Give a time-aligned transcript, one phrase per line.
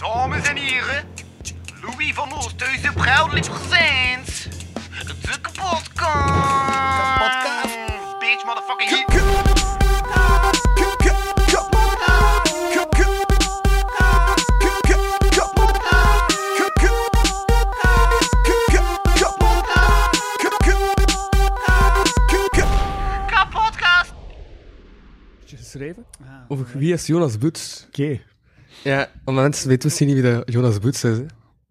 [0.00, 1.04] Dames en heren,
[1.82, 4.48] Louis van Oosthuizen proudly presents
[5.06, 5.90] de kapotkast.
[7.16, 8.18] Kapotkast.
[8.18, 9.20] Bitch, motherfucking hit.
[25.70, 26.06] geschreven
[26.48, 27.84] over wie is Jonas Boets.
[27.86, 28.20] Oké.
[28.82, 31.16] Ja, omdat mensen weten misschien niet wie dat Jonas Boets is.
[31.16, 31.24] Hè.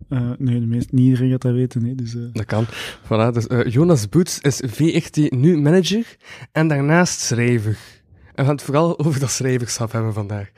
[0.10, 1.84] Eh, nee, de meest, niet iedereen gaat dat weten.
[1.84, 2.66] Hè, dus, eh, Dat kan.
[3.04, 6.16] Voilà, dus eh, Jonas Boets is V18 nu manager
[6.52, 7.78] en daarnaast schrijver.
[8.26, 10.50] En we gaan het vooral over dat schrijverschap hebben vandaag.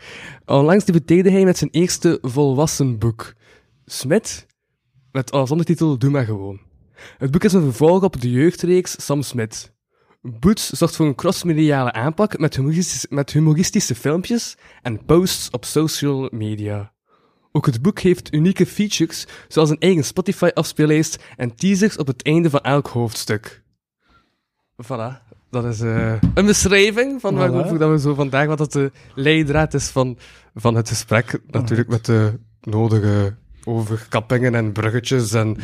[0.45, 3.33] Onlangs debuteerde hij met zijn eerste volwassen boek.
[3.85, 4.45] Smit,
[5.11, 6.59] met als ondertitel Doe maar gewoon.
[7.17, 9.71] Het boek is een vervolg op de jeugdreeks Sam Smit.
[10.21, 16.29] Boots zorgt voor een crossmediale aanpak met humoristische, met humoristische filmpjes en posts op social
[16.31, 16.91] media.
[17.51, 22.49] Ook het boek heeft unieke features, zoals een eigen Spotify-afspeellijst en teasers op het einde
[22.49, 23.63] van elk hoofdstuk.
[24.83, 27.37] Voilà, dat is eh, een beschrijving van Voilà.
[27.37, 30.17] waarover dat we zo vandaag, wat dat de leidraad is van,
[30.55, 31.39] van het gesprek.
[31.47, 35.57] Natuurlijk met de nodige overkappingen en bruggetjes en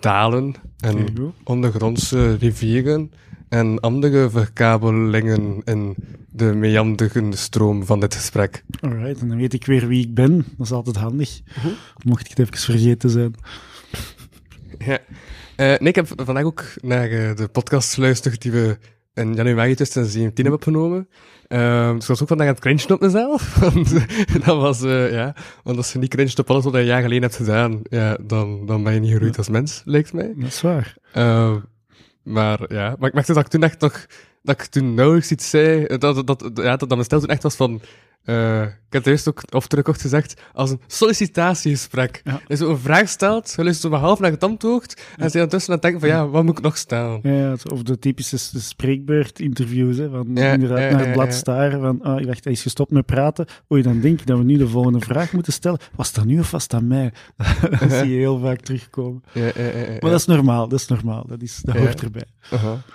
[0.00, 1.06] dalen en
[1.44, 3.12] ondergrondse rivieren
[3.48, 5.96] en andere verkabelingen in
[6.30, 8.64] de meanderende stroom van dit gesprek.
[8.80, 10.36] alright, en dan weet ik weer wie ik ben.
[10.36, 11.40] Dat is altijd handig.
[11.56, 11.68] Mhm.
[12.04, 13.34] Mocht ik het even vergeten zijn.
[14.78, 14.98] Ja.
[15.56, 18.78] Eh, nee, ik heb vandaag ook naar eh, de podcast geluisterd die we
[19.14, 21.08] in januari 2017 hebben opgenomen.
[21.52, 23.54] Dus ik was ook vandaag aan het cringen op mezelf.
[23.60, 23.90] Want
[24.44, 27.02] dat was, eh, ja, want als je niet cringet op alles wat je een jaar
[27.02, 30.32] geleden hebt gedaan, ja, dan, dan ben je niet geroeid als mens, lijkt mij.
[30.36, 30.96] Dat is waar.
[31.12, 31.58] Ehm,
[32.22, 34.06] maar ja, maar ik merkte dat ik toen echt nog,
[34.42, 37.20] dat ik toen nauwelijks iets zei, eh, dat, dat, dat, ja, dat, dat mijn stel
[37.20, 37.80] toen echt was van,
[38.24, 39.66] eh, ik heb het eerst ook of
[40.00, 42.20] gezegd, als een sollicitatiegesprek.
[42.24, 42.40] Ja.
[42.46, 45.36] Je zo een vraag stelt, je luistert zo maar half naar het antwoord, en ze
[45.36, 47.20] ondertussen aan het denken van, ja, wat moet ik nog stellen?
[47.22, 49.96] Ja, ja, of de typische spreekbeurt-interviews.
[49.96, 51.32] hè, Van Ja, inderdaad ja, naar ja, het blad ja.
[51.32, 51.80] staren.
[51.80, 53.46] Van, ah, ik dacht, hij is gestopt met praten.
[53.72, 55.78] Oei, dan denk ik dat we nu de volgende vraag moeten stellen.
[55.94, 57.12] Was dat nu of was dat mij?
[57.80, 59.22] dat zie je heel vaak terugkomen.
[59.32, 61.24] Ja, ja, ja, ja, Maar dat is normaal, dat is normaal.
[61.26, 61.80] Dat, is, dat Ja.
[61.80, 62.26] hoort erbij.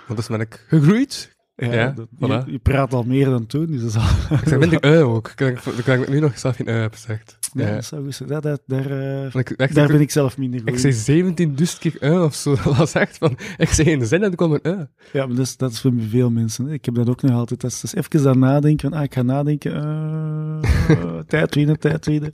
[0.06, 1.36] Want dus ben ik gegroeid.
[1.60, 2.46] Ja, Ja, dat- voilà.
[2.46, 4.36] je, je praat al meer dan toen, dus dat is al...
[4.38, 5.28] Ik zeg minder ui ook.
[5.28, 5.38] Ik
[5.84, 7.38] denk ik nu nog zelf geen ui heb gezegd.
[7.52, 7.74] Ja, Ja.
[7.74, 8.28] dat zou goed zijn.
[8.28, 10.78] Dat, dat, daar, eh, Want ik, echt, daar ik, ben ik zelf minder goed ik
[10.78, 12.54] zei 17 duizend keer ui of zo.
[12.64, 14.86] Dat was echt van, ik zei in de zin en toen kwam een ui.
[15.12, 16.64] Ja, maar dat is, dat is voor veel mensen.
[16.66, 16.72] Hè.
[16.72, 17.60] Ik heb dat ook nog altijd.
[17.60, 18.88] Dat is, dat is even aan nadenken.
[18.90, 19.74] Van, ah, ik ga nadenken.
[19.74, 22.32] eh, eh, tijd winnen, tijd winnen.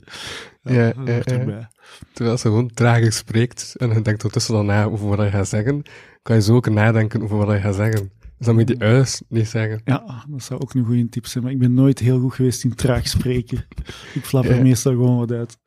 [0.61, 0.73] Ja,
[1.05, 1.69] ja, ja.
[2.13, 5.47] Terwijl ze gewoon trager spreekt en je denkt ondertussen dan na over wat je gaat
[5.47, 5.81] zeggen,
[6.21, 8.11] kan je zo ook nadenken over wat je gaat zeggen.
[8.37, 9.81] Dus dan moet je die uis niet zeggen.
[9.85, 11.43] Ja, dat zou ook een goede tip zijn.
[11.43, 13.65] Maar ik ben nooit heel goed geweest in traag spreken.
[14.13, 14.61] ik flap er Ja.
[14.61, 15.57] meestal gewoon wat uit.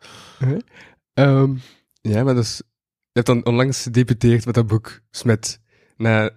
[1.15, 1.55] Ehm,
[2.01, 2.65] ja, maar dus, je
[3.13, 5.61] hebt dan onlangs gedebuteerd met dat boek Smit.
[5.97, 6.31] Na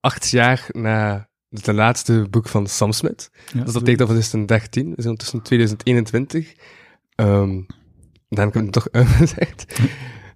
[0.00, 3.30] acht jaar na het laatste boek van Sam Smit.
[3.32, 6.54] Ja, Dus dat betekent dat we 2013, we zijn tussen 2021.
[7.14, 7.60] Ehm
[8.28, 9.80] dan heb ik het toch uitgezegd.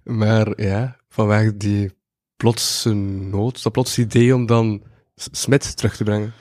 [0.03, 1.91] Maar ja, vanwege die
[2.35, 4.83] plotse nood, dat plotse idee om dan
[5.15, 6.33] Smit terug te brengen.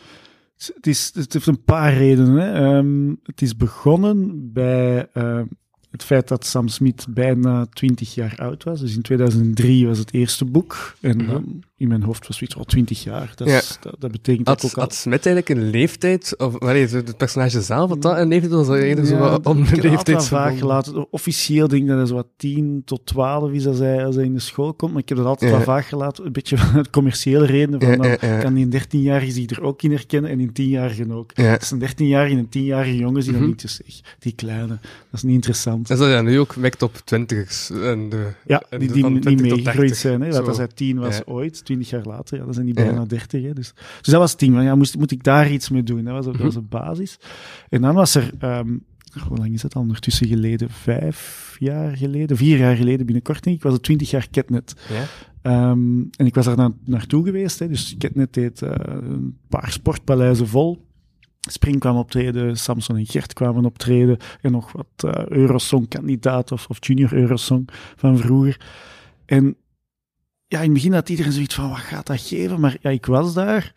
[0.57, 2.37] Het, is, het heeft een paar redenen.
[2.37, 2.77] Hè.
[2.77, 5.47] Ehm, het is begonnen bij ehm,
[5.91, 8.81] het feit dat Sam Smith bijna 20 jaar oud was.
[8.81, 10.95] Dus in 2003 was het eerste boek.
[11.01, 11.27] En Mhm.
[11.27, 13.33] dan in mijn hoofd was zoiets, oh, 20 jaar.
[13.35, 14.83] Dat, is, dat, dat betekent dat Had, ook al...
[14.83, 18.67] had Smit eigenlijk een leeftijd, of wanneer het personage zelf, had dat een leeftijd, was
[18.67, 21.07] dat eerder zo Ja, wat om ik de leeftijd wel vaak gelaten.
[21.13, 24.25] Officieel denk ik dat hij zo wat 10 tot 12 is als hij, als hij
[24.25, 24.93] in de school komt.
[24.93, 25.57] Maar ik heb dat altijd Ja.
[25.57, 26.27] wel vaak gelaten.
[26.27, 27.81] Een beetje van commerciële redenen.
[27.81, 28.39] Van, Ja, nou, ja, ja.
[28.39, 31.31] kan die 13-jarige zich er ook in herkennen en in 10-jarigen ook.
[31.35, 31.43] Ja.
[31.45, 33.49] Het is een 13-jarige en een 10-jarige jongen die dan Mhm.
[33.51, 34.67] niet dus zeg, die kleine.
[34.69, 34.79] Dat
[35.13, 35.91] is niet interessant.
[35.91, 37.71] En zo ja, nu ook mikt op twintigers.
[37.71, 39.97] En de, Ja, en die, die van niet 20 tot meegegroeid 30.
[40.11, 40.21] zijn.
[40.21, 40.33] Hè?
[40.33, 40.43] Zo.
[40.43, 41.23] als hij 10 was Ja.
[41.27, 42.85] ooit, 20 jaar later, ja, dan zijn die Ja.
[42.85, 43.43] bijna 30.
[43.43, 43.53] Hè?
[43.53, 44.55] Dus, dus dat was het ding.
[44.55, 46.05] Van, ja, moest, moet ik daar iets mee doen?
[46.05, 46.43] Dat was, dat Mhm.
[46.45, 47.19] was de basis.
[47.69, 48.77] En dan was er, ehm,
[49.29, 50.71] hoe lang is dat al ondertussen geleden?
[50.71, 54.75] Vijf jaar geleden, vier jaar geleden binnenkort, denk ik, was het 20 jaar Ketnet.
[54.89, 55.05] Ja?
[55.43, 57.59] Ehm, en ik was daar na, naartoe geweest.
[57.59, 60.85] Hè, dus Ketnet deed eh, een paar sportpaleizen vol.
[61.51, 64.17] Spring kwam optreden, Samson en Gert kwamen optreden.
[64.41, 68.61] En nog wat eh Eurosong-kandidaten of, of junior Eurosong van vroeger.
[69.27, 69.57] En
[70.53, 72.61] ja, in het begin had iedereen zoiets van, wat gaat dat geven?
[72.61, 73.73] Maar ja, ik was daar.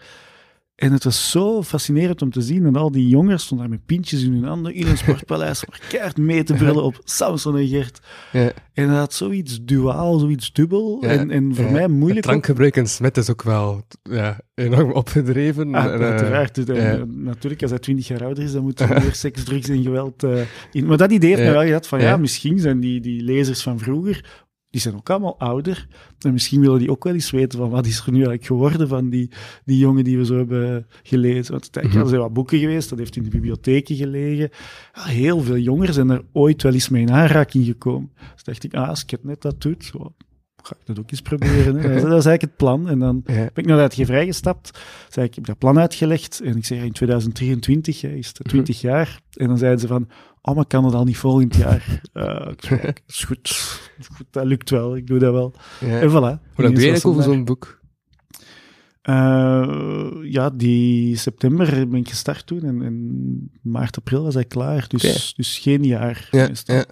[0.76, 2.66] En het was zo fascinerend om te zien.
[2.66, 5.80] En al die jongeren stonden daar met pintjes in hun handen in een sportpaleis, maar
[5.90, 8.00] keihard mee te brullen op Samson en Gert.
[8.32, 8.52] Ja.
[8.74, 10.98] En dat had zoiets duaal, zoiets dubbel.
[11.02, 11.72] Ja, en, en voor ja.
[11.72, 12.24] mij Het moeilijk ook.
[12.32, 15.76] drankgebruik in Smet is ook wel ja, enorm opgedreven.
[15.76, 16.70] Ah, En, eh, uiteraard.
[16.70, 19.84] Eh, Natuurlijk, als hij twintig jaar ouder is, dan moet er meer seks, drugs en
[19.84, 20.42] geweld eh,
[20.72, 20.86] in.
[20.86, 22.18] Maar dat idee heeft me wel gehad van, ja, Ja.
[22.18, 24.45] misschien zijn die, die lezers van vroeger,
[24.76, 25.88] die zijn ook allemaal ouder.
[26.20, 28.88] En misschien willen die ook wel eens weten van, wat is er nu eigenlijk geworden
[28.88, 29.30] van die,
[29.66, 31.52] die jongen die we zo hebben gelezen.
[31.52, 31.94] Want Mhm.
[31.94, 34.50] ja, er zijn wat boeken geweest, dat heeft in de bibliotheken gelegen.
[34.94, 38.12] Ja, heel veel jongeren zijn er ooit wel eens mee in aanraking gekomen.
[38.34, 40.14] Dus dacht ik, ah, als ik het net dat doet, zo,
[40.64, 41.76] ga ik dat ook eens proberen.
[41.76, 41.82] Hè.
[41.88, 42.90] Dat, is, dat eigenlijk het plan.
[42.90, 44.80] En dan ben ik naar de uitgeverij gestapt.
[45.10, 46.42] Zei ik, ik heb dat plan uitgelegd.
[46.42, 49.20] En ik zeg, in 2023 hè, is het 20 jaar.
[49.34, 50.08] En dan zeiden ze van,
[50.46, 52.02] oh, maar kan het al niet volgend jaar?
[52.14, 53.48] Eh, zei, "Kijk, is goed.
[53.98, 54.96] Is goed, dat lukt wel.
[54.96, 55.54] Ik doe dat wel.
[55.80, 56.00] Ja.
[56.00, 56.14] En voilà.
[56.54, 57.84] Hoe lang doe je eigenlijk over zo'n boek?
[59.02, 62.64] Eh, ja, die september ben ik gestart toen.
[62.64, 64.86] En, en maart, april was hij klaar.
[64.88, 66.28] Dus, dus geen jaar.
[66.32, 66.86] Ja, ja.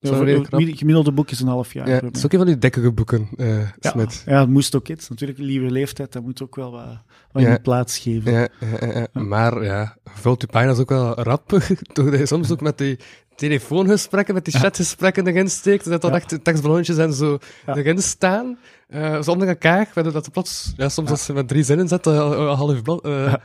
[0.00, 1.88] Het gemiddelde boek is een half jaar.
[1.88, 4.22] Ja, het is ook een van die dikkere boeken, eh ja, Smet.
[4.26, 5.08] ja, het moest ook iets.
[5.08, 6.98] Natuurlijk, lieve leeftijd, dat moet ook wel wat,
[7.32, 7.48] wat Ja.
[7.56, 8.32] in plaats geven.
[8.32, 8.48] Ja,
[9.12, 11.50] maar ja, vult je pagina's ook wel rap,
[11.94, 12.98] je soms ook met die
[13.38, 18.58] telefoongesprekken, met die chatgesprekken erin steekt, dat dan echt tekstballonnetjes en zo erin staan,
[19.20, 22.46] zonder elkaar, waardoor dat plots, ja, soms als je met drie zinnen zet, dat een
[22.46, 23.02] half blad,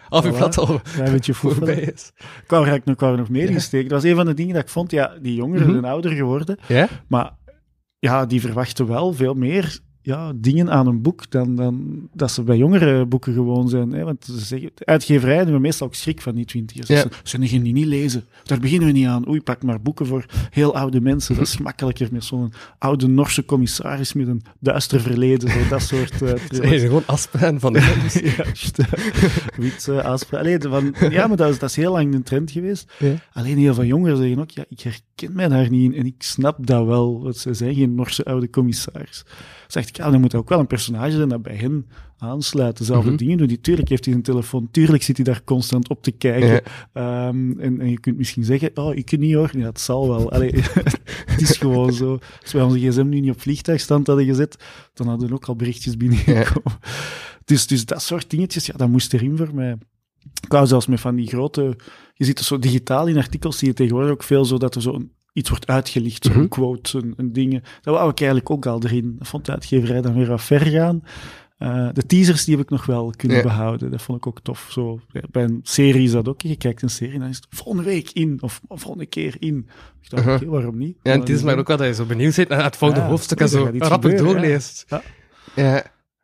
[0.09, 2.11] half uur blad al Ja, een beetje voorbij is.
[2.17, 3.89] Ik wou er eigenlijk nog, nog meer in steken.
[3.89, 4.91] Dat was een van de dingen dat ik vond.
[4.91, 5.71] Ja, die jongeren Mhm.
[5.71, 6.57] zijn ouder geworden.
[6.67, 6.87] Ja?
[7.07, 7.31] Maar
[7.99, 12.43] ja, die verwachten wel veel meer ja, dingen aan een boek dan, dan dat ze
[12.43, 13.91] bij jongere boeken gewoon zijn.
[13.91, 14.03] Hè?
[14.03, 16.87] Want ze zeggen, uitgeverijen hebben meestal ook schrik van die twintigers.
[16.87, 17.05] Ja.
[17.23, 18.25] Ze gaan die niet lezen.
[18.43, 19.29] Daar beginnen we niet aan.
[19.29, 21.35] Oei, pak maar boeken voor heel oude mensen.
[21.35, 25.49] Dat is gemakkelijker met zo'n oude Norse commissaris met een duister verleden.
[25.49, 26.21] Zo, dat soort...
[26.21, 27.79] eh, Ze gewoon afspraken van de
[28.37, 28.45] ja.
[29.55, 30.15] Wit uh.
[30.31, 32.93] Allee, van, ja, maar dat is, dat is heel lang een trend geweest.
[32.99, 33.15] Ja.
[33.33, 36.15] Alleen heel veel jongeren zeggen ook, ja, ik herken mij daar niet in en ik
[36.17, 39.25] snap dat wel, want ze zijn geen Norse oude commissaris.
[39.67, 41.87] Zeg ik, ja, dan moet dat ook wel een personage zijn dat bij hen
[42.17, 43.17] aansluit, dezelfde Mhm.
[43.17, 43.47] dingen doet.
[43.49, 46.47] Die, tuurlijk heeft hij een telefoon, tuurlijk zit hij daar constant op te kijken.
[46.47, 46.61] Ja.
[46.93, 49.51] Ehm, en, en je kunt misschien zeggen, oh, ik niet hoor.
[49.57, 50.31] Ja, het zal wel.
[50.31, 50.53] Allee,
[51.31, 52.19] het is gewoon zo.
[52.41, 55.55] Als wij onze gsm nu niet op vliegtuigstand hadden gezet, dan hadden we ook al
[55.55, 56.79] berichtjes binnengekomen.
[57.45, 59.77] Dus, dus dat soort dingetjes, ja, dat moest erin voor mij.
[60.41, 61.75] Ik wou zelfs met van die grote...
[62.15, 64.81] Je ziet er zo digitaal in artikels, zie je tegenwoordig ook veel zo dat er
[64.81, 66.47] zo een, iets wordt uitgelicht, zo'n Mhm.
[66.47, 67.61] quote, een, een dingen.
[67.81, 69.15] Dat wou ik eigenlijk ook al erin.
[69.17, 71.03] Dat vond de uitgeverij dan weer wat ver gaan.
[71.57, 73.43] Eh, de teasers die heb ik nog wel kunnen Ja.
[73.43, 73.91] behouden.
[73.91, 74.67] Dat vond ik ook tof.
[74.71, 74.99] Zo,
[75.31, 76.41] bij een serie is dat ook.
[76.41, 79.69] Je kijkt een serie, dan is het volgende week in, of volgende keer in.
[80.01, 80.49] Ik dacht, Uh-huh.
[80.49, 80.97] waarom niet?
[81.03, 83.03] Ja, en het is maar ook wel dat je zo benieuwd bent naar het volgende
[83.03, 84.85] Ja, hoofdstuk en zo rappig doorleest.
[84.87, 85.01] Ja.
[85.55, 85.83] Ja.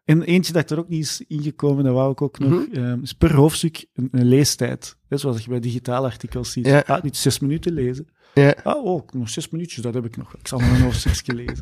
[0.09, 3.13] En eentje dat er ook niet is ingekomen, dat wou ik ook nog, ehm, is
[3.13, 4.97] per hoofdstuk een, een leestijd.
[5.09, 6.65] Is zoals je bij digitale artikels ziet.
[6.65, 6.83] Ja.
[6.85, 8.07] Ah, niet zes minuten lezen.
[8.33, 8.55] Ja.
[8.63, 10.33] Ah, oh, nog zes minuutjes, dat heb ik nog.
[10.33, 11.61] Ik zal nog een hoofdstukje lezen.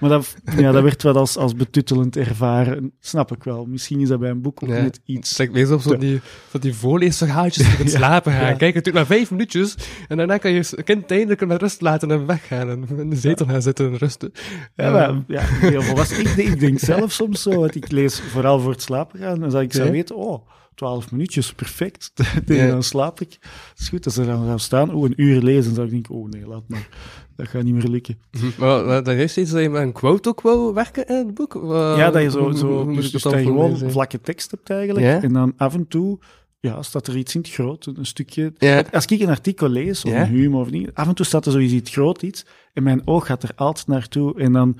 [0.00, 2.92] Maar dat, ja, dat werd wel als, als betuttelend ervaren.
[3.00, 3.64] Snap ik wel.
[3.66, 4.74] Misschien is dat bij een boek ook Ja.
[4.74, 5.36] net Het iets.
[5.38, 7.96] lijkt meer op die, van die voorleesverhaaltjes voor het Ja.
[7.98, 8.56] slapen gaan.
[8.56, 9.74] Kijk, het duurt maar vijf minuutjes
[10.08, 13.46] en daarna kan je kind eindelijk met rust laten en weggaan en in de zetel
[13.46, 14.32] gaan zitten en rusten.
[14.76, 16.18] Ja, maar, ja, heel volwassen.
[16.20, 19.42] Ik, denk- ik denk zelf soms zo, want ik lees vooral voor het slapen gaan.
[19.42, 20.48] En dat ik zou weten, oh,
[20.78, 22.12] twaalf minuutjes, perfect.
[22.46, 22.66] Ja.
[22.66, 23.36] dan slaap ik.
[23.40, 25.92] Dat is goed, als ze dan gaan staan, oh, een uur lezen, dan zou ik
[25.92, 26.88] denken, oh nee, laat maar.
[27.36, 28.18] Dat gaat niet meer lukken.
[28.30, 28.46] Mhm.
[28.58, 31.60] Maar dat heeft steeds dat je met een quote ook wou werken in het boek?
[31.96, 35.06] Ja, dat je zo, zo dus, dus dat dan je gewoon vlakke tekst hebt eigenlijk.
[35.06, 35.22] Ja.
[35.22, 36.18] En dan af en toe
[36.60, 38.52] ja, staat er iets in het groot, een stukje.
[38.58, 38.84] Ja.
[38.92, 40.20] Als ik een artikel lees, of Ja.
[40.20, 42.82] een humor of niet, af en toe staat er zoiets in het groot iets, en
[42.82, 44.78] mijn oog gaat er altijd naartoe, en dan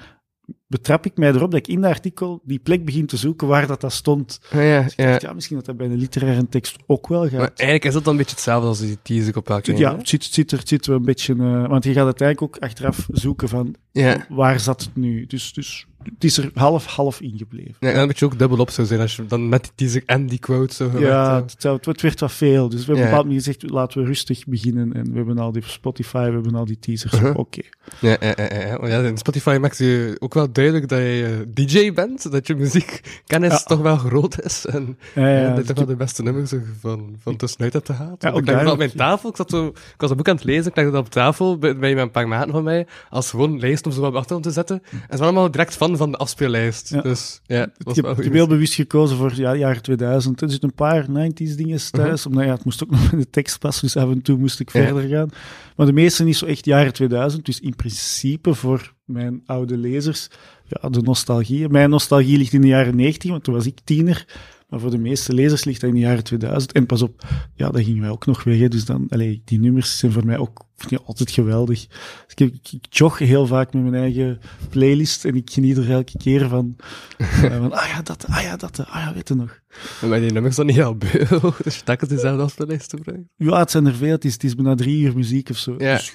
[0.69, 3.67] betrap ik mij erop dat ik in dat artikel die plek begin te zoeken waar
[3.67, 4.41] dat, dat stond.
[4.51, 5.11] Ja, Dus ik ja.
[5.11, 7.41] dacht, ja, misschien dat dat bij een literaire tekst ook wel Maar gaat.
[7.41, 9.77] eigenlijk is dat dan een beetje hetzelfde als die teaser op elkaar.
[9.77, 11.33] ja, het zit, het zit er het zit wel een beetje...
[11.35, 14.27] eh, want je gaat uiteindelijk ook achteraf zoeken van Ja.
[14.29, 15.27] waar zat het nu.
[15.27, 17.75] Dus, dus het is er half-half ingebleven.
[17.79, 19.73] Ja, en dan moet je ook dubbel op zou zijn als je dan met die
[19.75, 22.69] teaser en die quote zo Ja, het, werd wat veel.
[22.69, 23.05] Dus we hebben Ja.
[23.11, 24.93] bepaald moment gezegd, laten we rustig beginnen.
[24.93, 27.13] En we hebben al die Spotify, we hebben al die teasers.
[27.13, 27.37] Uh-huh.
[27.37, 27.61] Oké.
[28.01, 28.77] Ja, ja, ja, ja.
[28.79, 32.47] Want ja, in Spotify maakt je ook wel duidelijk dat je eh, DJ bent, dat
[32.47, 34.67] je muziekkennis toch wel groot is.
[34.67, 37.37] En Ja, ja, ja, dat je dus toch wel de beste nummers er van, van
[37.37, 38.23] tussenuit hebt gehaald.
[38.23, 40.67] Ja, ik op mijn tafel, ik, zat zo, ik was een boek aan het lezen,
[40.67, 43.87] ik legde dat op tafel bij, bij een paar maten van mij, als gewoon lijst
[43.87, 44.83] om zo wat op de achtergrond te zetten.
[44.91, 46.91] En ze waren allemaal direct fan van de afspeellijst.
[46.91, 47.01] Ja.
[47.01, 50.41] Dus ja, dat was Ik wel heb, heb heel bewust gekozen voor ja, jaren 2000.
[50.41, 52.27] Er zitten een paar 90s dingen thuis.
[52.27, 53.85] Omdat ja, het moest ook nog in de tekst passen.
[53.85, 54.85] Dus af en toe moest ik Ja.
[54.85, 55.29] verder gaan.
[55.77, 57.45] Maar de meeste niet zo echt jaren 2000.
[57.45, 60.29] Dus in principe voor mijn oude lezers,
[60.65, 61.69] ja, de nostalgie.
[61.69, 64.27] Mijn nostalgie ligt in de jaren 90, want toen was ik tiener.
[64.69, 66.73] Maar voor de meeste lezers ligt dat in de jaren 2000.
[66.73, 67.25] En pas op,
[67.55, 68.59] ja, dat gingen wij ook nog weg.
[68.59, 68.69] Hè.
[68.69, 71.87] Dus dan, allee, die nummers zijn voor mij ook vind ik altijd geweldig.
[71.87, 75.91] Dus ik, ik, ik jog heel vaak met mijn eigen playlist en ik geniet er
[75.91, 76.77] elke keer van.
[77.19, 79.61] uh, van ah ja, dat, ah ja, dat, ah ja, weet je nog.
[80.07, 81.25] Maar die nummers dan niet al beu,
[81.65, 83.23] dus je telkens dezelfde als playlist gebruikt?
[83.37, 84.11] Ja, het zijn er veel.
[84.11, 85.75] Het is, het is bijna drie uur muziek of zo.
[85.79, 85.95] Ja.
[85.95, 86.11] Dus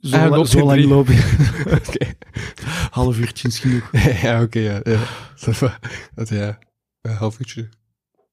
[0.00, 1.36] zo, Ah, la- zo lang loop je.
[1.88, 2.06] Oké.
[2.90, 3.90] Half uurtje is genoeg.
[4.22, 4.80] ja, oké, ja.
[6.14, 6.58] Dat, ja,
[7.00, 7.68] een half uurtje.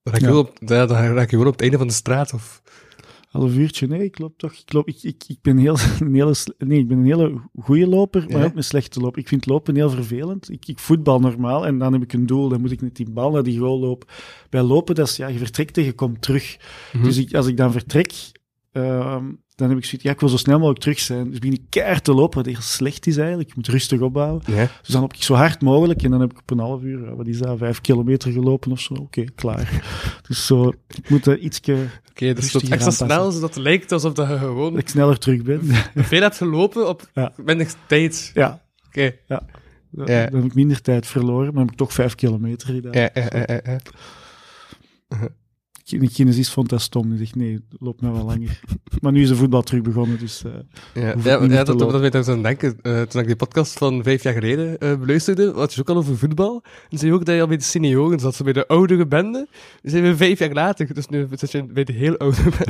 [0.03, 0.31] Dan raak je Ja.
[0.31, 2.61] wel op, dan raak je op het einde van de straat, of...
[3.35, 4.53] Half uurtje, nee, ik loop toch.
[4.53, 7.87] Ik, loop, ik, ik, ik ben heel, een hele, nee, ik ben een hele goede
[7.87, 8.45] loper, maar Ja?
[8.45, 9.19] ook een slechte loper.
[9.19, 10.49] Ik vind lopen heel vervelend.
[10.49, 12.49] Ik, ik voetbal normaal en dan heb ik een doel.
[12.49, 14.07] Dan moet ik met die bal naar die goal lopen.
[14.49, 16.57] Bij lopen, dat is, ja, je vertrekt en je komt terug.
[16.93, 17.03] Mhm.
[17.03, 18.13] Dus als ik dan vertrek,
[18.71, 21.29] ehm, dan heb ik zoiets, ja, ik wil zo snel mogelijk terug zijn.
[21.29, 23.47] Dus begin ik keihard te lopen, wat heel slecht is eigenlijk.
[23.49, 24.41] Je moet rustig opbouwen.
[24.45, 24.67] Ja.
[24.81, 27.05] Dus dan loop ik zo hard mogelijk en dan heb ik op een half uur,
[27.05, 28.93] ja, wat is dat, vijf kilometer gelopen of zo.
[28.93, 29.83] Oké, klaar.
[30.27, 31.73] Dus zo, ik moet er ietsje,
[32.09, 34.89] Oké, dus Rustiger tot extra snel, zodat het lijkt alsof dat je gewoon dat ik
[34.89, 35.61] sneller terug ben.
[35.95, 37.31] veel hebt gelopen op Ja.
[37.45, 38.31] minder tijd.
[38.33, 39.15] ja, Oké.
[39.27, 39.39] Dan,
[40.07, 40.25] Ja.
[40.25, 42.91] dan heb ik minder tijd verloren, maar heb ik toch vijf kilometer gedaan.
[42.93, 43.27] Ja, ja,
[43.63, 43.77] ja,
[45.89, 47.09] De kinesist vond dat stom.
[47.09, 48.59] Die zegt, nee, loop nou wel langer.
[49.01, 50.43] maar nu is de voetbal terug begonnen, dus...
[50.43, 50.51] eh,
[50.93, 52.77] Ja, ja, dat, dat weet ik aan denken.
[52.81, 55.95] Eh, toen ik die podcast van vijf jaar geleden eh, beluisterde, had je ook al
[55.95, 56.63] over voetbal.
[56.89, 59.47] En zei je ook dat je al bij de senioren zat, bij de oudere bende.
[59.81, 62.65] Dan zijn we vijf jaar later, dus nu zit je bij de heel oude bende.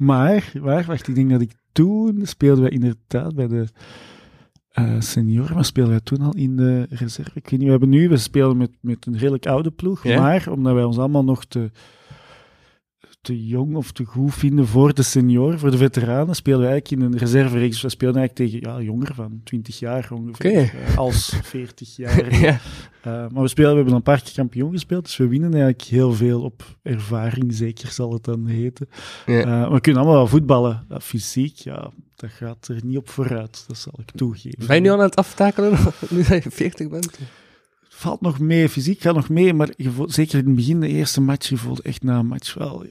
[0.10, 3.64] maar, maar, wacht, ik denk dat ik toen speelden wij inderdaad bij de
[4.70, 7.30] eh senioren, maar speelden wij toen al in de reserve?
[7.34, 10.46] Ik weet niet, we hebben nu, we spelen met, met een redelijk oude ploeg, maar
[10.50, 11.70] omdat wij ons allemaal nog te,
[13.20, 17.02] te jong of te goed vinden voor de senioren, voor de veteranen, spelen we eigenlijk
[17.02, 17.82] in een reservereeks.
[17.82, 22.40] We spelen eigenlijk tegen ja, jongeren van 20 jaar ongeveer, eh, als 40 jaar.
[22.40, 22.60] ja.
[23.06, 25.82] Uh, maar we, spelen, we hebben een paar keer kampioen gespeeld, dus we winnen eigenlijk
[25.82, 28.88] heel veel op ervaring, zeker zal het dan heten.
[29.26, 29.46] Ja.
[29.46, 30.86] Uh, we kunnen allemaal wel voetballen.
[31.00, 34.66] Fysiek, ja, dat gaat er niet op vooruit, dat zal ik toegeven.
[34.66, 35.78] Ben je nu al aan het aftakelen,
[36.10, 37.18] nu dat je 40 bent?
[38.00, 40.88] Valt nog mee, fysiek gaat nog mee, maar je voelt, zeker in het begin, de
[40.88, 42.86] eerste match, je voelde echt na een match wel,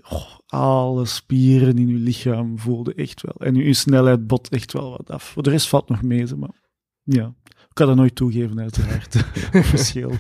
[0.47, 3.47] alle spieren in je lichaam voelden echt wel.
[3.47, 5.23] En je snelheid bot echt wel wat af.
[5.23, 6.61] Voor de rest valt nog mee, maar
[7.03, 7.35] ja.
[7.79, 9.15] Ik kan dat nooit toegeven, uiteraard.
[9.75, 10.13] Verschil.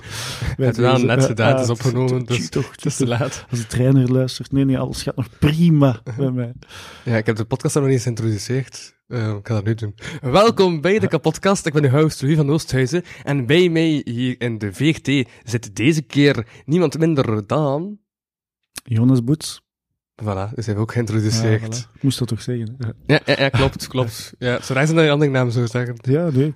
[0.55, 3.45] Het is wel net gedaan, het is opgenomen, dus, dus toch, Het is te laat.
[3.49, 6.53] Als de trainer luistert, nee, nee, alles gaat nog prima bij mij.
[7.05, 8.95] Ja, ik heb de podcast nog niet eens geïntroduceerd.
[9.07, 9.95] Eh, ik ga dat nu doen.
[10.21, 11.65] Welkom bij de kapotkast.
[11.65, 13.03] Ik ben uw host Louis van Oosthuizen.
[13.23, 17.99] En bij mij hier in de VRT zit deze keer niemand minder dan...
[18.83, 19.61] Jonas Boets.
[20.23, 21.61] Voilà, dus hij ook Ja, geïntroduceerd.
[21.87, 21.91] voilà.
[21.95, 22.75] Ik moest dat toch zeggen?
[22.79, 24.33] Ja, Ja, ja, ja, klopt, klopt.
[24.37, 25.95] Ja, zo raar zijn dat je andere naam zou zeggen.
[26.11, 26.53] ja nee.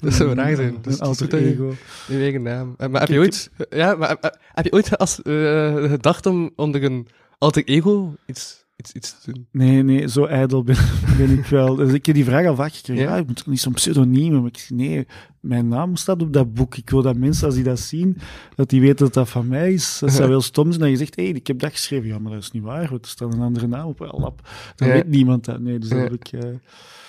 [0.00, 0.78] dat zou raar zijn.
[0.82, 1.74] Dus, alter ego.
[2.08, 2.74] je eigen naam.
[2.78, 6.50] Eh, Maar heb je ooit, ja, maar eh, heb je ooit als, eh, gedacht om
[6.56, 8.64] onder een alter ego iets,
[8.94, 9.46] iets, iets te doen?
[9.50, 10.76] Nee, nee, zo ijdel ben,
[11.18, 11.74] ben ik wel.
[11.74, 13.02] Dus ik heb die vraag al vaak gekregen.
[13.04, 13.10] Ja?
[13.10, 14.40] Ja, ik moet toch niet zo'n pseudoniem hebben.
[14.42, 15.06] Maar ik nee,
[15.40, 16.76] mijn naam staat op dat boek.
[16.76, 18.16] Ik wil dat mensen, als die dat zien,
[18.54, 19.98] dat die weten dat dat van mij is.
[19.98, 22.08] Dat zou wel stom zijn dat je zegt, hé, hey, ik heb dat geschreven.
[22.08, 23.98] Ja, maar dat is niet waar, er staat een andere naam op.
[23.98, 24.48] Wel, lap.
[24.76, 24.94] Dan Ja.
[24.94, 25.60] weet niemand dat.
[25.60, 26.28] Nee, dus dat heb ik...
[26.32, 26.60] eh, Ik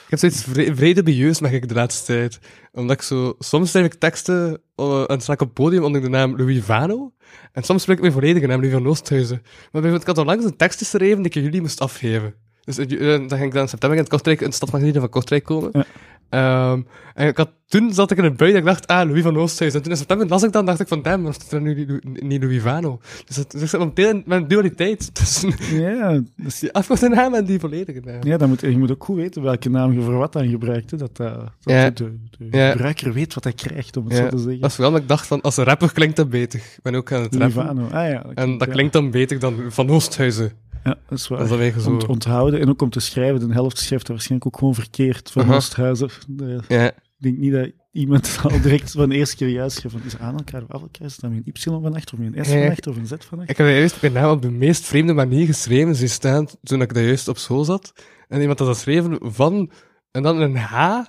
[0.10, 2.40] heb zoiets vre vrij dubieus, mag ik de laatste tijd.
[2.72, 3.36] Omdat ik zo...
[3.40, 6.64] Soms schrijf ik teksten uh, en sta ik op het podium onder de naam Louis
[6.64, 7.14] Vano.
[7.52, 9.42] En soms spreek ik mijn volledige naam, Louis van Oosthuizen.
[9.72, 12.36] Maar ik had onlangs een tekst geschreven die ik jullie moest afgeven.
[12.68, 15.44] Dus uh, dan ging ik dan in september in Kortrijk, in de stad van Kortrijk
[15.44, 15.70] komen.
[15.74, 15.86] Ja.
[16.30, 16.82] Ehm,
[17.14, 19.38] en ik had, toen zat ik in een bui dat ik dacht, ah, Louis van
[19.38, 19.80] Oosthuizen.
[19.80, 22.44] En toen in september las ik dan, dacht ik van, damn, het er nu niet
[22.44, 23.00] Louis Vano?
[23.26, 27.08] Dus, dat, dus ik zit momenteel in mijn dualiteit tussen ja, dat is- die afkorte
[27.10, 28.20] naam en die volledige naam.
[28.24, 30.92] ja dan moet, je moet ook goed weten welke naam je voor wat aan gebruikt.
[30.92, 30.98] Hè.
[30.98, 31.90] Dat, eh, dat Ja.
[31.90, 32.72] de, de Ja.
[32.72, 34.60] gebruiker weet wat hij krijgt, om het zo te zeggen.
[34.62, 36.60] Dat is vooral dat ik dacht van, als een rapper klinkt dat beter.
[36.60, 37.48] Ik ben ook aan het rappen.
[37.62, 37.86] Livano.
[37.88, 38.26] Ah ja.
[38.34, 40.52] En dat klinkt dan beter dan Van Oosthuizen.
[40.88, 41.48] Ja, dat is waar.
[41.48, 41.89] Dat zo...
[41.89, 43.48] Om te onthouden en ook om te schrijven.
[43.48, 45.53] De helft schrijft dat waarschijnlijk ook gewoon verkeerd van.
[45.53, 46.10] Oosthuizen.
[46.39, 49.98] Eh, Ik Ja, denk niet dat iemand al direct van de eerste keer juist schrijft.
[49.98, 51.08] Van, is aan elkaar of af elkaar?
[51.08, 53.10] Is met een Y van achter of met een S van achter of een Z
[53.10, 53.50] van achter?
[53.50, 56.94] ik heb juist mijn naam op de meest vreemde manier geschreven zien staan toen ik
[56.94, 57.94] daar juist op school zat.
[58.27, 59.72] En iemand had dat geschreven van...
[60.12, 61.01] En dan een H...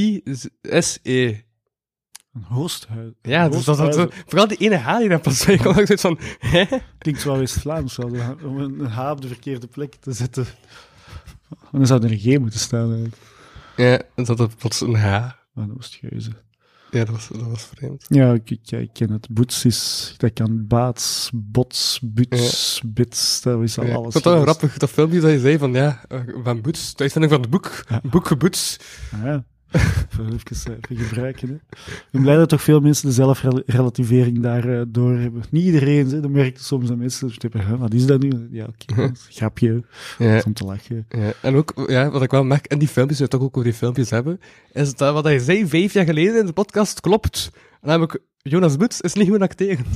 [0.00, 1.40] O-O-S-T-H-U-I-S-E.
[2.34, 3.12] Een hoosthuis.
[3.22, 5.78] Ja, dus dat, dat, vooral die ene H die daar pas bij kwam.
[5.78, 6.18] Ik zoiets van...
[6.38, 6.64] Hè?
[6.98, 8.02] Klinkt zo West-Vlaams, zo,
[8.44, 10.46] om een H op de verkeerde plek te zetten.
[11.50, 13.16] En dan zou er een G moeten staan eigenlijk.
[13.76, 15.28] Ja, en zat er plots een H.
[15.54, 16.36] Van Oosthuizen.
[16.90, 18.04] Ja, dat was, dat was vreemd.
[18.08, 19.28] Ja, ik, ik, ik ken het.
[19.30, 24.12] Boets is, dat kan baats, bots, buts, bits, dat is al Ja, ik alles.
[24.12, 27.02] vond het wel grappig, dat filmpje dat je zei van, ja, eh, van Boets, de
[27.02, 28.00] uitvinding van het boek, Ja.
[28.10, 28.76] boek geboets.
[29.24, 29.44] Ja.
[30.12, 31.48] Even, even, even gebruiken.
[31.48, 31.54] Hè.
[31.54, 35.42] Ik ben blij dat toch veel mensen de zelfrelativering daar uh, door hebben.
[35.50, 36.20] Niet iedereen, hè.
[36.20, 37.32] dan merk je soms aan mensen.
[37.78, 38.48] Wat is dat nu?
[38.50, 39.84] Ja, oké, okay, grapje.
[40.18, 40.42] Ja.
[40.46, 41.06] Om te lachen.
[41.08, 41.32] Ja.
[41.42, 43.68] En ook, ja, wat ik wel merk, en die filmpjes, we het toch ook over
[43.70, 44.40] die filmpjes hebben,
[44.72, 47.50] is dat wat hij zei vijf jaar geleden in de podcast klopt.
[47.80, 49.86] En ik Jonas Boets is niet goed acteren.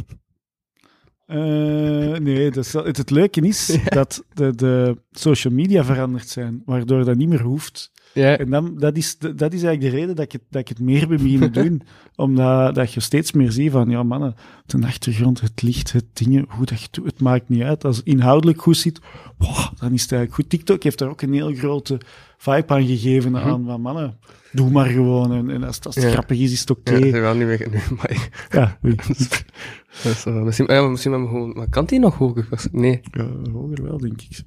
[1.26, 3.85] Uh, nee, dus het, het leuke is ja.
[3.85, 7.90] dat de, de social media veranderd zijn, waardoor dat niet meer hoeft.
[8.14, 8.38] Ja.
[8.38, 10.80] En dan, dat, is, dat is eigenlijk de reden dat ik het, dat ik het
[10.80, 11.83] meer ben beginnen doen.
[12.16, 14.35] Omdat dat je steeds meer ziet van, ja mannen,
[14.66, 17.85] de achtergrond, het licht, het dingen, hoe dat je het, het maakt niet uit.
[17.85, 19.00] Als het inhoudelijk goed zit,
[19.38, 20.49] wow, dan is het eigenlijk goed.
[20.49, 22.00] TikTok heeft daar ook een heel grote
[22.38, 23.40] vibe aan gegeven Mhm.
[23.49, 24.18] aan van, mannen,
[24.52, 25.33] doe maar gewoon.
[25.33, 26.11] En, en als, als het Ja.
[26.11, 26.92] grappig is, is het oké.
[26.92, 27.68] Ja, dat is wel niet meer...
[27.71, 28.28] Nee, maar...
[28.50, 31.52] Ja, uh, misschien, ja, maar misschien me gewoon...
[31.56, 32.49] Maar kan die nog hoger?
[32.73, 34.42] Nee, Ja, hoger wel, denk ik.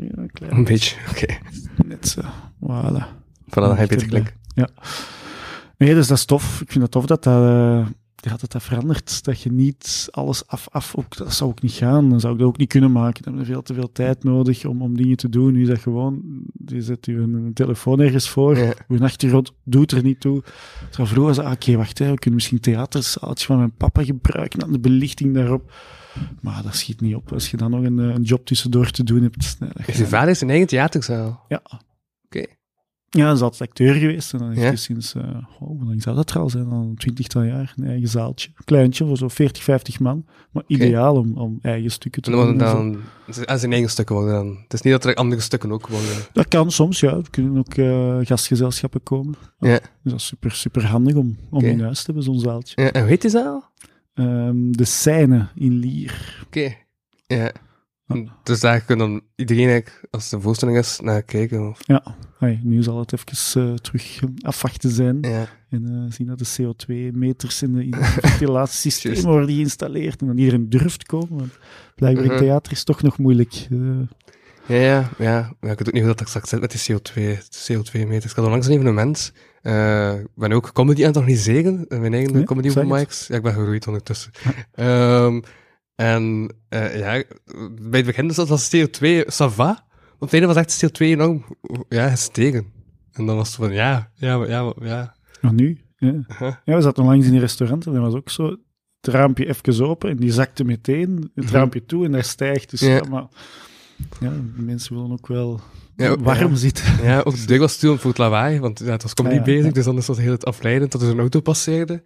[0.00, 0.96] Ja, een klein een beetje.
[1.10, 1.38] Oké.
[1.86, 2.20] Net zo.
[2.20, 3.04] Voilà.
[3.48, 4.34] Voilà, dan ga je beter klinken.
[4.54, 4.68] Ja.
[5.76, 6.60] Nee, dus dat is tof.
[6.60, 7.34] Ik vind het tof dat dat,
[8.14, 9.24] ja, dat, dat verandert.
[9.24, 12.10] Dat je niet alles af, af ook, dat zou ook niet gaan.
[12.10, 13.22] Dan zou ik dat ook niet kunnen maken.
[13.22, 15.52] Dan heb je veel te veel tijd nodig om, om dingen te doen.
[15.52, 16.22] Nu is dat gewoon,
[16.66, 18.56] je zet je een, telefoon ergens voor.
[18.56, 18.72] Ja.
[18.88, 20.42] Je achtergrond doet er niet toe.
[20.90, 24.04] Zo vroeger was het, ah, oké, wacht, hè, we kunnen misschien theaterzaaltje van mijn papa
[24.04, 25.72] gebruiken, dan de belichting daarop.
[26.40, 27.32] Maar dat schiet niet op.
[27.32, 29.56] Als je dan nog een, eh, een job tussendoor te doen hebt.
[29.60, 31.44] nee, Is je vader zijn eigen theaterzaal?
[31.48, 31.62] ja.
[32.24, 32.44] Oké.
[33.10, 34.32] Ja, hij is altijd acteur geweest.
[34.32, 34.66] En dan heeft Ja.
[34.66, 36.66] hij sinds, eh oh, hoe lang zou dat er al zijn?
[36.70, 38.50] Al een twintigtal jaar, een eigen zaaltje.
[38.64, 40.26] Kleintje, voor zo'n 40, 50 man.
[40.52, 42.48] Maar ideaal om, om eigen stukken te En doen.
[42.48, 42.96] en dan...
[43.46, 44.58] Ah, zijn eigen stukken worden dan.
[44.62, 46.08] Het is niet dat er andere stukken ook worden.
[46.32, 47.12] Dat kan soms, ja.
[47.16, 49.34] Er kunnen ook eh, gastgezelschappen komen.
[49.58, 49.78] Ja.
[49.78, 52.82] Dus dat is super, super handig om, om in huis te hebben, zo'n zaaltje.
[52.82, 53.70] Ja, en hoe heet die zaal?
[54.18, 56.42] Ehm, de Seine in Lier.
[56.46, 56.74] Oké.
[57.26, 57.52] Ja.
[58.42, 61.68] Dus daar kan dan iedereen eigenlijk, als het een voorstelling is, naar kijken.
[61.68, 61.80] Of...
[61.86, 65.18] Ja, Hey, nu zal het even eh, terug afwachten zijn.
[65.20, 65.46] Ja.
[65.70, 69.26] En eh, zien dat de CO2-meters in, de, in het ventilatiesysteem Juist.
[69.26, 70.20] worden geïnstalleerd.
[70.20, 71.38] En dan iedereen durft komen.
[71.38, 71.58] Want
[71.94, 72.38] blijkbaar in Mhm.
[72.40, 73.66] theater is toch nog moeilijk.
[73.70, 73.78] Eh,
[74.66, 75.56] Ja, ja, ja.
[75.60, 75.70] ja.
[75.70, 78.30] Ik weet ook niet hoe dat straks zit met die CO2, CO2-meters.
[78.30, 79.32] Ik had onlangs een evenement.
[79.62, 81.84] Eh, ik ben ook comedy aan het organiseren.
[81.88, 82.90] in Mijn eigen comedy open het.
[82.90, 83.26] mics.
[83.26, 84.30] Ja, ik ben geroeid ondertussen.
[84.72, 85.40] Ehm,
[85.94, 87.22] en eh, ja,
[87.80, 89.86] bij het begin dus dat was CO2 Sava.
[90.14, 91.44] Op het einde was echt CO2 enorm
[91.88, 92.66] ja, gestegen.
[93.12, 95.14] En dan was het van, ja, ja, ja, ja.
[95.40, 96.12] maar nu, ja.
[96.38, 96.52] Huh?
[96.64, 98.56] ja, we zaten onlangs in een restaurant en dat was ook zo.
[99.00, 101.54] Het raampje even open en die zakte meteen het Mhm.
[101.54, 102.70] raampje toe en daar stijgt.
[102.70, 102.88] Dus Ja.
[102.88, 103.26] ja, maar
[104.20, 105.60] ja, mensen willen ook wel
[106.06, 106.56] Ja, warm ja.
[106.56, 107.02] zitten.
[107.02, 109.52] Ja, ook de deur was voor het lawaai, want ja, het was comedy Ah, ja,
[109.52, 109.72] bezig, ja.
[109.72, 112.04] dus dan is dat heel het afleidend dat er een auto passeerde.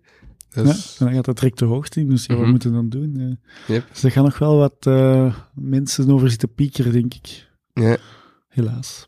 [0.48, 2.50] Ja, Dus, en dan gaat dat direct de hoogte in, dus ja, wat Mhm.
[2.50, 3.14] moeten we dan doen?
[3.16, 3.37] Ja.
[3.74, 3.87] Yep.
[3.92, 7.48] Dus er gaan nog wel wat eh, mensen over zitten piekeren, denk ik.
[7.72, 7.96] ja.
[8.48, 9.07] Helaas.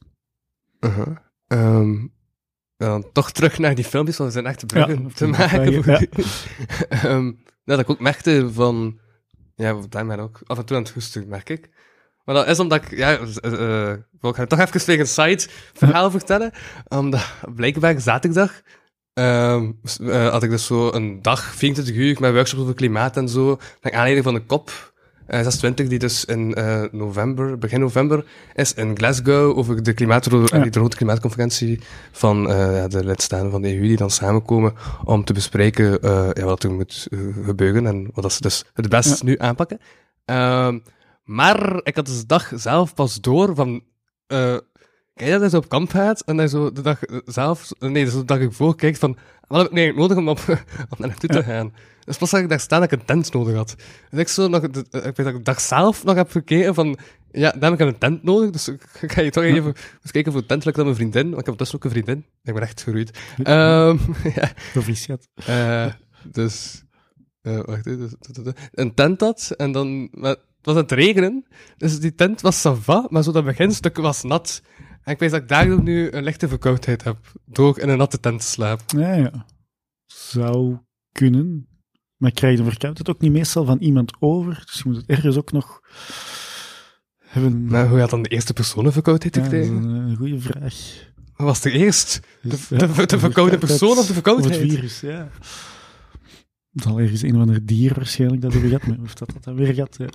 [0.81, 1.17] Uh-huh.
[1.47, 2.07] Ehm,
[2.77, 5.73] dan toch terug naar die filmpjes, want er zijn echt bruggen Ja, te ja, maken.
[7.03, 7.19] ja.
[7.21, 8.99] nou, dat ik ook merkte van...
[9.57, 11.71] Ja, daar ben ik ook af en toe aan het hoesten, merk ik.
[12.25, 12.97] Maar dat is omdat ik...
[12.97, 16.53] Ja, eh, eh, ik ga toch even weer een side verhaal vertellen.
[16.89, 18.61] Omdat blijkbaar zaterdag
[19.13, 19.71] ehm,
[20.07, 23.59] eh, had ik dus zo een dag, 24 uur, met workshops over klimaat en zo.
[23.81, 24.63] Naar aanleiding van de
[25.27, 26.57] eh, 26, die dus in
[26.93, 30.59] november, begin november, is in Glasgow over de, klimaat, Ja.
[30.59, 31.81] de grote klimaatconferentie
[32.13, 35.99] van de lidstaten van de EU die dan samenkomen om te bespreken
[36.33, 37.09] ja, wat er moet
[37.45, 39.79] gebeuren en wat ze dus het best nu aanpakken.
[40.25, 40.79] Ehm,
[41.25, 43.83] maar ik had dus de dag zelf pas door van...
[44.27, 44.57] eh
[45.15, 48.05] Kijk dat hij zo op kamp gaat en hij zo de dag eh, zelf, nee,
[48.05, 49.17] dus de dag ervoor kijkt van,
[49.49, 50.39] wat heb ik nu nodig om, op,
[50.91, 51.73] om naar naartoe te gaan?
[52.05, 53.75] Dus pas dat ik daar staan dat ik een tent nodig had.
[54.11, 56.75] Dus ik zo nog, de, ik weet dat ik de dag zelf nog heb gekeken
[56.75, 56.99] van,
[57.31, 58.83] ja, dan heb ik een tent nodig, dus ik
[59.13, 61.47] ga je toch even eens kijken voor een tent lukt dan mijn vriendin, want ik
[61.47, 62.27] heb dus ook een vriendin.
[62.43, 63.19] Ik ben echt geroeid.
[63.43, 63.97] Ehm
[64.35, 65.29] ja, Proficiat.
[65.47, 65.87] eh,
[66.23, 66.83] dus,
[67.43, 68.17] eh, wacht even.
[68.33, 70.11] Dus, een tent had, en dan,
[70.65, 71.47] was aan het regenen,
[71.77, 74.63] dus die tent was sava, maar zo dat beginstuk was nat.
[75.03, 78.21] En ik weet dat ik daardoor nu een lichte verkoudheid heb, door in een natte
[78.21, 78.99] tent te slapen.
[78.99, 79.47] Ja, ja.
[80.07, 80.79] Zou
[81.13, 81.69] kunnen.
[82.17, 84.63] Maar krijg je de verkoudheid ook niet meestal van iemand over?
[84.67, 85.81] Dus je moet het ergens ook nog
[87.19, 87.65] hebben.
[87.67, 89.75] Maar hoe had dan de eerste persoon een verkoudheid gekregen?
[89.77, 90.75] een, een goede vraag.
[91.37, 92.21] Wat was er eerst?
[92.43, 94.71] Dus, De, de, de verkoude persoon of de Of het verkoudheid?
[94.73, 95.29] virus, ja.
[96.75, 99.55] Het zal ergens een of ander dier waarschijnlijk dat hebben gehad, of dat dat dan
[99.55, 100.07] weer gaat, ja.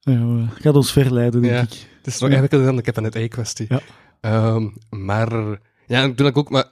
[0.00, 1.60] Ja, eh, gaat ons verleiden, denk Ja.
[1.60, 1.88] ik.
[1.96, 3.66] Het is nog eigenlijk een ik heb een ei-kwestie.
[3.68, 3.80] Ja.
[4.20, 6.70] Ehm, maar, ja, ik ook, maar,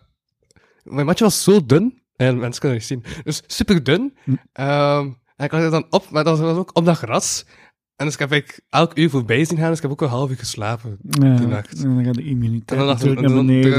[0.82, 4.16] mijn matje was zo dun, en mensen kunnen het niet zien, dus super dun.
[4.24, 4.34] Hm.
[4.52, 7.44] Ehm, en ik dan op, maar dat was ook op dat gras.
[7.98, 10.08] En dus ik heb ik elk uur voorbij zien gaan, dus ik heb ook een
[10.08, 10.98] half uur geslapen.
[11.02, 11.82] Ja, die nacht.
[11.84, 13.34] En dan gaat de immuniteit En dan dacht ik, natuurlijk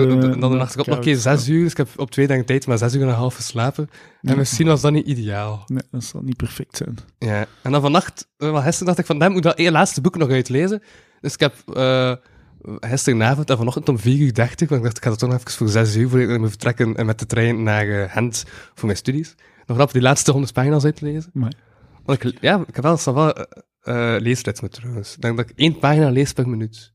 [0.09, 0.39] dan, beneden.
[0.39, 2.77] dan dacht ik, op, oké, zes uur, dus ik heb op twee dagen tijd maar
[2.77, 3.89] zes uur en een half geslapen.
[4.21, 4.35] En Ja.
[4.35, 5.63] misschien was dat niet ideaal.
[5.65, 6.97] Nee, dat zal niet perfect zijn.
[7.19, 7.45] Ja.
[7.63, 10.01] En dan vannacht, eh, wel gisteren dacht ik van, dan moet ik dat één laatste
[10.01, 10.83] boek nog uitlezen.
[11.21, 12.13] Dus ik heb eh
[12.79, 15.37] gisteravond en vanochtend om 4 uur 30, want ik dacht, ik ga dat toch nog
[15.39, 18.43] even voor 6 uur, voordat ik moet vertrekken en met de trein naar eh, Gent
[18.73, 19.35] voor mijn studies.
[19.65, 21.29] Nog rap die laatste 100 pagina's uitlezen.
[21.33, 21.53] Maar
[22.05, 23.33] Want ik, ja, ik heb wel, wel,
[23.95, 25.15] wel eh leesritme trouwens.
[25.15, 26.93] Ik denk dat ik één pagina lees per minuut.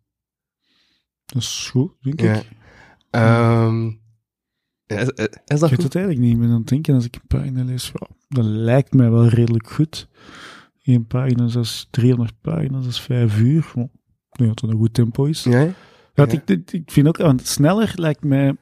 [1.25, 2.35] dat is goed, denk Ja.
[2.35, 2.47] ik.
[4.87, 5.83] Is, is dat Ik weet goed?
[5.83, 6.43] het eigenlijk niet.
[6.43, 10.09] Aan het denken, als ik een pagina lees, ja, dat lijkt mij wel redelijk goed.
[10.83, 13.73] Eén pagina, dat is 300 pagina's, dat is 5 uur.
[13.77, 15.43] Ik denk dat dat een goed tempo is.
[15.45, 15.69] Ja?
[16.15, 16.27] Ja.
[16.27, 18.57] Ik, ik, vind ook, want sneller lijkt mij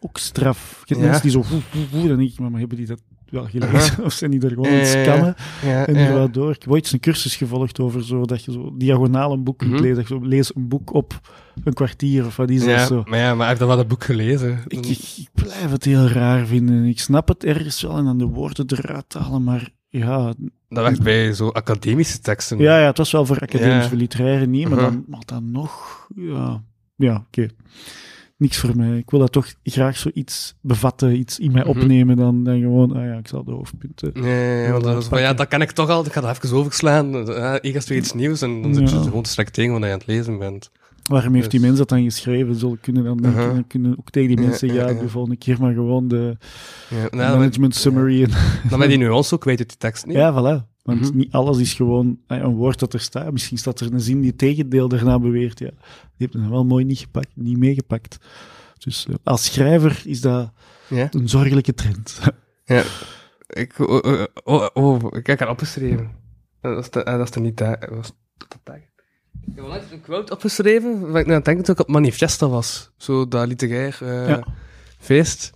[0.00, 0.82] ook straf.
[0.84, 1.10] Je hebt Ja.
[1.10, 1.60] mensen die
[1.90, 3.02] zo dan denk ik, maar, maar hebben die dat
[3.34, 4.04] wel gelezen?
[4.04, 5.04] Of zijn die er gewoon aan Ja, het ja, ja.
[5.04, 6.06] scannen Ja, en ja.
[6.06, 6.50] er wel door?
[6.50, 9.74] Ik heb ooit een cursus gevolgd over zo, dat je zo diagonaal een boek Mhm.
[9.74, 9.94] lezen.
[9.94, 11.20] Dat je zo, lees een boek op
[11.64, 13.02] een kwartier of wat is dat Ja, zo.
[13.06, 14.58] maar ja, maar heb dat wel een boek gelezen.
[14.66, 16.84] Ik, ik, ik blijf het heel raar vinden.
[16.84, 20.34] Ik snap het ergens wel en dan de woorden eruit halen, maar ja,
[20.68, 22.58] Dat werkt bij zo academische teksten.
[22.58, 23.88] ja, ja het was wel voor academisch, Ja.
[23.88, 24.92] voor literaire niet, maar, Uh-huh.
[24.92, 26.62] dan, maar dan nog, ja,
[26.96, 27.48] ja oké.
[28.36, 28.96] Niks voor mij.
[28.98, 31.70] Ik wil dat toch graag zoiets bevatten, iets in mij Mhm.
[31.70, 34.10] opnemen, dan, dan gewoon, ah ja, ik zal de hoofdpunten.
[34.14, 36.04] Nee, want dat, is van, ja, dat ken ik toch al.
[36.06, 37.10] Ik ga dat even overslaan.
[37.26, 39.02] Ja, hier is weer iets nieuws en dan zit je Ja.
[39.02, 40.70] gewoon strak tegen wat je aan het lezen bent.
[41.04, 42.54] Waarom heeft die Dus- mens dat dan geschreven?
[42.54, 43.54] Zullen kunnen dan, Uh-huh.
[43.54, 45.00] dan kunnen ook tegen die Ja, mensen, ja, ja, ja.
[45.00, 46.36] de volgende keer maar gewoon de
[46.90, 48.30] Ja, nou, management summary en
[48.68, 50.16] Dan ben je die nuance ook kwijt uit die tekst, niet?
[50.16, 50.73] Ja, voilà.
[50.84, 51.16] Want Mhm.
[51.16, 53.32] niet alles is gewoon eh, een woord dat er staat.
[53.32, 55.58] Misschien staat er een zin die het tegendeel daarna beweert.
[55.58, 55.70] Ja.
[55.70, 55.76] Die
[56.16, 58.18] heeft me wel mooi niet, gepakt, niet meegepakt.
[58.78, 60.52] Dus eh, als schrijver is dat
[60.88, 61.08] Ja?
[61.10, 62.20] een zorgelijke trend.
[62.66, 62.82] Ja.
[63.46, 66.10] Ik, oh, oh, oh, oh, ik heb het opgeschreven.
[66.60, 67.80] Dat is, de, ah, dat is er niet daar.
[67.80, 68.76] Dat was dat daar.
[69.46, 72.90] Ik heb onlangs een quote opgeschreven, waar ik nu aan het ik op Manifesta was.
[72.96, 74.46] Zo dat literair eh, Ja.
[74.98, 75.52] feest.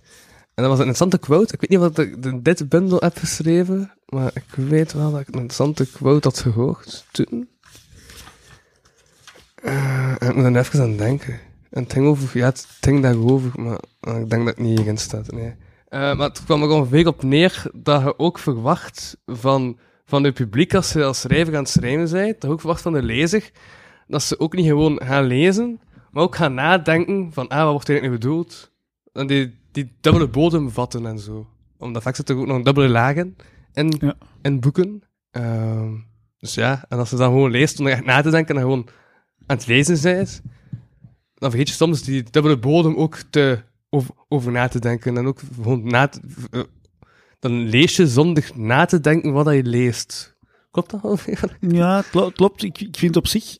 [0.59, 1.53] En dat was een interessante quote.
[1.53, 5.27] Ik weet niet wat ik dit bundel heb geschreven, maar ik weet wel dat ik
[5.27, 7.49] een interessante quote had gehoord toen.
[9.61, 11.39] En ik moet er even aan denken.
[11.69, 15.31] En het over, ja, het ging daarover, maar ik denk dat het niet hierin staat,
[15.31, 15.55] nee.
[15.87, 20.31] Eh, maar het kwam er ongeveer op neer dat je ook verwacht van, van je
[20.31, 23.03] publiek, als je als schrijver aan het schrijven bent, dat je ook verwacht van de
[23.03, 23.51] lezer,
[24.07, 25.79] dat ze ook niet gewoon gaan lezen,
[26.11, 28.71] maar ook gaan nadenken van, ah, wat wordt eigenlijk nu bedoeld?
[29.13, 31.47] En die, die dubbele bodem vatten en zo.
[31.77, 33.35] Omdat vaak zit er ook nog dubbele lagen
[33.73, 34.15] in, Ja.
[34.41, 35.03] in boeken.
[35.31, 35.93] Ehm,
[36.37, 38.61] dus ja, en als je dan gewoon leest om er echt na te denken en
[38.61, 38.87] gewoon
[39.45, 40.41] aan het lezen bent,
[41.33, 45.17] dan vergeet je soms die dubbele bodem ook te, over, over na te denken.
[45.17, 46.19] En ook gewoon na te,
[46.51, 46.61] eh,
[47.39, 50.37] dan lees je zonder na te denken wat je leest.
[50.71, 51.57] Klopt dat ongeveer?
[51.81, 52.63] ja, klo- klopt.
[52.63, 53.57] Ik, ik vind op zich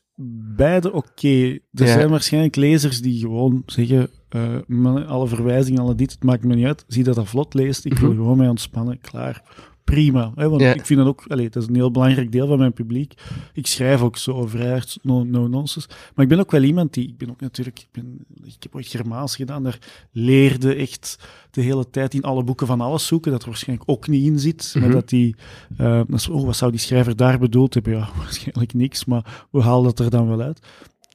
[0.55, 1.27] beide oké.
[1.37, 1.85] Er Ja.
[1.85, 6.65] zijn waarschijnlijk lezers die gewoon zeggen, eh, alle verwijzingen, alle dit, het maakt me niet
[6.65, 6.83] uit.
[6.87, 7.85] Zie dat dat vlot leest.
[7.85, 8.17] Ik wil Mhm.
[8.17, 8.99] gewoon mij ontspannen.
[9.01, 9.43] Klaar.
[9.89, 10.31] Prima.
[10.35, 10.73] Hè, want Ja.
[10.73, 13.13] ik vind dat ook, allee, dat is een heel belangrijk deel van mijn publiek.
[13.53, 15.87] Ik schrijf ook zo vrij hard, no, no nonsense.
[16.15, 18.75] Maar ik ben ook wel iemand die, ik ben ook natuurlijk, ik, ben, ik heb
[18.75, 19.79] ooit Germaans gedaan, daar
[20.11, 21.19] leerde echt
[21.51, 24.39] de hele tijd in alle boeken van alles zoeken, dat er waarschijnlijk ook niet in
[24.39, 24.71] zit.
[24.73, 24.93] Maar Mhm.
[24.93, 25.35] dat die,
[25.77, 27.93] eh, oh, wat zou die schrijver daar bedoeld hebben?
[27.93, 30.59] Ja, waarschijnlijk niks, maar we halen dat er dan wel uit.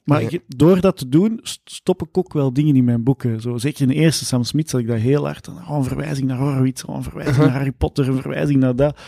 [0.05, 0.39] Maar Ja.
[0.47, 3.41] door dat te doen, st- stop ik ook wel dingen in mijn boeken.
[3.41, 5.47] Zo, zeker in de eerste Sam Smith zat ik dat heel hard.
[5.47, 8.99] Oh, een verwijzing naar Horowitz, oh, een verwijzing naar Harry Potter, een verwijzing naar dat.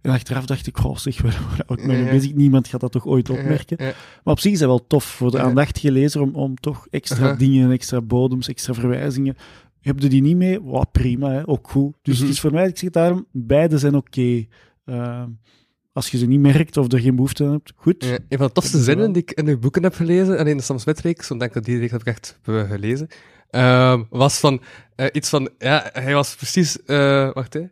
[0.00, 2.34] En achteraf dacht ik, goh, zeg, waar hou ik mee bezig?
[2.34, 3.76] Niemand gaat dat toch ooit opmerken?
[4.24, 7.32] Maar op zich is dat wel tof voor de aandachtige lezer om, om toch extra
[7.34, 9.36] dingen, extra bodems, extra verwijzingen.
[9.80, 10.60] Heb je die niet mee?
[10.60, 11.48] Wow, prima, hè?
[11.48, 11.94] ook goed.
[12.02, 12.22] Dus Mhm.
[12.24, 14.44] het is voor mij, ik zeg daarom, beide zijn oké.
[14.84, 15.28] Ehm,
[15.92, 18.04] als je ze niet merkt of er geen behoefte aan hebt, goed.
[18.04, 20.62] Ja, een van de tofste zinnen die ik in de boeken heb gelezen, alleen de
[20.62, 23.08] Sam Smith-reeks, want denk dat die reeks heb ik echt eh, gelezen,
[23.50, 24.62] ehm, was van
[24.96, 27.62] eh, iets van, ja, hij was precies, eh, wacht hè,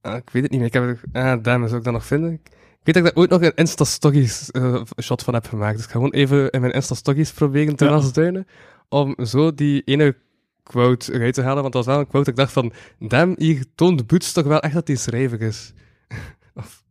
[0.00, 2.06] Ah, ik weet het niet meer, ik heb het, ah, daarom zou ik dat nog
[2.06, 2.32] vinden.
[2.32, 2.40] Ik
[2.82, 5.90] weet dat ik daar ooit nog een Insta-Stories eh, shot van heb gemaakt, dus ik
[5.90, 7.90] ga gewoon even in mijn Insta-Stories proberen te Ja.
[7.90, 8.46] rasduinen,
[8.88, 10.16] om zo die ene
[10.62, 12.72] quote eruit te halen, want dat was wel een quote dat ik dacht van,
[13.08, 15.72] damn, hier toont Boots toch wel echt dat hij schrijver is.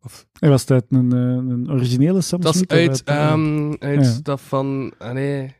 [0.04, 3.74] of, En was dat een, eh, een originele Sam dat is of uit, eh, ehm,
[3.80, 4.20] uit Ja.
[4.24, 5.56] dat van, ah, nee,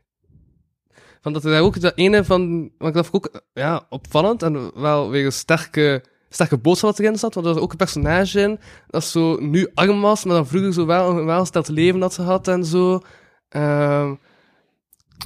[1.20, 5.10] van dat daar ook dat ene van, wat ik dacht ook, ja, opvallend en wel
[5.10, 8.58] weer een sterke, sterke boodschap wat erin zat, want er was ook een personage in
[8.88, 12.22] dat zo nu arm was, maar dan vroeger zo wel een welgesteld leven dat ze
[12.22, 13.00] had en zo.
[13.48, 14.14] Ehm,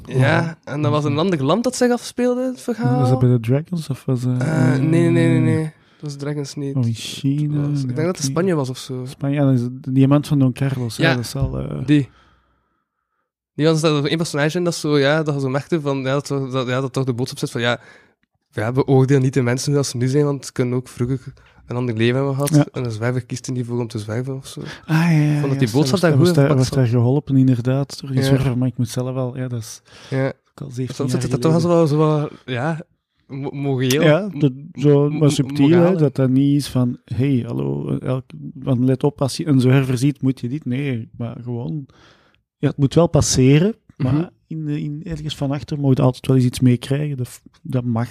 [0.04, 2.98] ja, en dat was een ander land dat zich afspeelde, het verhaal.
[3.00, 3.88] Was dat bij de Dragons?
[3.90, 5.72] Of was, Eh, nee, nee, nee, nee.
[6.00, 6.74] Dat is Dragons niet.
[6.74, 9.04] Dat was- ik denk dat het Spanje was of zo.
[9.06, 10.96] Spanje, ja, dat de diamant van Don Carlos.
[10.96, 11.14] Ja, Ja.
[11.14, 11.58] dat is al...
[11.58, 12.08] eh, Die.
[13.54, 16.26] Die was dat één personage in dat zo, ja, dat zo merkte van, ja, dat,
[16.28, 17.80] dat, ja, dat toch de boodschap zit van, ja,
[18.50, 21.32] ja, beoordeel niet de mensen zoals ze nu zijn, want ze kunnen ook vroeger
[21.66, 22.54] een ander leven hebben gehad.
[22.54, 22.66] Ja.
[22.72, 24.60] En een zwerver kiest er niet voor om te zwerven of zo.
[24.60, 28.00] Ah, ja, ja, Vond dat die boodschap daar was goed verpakt was daar geholpen, inderdaad,
[28.00, 28.24] door die Ja.
[28.26, 29.36] zwerver, maar ik moet zelf wel...
[29.36, 29.80] Ja, dat is
[30.10, 32.80] Ja, ook al 17 soms zit het toch wel zo, ja,
[33.26, 34.02] mo- moreel.
[34.02, 34.30] Ja,
[34.72, 38.24] zo maar subtiel, hè, dat dat niet is van, hey, hallo, elk,
[38.60, 40.64] van let op, als je een zwerver ziet, moet je dit.
[40.64, 41.86] Nee, maar gewoon,
[42.58, 44.26] ja, het moet wel passeren, maar Mhm.
[44.46, 48.08] in, in, ergens van achter moet je altijd wel eens iets meekrijgen, dat, dat mag.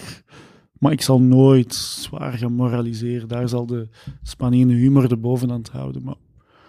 [0.79, 3.87] Maar ik zal nooit zwaar gaan moraliseren, daar zal de
[4.23, 6.15] spanning humor de bovenhand houden, maar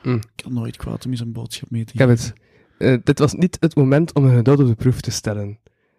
[0.03, 0.15] Mm.
[0.15, 2.33] ik kan nooit kwaad om eens een boodschap mee te Ik heb het.
[2.79, 5.59] Eh, dit was niet het moment om een geduld op de proef te stellen.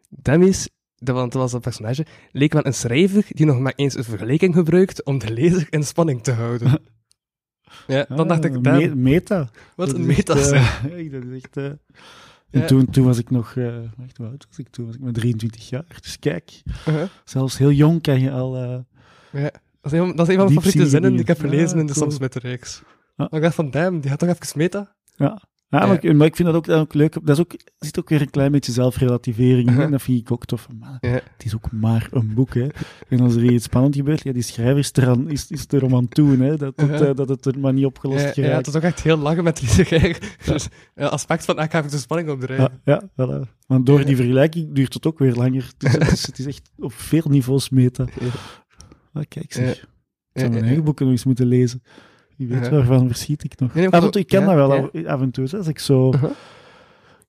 [0.09, 3.95] Demis, dat, want dat was dat personage, leek wel een schrijver die nog maar eens
[3.97, 6.79] een vergelijking gebruikt om de lezer in spanning te houden.
[7.87, 9.49] ja, dan dacht ik, Ah, me- meta.
[9.75, 10.33] wat Dat een echt, meta.
[10.35, 10.51] eh,
[11.11, 11.57] ja, echt...
[11.57, 12.65] eh, En Ja.
[12.65, 13.55] toen, toen was ik nog...
[13.55, 14.69] eh wacht, hoe oud was ik?
[14.69, 15.85] Toen was ik maar 23 jaar.
[16.01, 17.07] Dus kijk, Uh-huh.
[17.25, 18.55] zelfs heel jong kan je al...
[18.55, 21.39] eh, Ja, dat is een, dat is een van mijn favoriete zinnen die ik heb
[21.39, 22.05] gelezen Ja, in de cool.
[22.05, 22.81] Sam Smith-reeks.
[22.85, 23.27] Ja.
[23.29, 24.95] Maar ik dacht van, damn, die had toch even meta?
[25.15, 25.41] ja.
[25.69, 27.13] Ja, maar, ik, maar ik vind dat ook, dat ook leuk.
[27.13, 29.79] Dat is ook, er zit ook weer een klein beetje zelfrelativering in.
[29.79, 30.67] En dat vind ik ook tof.
[30.79, 30.97] Maar.
[31.01, 32.67] Het is ook maar een boek, hè.
[33.09, 35.83] En als er iets spannend gebeurt, ja, die schrijver is er, aan, is, is er
[35.83, 36.57] om aan doen, hè.
[36.57, 39.01] Dat, het, eh, dat het er maar niet opgelost Ja, ja, het is ook echt
[39.01, 40.19] heel lachen met die zeg.
[40.45, 42.81] Dus, aspect van, ik ga even de spanning opdrijven.
[42.83, 43.55] Ja, ja, voilà.
[43.67, 45.71] Want door die vergelijking duurt het ook weer langer.
[45.77, 48.05] Dus het, is, het is echt op veel niveaus meta.
[49.13, 49.81] Ah, kijk zeg.
[50.31, 51.81] Ik zou mijn eigen boeken nog eens moeten lezen.
[52.37, 53.73] Wie weet waarvan verschiet ik nog.
[53.73, 55.09] Nee, toe, ik ken dat wel ja.
[55.11, 55.47] af- en toe.
[55.57, 56.31] Als ik zo Uh-huh.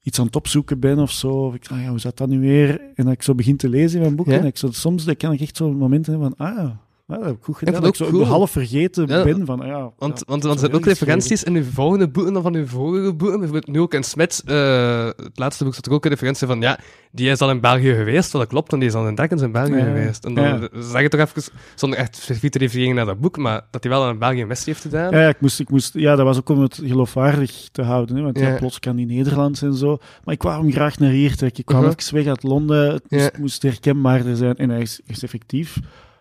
[0.03, 1.29] iets aan het opzoeken ben of zo.
[1.29, 2.81] Of ik, ah ja, hoe zat dat nu weer?
[2.94, 4.35] En dat ik zo begin te lezen in mijn boeken.
[4.35, 4.40] Ja.
[4.40, 6.71] En ik zo, soms dan kan ik echt zo'n momenten hebben van, ah ah,
[7.16, 7.75] dat heb ik goed gedaan.
[7.75, 8.27] vond Dat ik het zo cool.
[8.27, 9.25] half vergeten Ja.
[9.25, 9.90] ben van, ja.
[9.99, 13.14] Want, ja, want, er zijn ook referenties in uw volgende boeken dan van uw vorige
[13.14, 13.38] boeken.
[13.38, 16.61] Bijvoorbeeld nu ook in Smit, eh, het laatste boek, zat er ook een referentie van,
[16.61, 16.79] ja,
[17.12, 19.42] die is al in België geweest, wat dat klopt, want die is al in Dragons
[19.42, 19.85] in België Ja.
[19.85, 20.25] geweest.
[20.25, 20.68] En dan Ja.
[20.83, 21.42] zeg je toch even,
[21.75, 24.49] zonder echt specifiek te refereren naar dat boek, maar dat hij wel in België een
[24.64, 25.11] heeft gedaan.
[25.12, 28.16] Ja, ja, ik moest, ik moest, ja, dat was ook om het geloofwaardig te houden.
[28.16, 28.49] Hè, want ja.
[28.49, 28.57] Ja.
[28.57, 29.99] plots kan die Nederlands en zo.
[30.25, 31.59] Maar ik wou hem graag naar hier trekken.
[31.61, 32.92] Ik kwam even weg uit Londen.
[32.92, 33.40] Het moest, Ja.
[33.40, 34.57] moest herkenbaarder zijn.
[34.57, 35.79] En hij is, is effectief.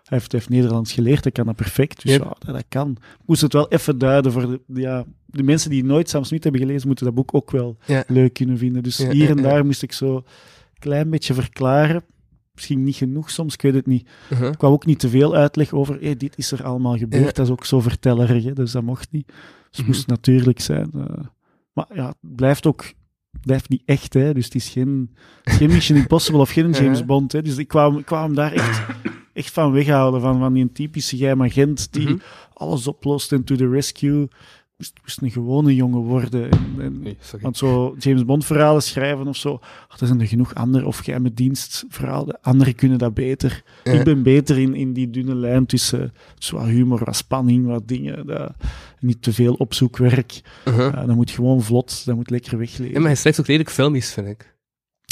[0.08, 1.24] Hij heeft, heeft Nederlands geleerd.
[1.24, 2.02] Hij kan dat perfect.
[2.02, 2.22] Dus Yep.
[2.40, 2.90] ja, dat, kan.
[2.92, 6.44] Ik moest het wel even duiden voor de, ja, de mensen die nooit Sam Smith
[6.44, 8.04] hebben gelezen, moeten dat boek ook wel Ja.
[8.08, 8.84] leuk kunnen vinden.
[8.84, 10.24] Dus Ja, hier en daar moest ik zo een
[10.80, 12.04] klein beetje verklaren.
[12.54, 14.08] Misschien niet genoeg soms, ik weet het niet.
[14.32, 14.52] Uh-huh.
[14.52, 17.36] Ik wou ook niet te veel uitleg over, hey, dit is er allemaal gebeurd.
[17.36, 19.28] Dat is ook zo vertellerig, hè, dus dat mocht niet.
[19.28, 19.36] Dus
[19.72, 19.88] het Mhm.
[19.88, 20.90] moest natuurlijk zijn.
[20.94, 21.26] eh.
[21.74, 22.94] maar ja, het blijft ook
[23.42, 27.06] blijft niet echt, hè, dus het is geen, geen Mission Impossible of geen James Ja.
[27.06, 27.32] Bond.
[27.32, 28.82] Hè, dus ik kwam, kwam daar echt,
[29.38, 32.18] echt van weghouden, van, van die typische geheim agent die Mhm.
[32.54, 34.28] alles oplost en to the rescue.
[34.78, 36.50] Moest, moest een gewone jongen worden.
[36.52, 40.28] En, en, Nee, want zo James Bond verhalen schrijven of zo, ach, er zijn er
[40.28, 43.64] genoeg andere, of geheime dienstverhalen, anderen kunnen dat beter.
[43.84, 43.92] Ja.
[43.92, 46.14] Ik ben beter in, in die dunne lijn tussen
[46.52, 48.26] wat humor, wat spanning, wat dingen.
[48.28, 48.54] Dat,
[49.00, 50.42] niet te veel opzoekwerk.
[50.66, 52.94] Ja, dat moet gewoon vlot, dat moet lekker wegleven.
[52.94, 54.56] Ja, maar hij schrijft ook redelijk filmisch, vind ik.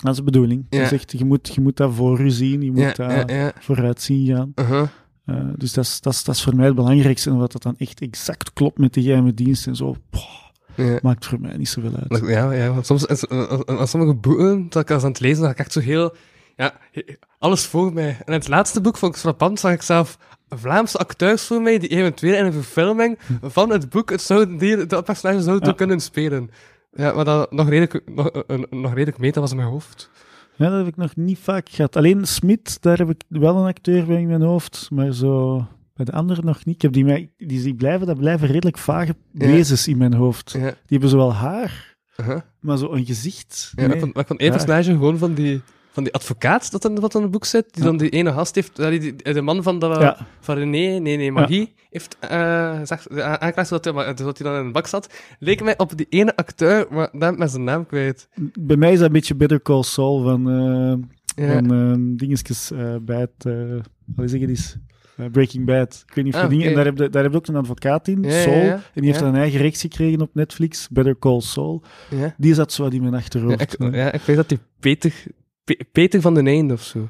[0.06, 0.66] Dat is de bedoeling.
[0.70, 0.82] Ja.
[0.82, 3.36] Je zegt, je moet, je moet dat voor je zien, je moet Ja, dat ja,
[3.36, 3.52] ja.
[3.60, 4.52] vooruit zien gaan.
[4.56, 4.88] Uh-huh.
[5.26, 7.30] Eh, dus dat is, dat, is, dat is voor mij het belangrijkste.
[7.30, 11.26] En wat dat dan echt exact klopt met de geheime dienst en zo, poh, maakt
[11.26, 12.10] voor mij niet zoveel uit.
[12.10, 15.50] Dat- Ja, ja, want soms, als, sommige boeken, dat ik als aan het lezen, ga
[15.50, 16.16] ik echt zo heel,
[16.56, 16.74] ja,
[17.40, 18.18] alles voor mij.
[18.26, 20.18] En het laatste boek vond ik het frappant, zag ik zelf
[20.50, 24.86] Vlaamse acteurs voor mij, die eventueel in een verfilming van het boek het zouden, die,
[24.86, 25.72] dat personage Ja.
[25.72, 26.50] kunnen spelen.
[26.96, 30.10] Ja, maar dat nog redelijk, nog, eh, nog redelijk meta was in mijn hoofd.
[30.56, 31.96] Ja, dat heb ik nog niet vaak gehad.
[31.96, 36.06] Alleen Smit, daar heb ik wel een acteur bij in mijn hoofd, maar zo bij
[36.06, 36.76] de anderen nog niet.
[36.76, 37.06] Ik heb die,
[37.38, 39.46] die, die blijven, dat blijven redelijk vage Ja.
[39.48, 40.52] wezens in mijn hoofd.
[40.52, 42.40] Ja, Die hebben zowel haar, uh-huh.
[42.60, 43.72] maar zo een gezicht.
[43.76, 44.02] ja Nee.
[44.02, 44.50] één Ja.
[44.50, 45.62] personage gewoon van die,
[45.96, 47.90] van die advocaat dat in, wat in het boek zit, die Ja.
[47.90, 50.18] dan die ene gast heeft, eh, die, de man van, de, Ja.
[50.40, 54.52] van René, nee, nee, Magie, heeft eh gezegd, uh, aangeklaagd dat hij, maar- dat hij
[54.52, 57.64] dan in de bak zat, leek mij op die ene acteur, maar dan met zijn
[57.64, 58.28] naam kwijt.
[58.60, 61.54] Bij mij is dat een beetje Better Call Saul van, eh Ja.
[61.54, 63.80] van eh, dingetjes bij het, uh,
[64.16, 64.76] wat zeg je eens,
[65.16, 66.04] Eh, Breaking Bad.
[66.08, 66.84] Ik weet niet of je Ah, dingen, en oké.
[66.84, 68.74] daar heb, je, daar heb je ook een advocaat in, Ja, ja, Saul, ja.
[68.74, 69.26] en die heeft Ja.
[69.26, 71.84] een eigen reeks gekregen op Netflix, Better Call Saul.
[72.10, 72.34] ja.
[72.38, 73.62] Die zat zo wat in mijn Ja, achterhoofd.
[73.62, 75.14] ik, ja, ik weet dat die Peter,
[75.66, 77.10] Pe- Peter van den Einde of zo.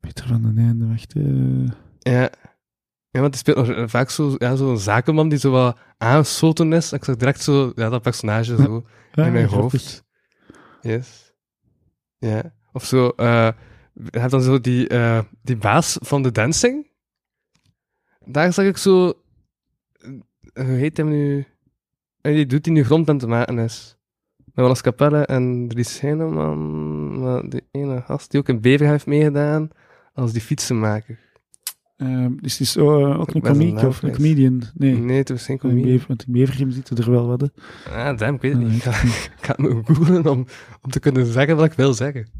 [0.00, 1.14] Peter van den Einde, wacht.
[1.16, 2.12] eh.
[2.12, 2.30] Ja.
[3.10, 6.72] Ja, want die speelt nog, eh, vaak zo'n ja, zo'n zakenman die zo wat aangesloten
[6.72, 6.92] is.
[6.92, 10.04] Ik zag direct zo, ja, dat personage zo in mijn hoofd.
[10.80, 11.32] Yes.
[12.18, 12.54] Ja.
[12.72, 13.54] Of zo, je
[14.10, 14.88] hebt dan zo die,
[15.42, 16.90] die baas van de dancing.
[18.24, 19.12] daar zag ik zo...
[20.54, 21.46] Hoe heet hem nu?
[22.20, 23.93] Eh, Die doet die nu grond aan te maken is.
[24.54, 27.20] Met Wallace Capelle en Dries Heineman.
[27.20, 29.68] Maar die ene gast die ook in Bever heeft meegedaan
[30.12, 31.18] als die fietsenmaker.
[31.96, 34.62] Het is zo, eh, ook een ben komiek of een comedian?
[34.74, 34.96] Nee.
[34.96, 37.40] Nee, het was geen bever, want in Bevergem zitten er wel wat.
[37.40, 37.46] hè.
[37.90, 38.74] Ah, damn, ik weet het niet.
[38.74, 38.90] Ik ga,
[39.38, 40.46] ik ga het me googlen om,
[40.82, 42.30] om te kunnen zeggen wat ik wil zeggen.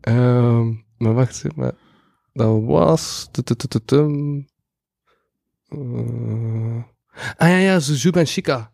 [0.00, 1.72] Ehm, maar wacht, maar
[2.32, 3.30] dat was...
[5.68, 5.78] Eh,
[7.36, 8.72] ah ja, ja, Suzuki en Chica.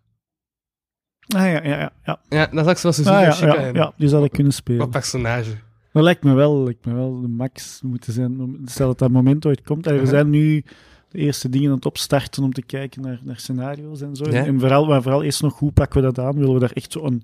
[1.29, 1.93] Ah ja, ja, ja.
[2.05, 4.53] Ja, Ja, dat zag ze was Suzuki ah, ja, ja, ja, die zou ik kunnen
[4.53, 4.79] spelen.
[4.81, 5.51] Wat personage.
[5.93, 8.59] Dat lijkt me wel, lijkt me wel de max moeten zijn.
[8.65, 9.87] Stel dat dat moment ooit komt.
[9.87, 10.65] We zijn nu
[11.09, 14.25] de eerste dingen aan het opstarten om te kijken naar, naar scenario's en zo.
[14.31, 14.45] Ja.
[14.45, 16.35] En vooral, maar vooral eerst nog hoe pakken we dat aan?
[16.35, 17.23] Willen we daar echt zo'n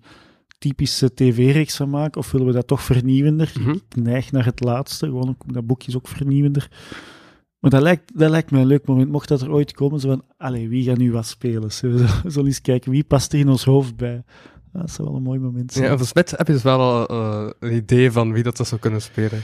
[0.58, 2.20] typische tv-reeks van maken?
[2.20, 3.52] Of willen we dat toch vernieuwender?
[3.60, 3.70] Mhm.
[3.70, 5.06] Ik neig naar het laatste.
[5.06, 6.68] Gewoon, ook- dat boekje is ook vernieuwender.
[7.62, 9.10] Maar dat lijkt, dat lijkt me een leuk moment.
[9.10, 11.72] Mocht dat er ooit komen, zo van, allee, wie gaat nu wat spelen?
[11.72, 14.22] Zullen we, zullen eens kijken, wie past er in ons hoofd bij?
[14.72, 15.84] Dat zou wel een mooi moment zijn.
[15.84, 18.66] Ja, volgens mij heb je dus wel al eh, een idee van wie dat, dat
[18.68, 19.40] zou kunnen spelen.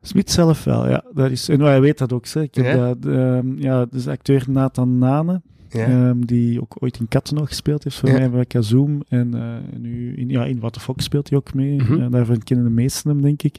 [0.00, 1.04] Smit zelf wel, ja.
[1.12, 2.26] Dat is, en hij weet dat ook.
[2.26, 2.42] Zeg.
[2.42, 2.94] Ik heb Ja?
[2.94, 5.84] dat, ehm, ja, dus acteur Nathan Nane, Ja.
[5.86, 8.18] ehm, die ook ooit in Katten gespeeld heeft voor Ja.
[8.18, 9.02] mij bij Kazoom.
[9.08, 11.76] En eh, nu in, ja, in What the Fuck speelt hij ook mee.
[11.76, 12.00] Mhm.
[12.00, 13.58] Eh, daarvan kennen de meesten hem, denk ik.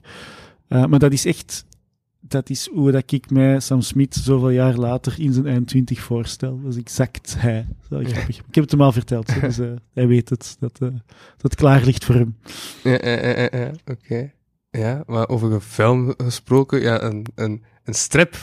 [0.68, 1.66] Maar dat is echt...
[2.28, 6.00] Dat is hoe dat ik mij Sam Smith zoveel jaar later in zijn eind 20
[6.00, 6.62] voorstel.
[6.62, 7.68] Dat is exact hij.
[7.90, 8.38] Grappig.
[8.38, 10.56] Ik heb het hem al verteld, hè, dus eh, hij weet het.
[10.60, 10.90] Dat, eh,
[11.38, 12.38] dat het klaar ligt voor hem.
[12.84, 14.32] Ja, ja, ja, ja, ja, oké.
[14.70, 18.36] Ja, maar over een film gesproken, ja, een, een, een strip,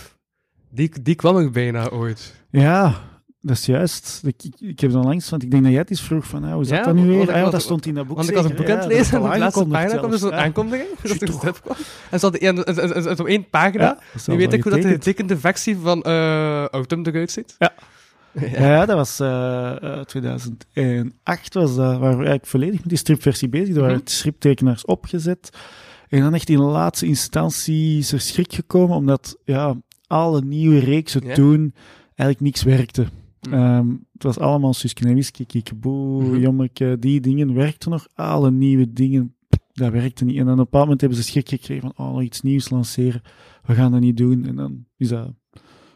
[0.70, 2.34] die, die kwam ik bijna ooit.
[2.50, 3.02] Ja,
[3.42, 4.20] dat is juist.
[4.24, 6.52] Ik, ik, heb dan langs, want ik denk dat jij het eens vroeg van, ah,
[6.52, 7.32] hoe zat Ja, dat nu weer?
[7.32, 9.22] Ah, dat stond in dat boek Want ik was een boek aan het lezen en
[9.24, 11.28] op de laatste pagina kwam er zo'n aankondiging, dat er
[11.60, 11.76] kwam.
[12.10, 15.04] En ze hadden op één pagina, nu weet ik hoe dat de getekend.
[15.04, 17.54] getekende versie van eh Autumn eruit ziet.
[17.58, 17.72] Ja.
[18.40, 18.66] Ja.
[18.68, 23.48] Ja, dat was eh, eh, 2008, was dat, waren we eigenlijk volledig met die stripversie
[23.48, 23.74] bezig.
[23.74, 24.06] Er waren Mhm.
[24.06, 25.50] striptekenaars opgezet.
[26.08, 29.76] En dan echt in de laatste instantie is er schrik gekomen, omdat ja,
[30.06, 31.74] alle nieuwe reeksen toen
[32.06, 33.06] eigenlijk niks werkte.
[33.48, 33.54] Mhm.
[33.54, 36.40] Ehm, het was allemaal Wiske, Kiekeboe, Mhm.
[36.40, 38.06] Jommeke, die dingen werkten nog.
[38.14, 39.34] Alle nieuwe dingen,
[39.72, 40.36] dat werkte niet.
[40.38, 43.22] En dan op een bepaald moment hebben ze schrik gekregen van, oh, iets nieuws lanceren.
[43.64, 44.44] We gaan dat niet doen.
[44.46, 45.32] En dan is dat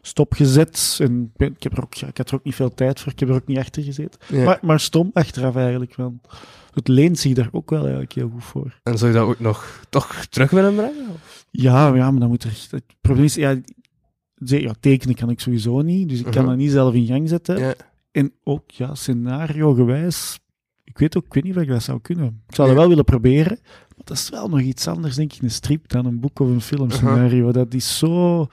[0.03, 0.99] stopgezet.
[1.01, 3.13] En ik heb er ook, ik had er ook niet veel tijd voor.
[3.13, 4.21] Ik heb er ook niet achter gezeten.
[4.29, 4.45] Ja.
[4.45, 6.21] Maar, maar stom achteraf eigenlijk wel.
[6.73, 8.81] Het leent zich daar ook wel eigenlijk heel goed voor.
[8.83, 11.09] En zou je dat ook nog toch terug willen brengen?
[11.15, 11.47] Of?
[11.51, 12.67] Ja, ja maar dan moet er...
[12.71, 13.57] Het probleem is, ja,
[14.45, 16.09] ja, tekenen kan ik sowieso niet.
[16.09, 16.47] Dus ik kan Mhm.
[16.47, 17.59] dat niet zelf in gang zetten.
[17.59, 17.75] Ja.
[18.13, 20.39] En ook, ja, scenario-gewijs...
[20.85, 22.43] Ik weet ook ik weet niet of ik dat zou kunnen.
[22.49, 23.59] Ik zou dat wel willen proberen.
[23.63, 26.49] Maar dat is wel nog iets anders, denk ik, een strip dan een boek of
[26.49, 27.53] een filmscenario.
[27.53, 28.47] Dat is zo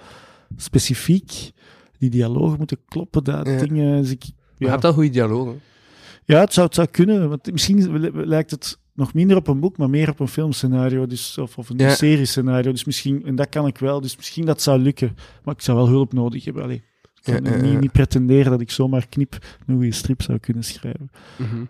[0.58, 1.52] specifiek.
[1.98, 4.02] Die dialogen moeten kloppen, dat dingen...
[4.02, 4.70] Dus ik, Je ja.
[4.70, 5.60] hebt al goede dialogen.
[6.26, 7.30] Ja, het zou, het zou kunnen.
[7.30, 11.06] Want misschien li- lijkt het nog minder op een boek, maar meer op een filmscenario.
[11.08, 11.90] Dus, of, of een Ja.
[11.90, 12.72] seriescenario.
[12.72, 14.02] Dus misschien, en dat kan ik wel.
[14.02, 15.16] Dus misschien dat zou lukken.
[15.44, 16.64] Maar ik zou wel hulp nodig hebben.
[16.64, 16.84] Allee,
[17.24, 21.10] ik kan Ja, niet, pretenderen dat ik zomaar knip een goede strip zou kunnen schrijven.
[21.38, 21.64] Mhm.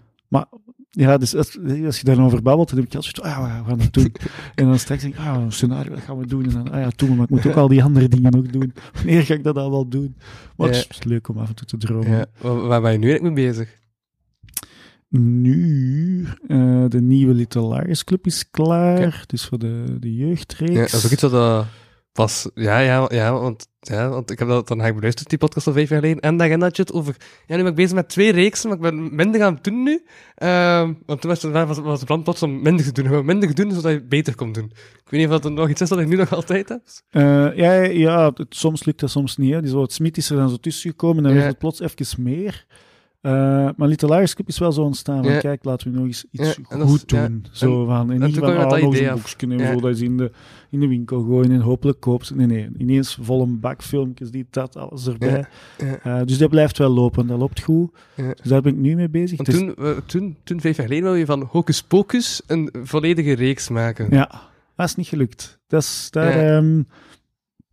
[0.95, 3.69] Ja, dus als, als je daarover babbelt, dan heb ik altijd zoiets ah ja, we
[3.69, 4.11] gaan dat doen.
[4.55, 6.43] en dan straks denk ik, ah, een scenario, dat gaan we doen.
[6.43, 8.45] En dan, ah ja, doen we, maar ik moet ook al die andere dingen nog
[8.45, 8.73] doen.
[8.93, 10.15] Wanneer ga ik dat al wel doen?
[10.57, 10.81] Maar het Ja.
[10.81, 12.09] is- het is leuk om af en toe te dromen.
[12.11, 12.25] Ja.
[12.41, 13.81] Waar, waar ben je nu eigenlijk mee bezig?
[15.19, 19.23] Nu, eh, de nieuwe Little Liars Club is klaar.
[19.27, 20.71] Dus voor de, de jeugdreeks.
[20.73, 21.65] Ja, dat is ook iets wat
[22.11, 22.49] pas...
[22.53, 25.73] Ja, ja, ja, want, ja, want ik heb dat dan eigenlijk beluisterd, die podcast al
[25.73, 26.21] vijf jaar geleden.
[26.21, 27.15] En daarin had je het over...
[27.47, 30.03] Ja, nu ben ik bezig met twee reeksen, maar ik ben minder gaan doen nu.
[30.35, 33.05] Ehm, want toen was, het- was, was het plan plots om minder te doen.
[33.05, 34.65] Gewoon minder doen, zodat je beter komt doen.
[35.03, 36.81] Ik weet niet of dat er nog iets is dat ik nu nog altijd heb.
[37.09, 39.53] Eh, ja, ja het, soms lukt dat, soms niet.
[39.53, 39.61] Hè.
[39.61, 41.37] Die zo, het Smit is er dan zo tussen gekomen en dan Ja.
[41.37, 42.65] werd het plots even meer.
[43.23, 43.31] Eh,
[43.77, 45.23] maar Little Liars Club is wel zo ontstaan.
[45.23, 45.39] Van, Ja.
[45.39, 47.19] kijk, laten we nog eens iets Ja, is- goed doen.
[47.43, 47.49] ja.
[47.51, 50.31] Zo van, en en niet van, ah, nog een boekje dat in de,
[50.69, 52.35] in de winkel gooien en hopelijk koopt.
[52.35, 55.45] Nee, nee, ineens vol een bak filmpjes, die, dat, alles erbij.
[56.03, 57.91] Eh, dus dat blijft wel lopen, dat loopt goed.
[58.15, 59.37] Dus daar ben ik nu mee bezig.
[59.37, 62.69] Want is- toen, eh, toen, toen, vijf jaar geleden, wil je van Hocus Pocus een
[62.83, 64.07] volledige reeks maken.
[64.09, 64.41] Ja,
[64.75, 65.59] dat is niet gelukt.
[65.67, 66.83] Dat is, daar ehm, er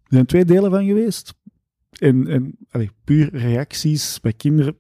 [0.08, 1.34] zijn twee delen van geweest.
[1.98, 4.76] En, en allee, puur reacties bij kinderen,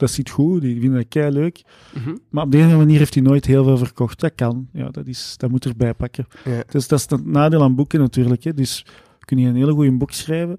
[0.00, 1.62] dat zit goed, die vinden dat kei leuk.
[1.94, 2.16] Mhm.
[2.30, 4.20] Maar op de ene manier heeft hij nooit heel veel verkocht.
[4.20, 6.26] Dat kan, ja, dat, is, dat moet erbij pakken.
[6.44, 6.62] Ja.
[6.70, 8.44] Dus dat is het nadeel aan boeken natuurlijk.
[8.44, 8.54] Hè.
[8.54, 8.86] Dus
[9.18, 10.58] kun je een hele goede boek schrijven.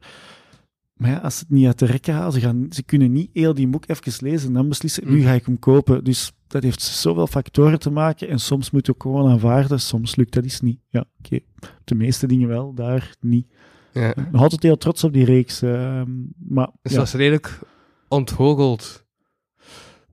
[0.94, 3.30] Maar ja, als ze het niet uit de rekken halen, ze, gaan, ze kunnen niet
[3.34, 5.24] heel die boek even lezen en dan beslissen, nu Mm.
[5.24, 6.04] ga ik hem kopen.
[6.04, 10.16] Dus dat heeft zoveel factoren te maken en soms moet je ook gewoon aanvaarden, soms
[10.16, 10.80] lukt dat eens niet.
[10.90, 11.40] Ja, oké.
[11.84, 13.48] De meeste dingen wel, daar niet.
[13.94, 14.14] Ja.
[14.32, 15.62] Nog altijd heel trots op die reeks.
[15.62, 16.10] ehm,
[16.48, 17.60] maar Dus ja, dat is redelijk
[18.08, 19.06] ontgoocheld.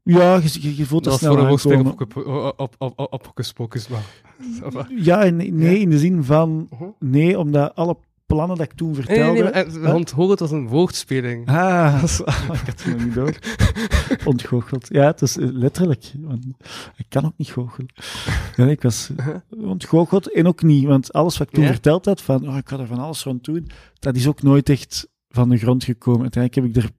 [0.08, 2.54] Ja je, voelt dat Dat is snel voor
[3.10, 4.02] op, Hocus Pocus, maar...
[4.60, 4.86] ça va.
[4.96, 5.80] Ja, en nee, Ja.
[5.80, 6.68] in de zin van...
[6.70, 6.84] Mhm.
[6.98, 7.96] Nee, omdat alle
[8.26, 9.42] plannen dat ik toen vertelde...
[9.42, 11.48] nee, eh, ontgoocheld was een woordspeling.
[11.48, 12.02] Ah,
[12.52, 13.38] ik had het nog niet door.
[14.24, 14.86] Ontgoocheld.
[14.90, 16.12] Ja, het is eh, letterlijk.
[16.20, 16.44] Want
[16.96, 17.88] ik kan ook niet goochelen.
[18.56, 20.84] Ja, nee, ik was eh, ontgoocheld en ook niet.
[20.84, 21.70] Want alles wat ik toen Ja?
[21.70, 24.68] verteld had, van oh, ik ga er van alles rond doen, dat is ook nooit
[24.68, 26.22] echt van de grond gekomen.
[26.22, 26.97] Uiteindelijk heb ik er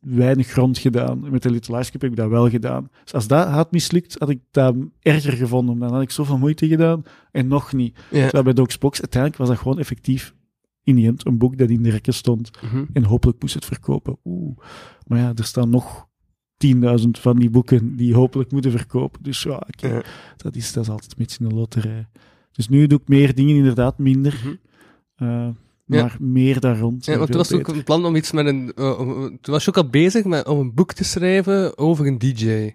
[0.00, 1.30] weinig grond gedaan.
[1.30, 2.88] Met de Little Ice Cube heb ik dat wel gedaan.
[3.04, 5.78] Dus als dat had mislukt, had ik dat erger gevonden.
[5.78, 7.98] Dan had ik zoveel moeite gedaan en nog niet.
[8.10, 8.20] Ja.
[8.22, 10.34] Terwijl bij Dogsbox, uiteindelijk was dat gewoon effectief
[10.82, 12.50] in die end een boek dat in de rekken stond.
[12.62, 12.84] Mhm.
[12.92, 14.16] En hopelijk moest het verkopen.
[14.24, 14.58] Oeh.
[15.06, 16.08] Maar ja, er staan nog
[16.56, 16.74] 10.000
[17.10, 19.22] van die boeken die hopelijk moeten verkopen.
[19.22, 20.02] Dus ja, Ja.
[20.36, 22.06] dat, is, dat is altijd een beetje een loterij.
[22.52, 24.40] Dus nu doe ik meer dingen, inderdaad minder.
[24.44, 24.54] Mhm.
[25.14, 25.48] Eh,
[25.96, 26.02] Ja.
[26.02, 27.04] maar meer daar rond.
[27.04, 28.72] Ja, want toen was het ook een plan om iets met een...
[28.74, 32.18] eh, toen was je ook al bezig met, om een boek te schrijven over een
[32.18, 32.74] DJ.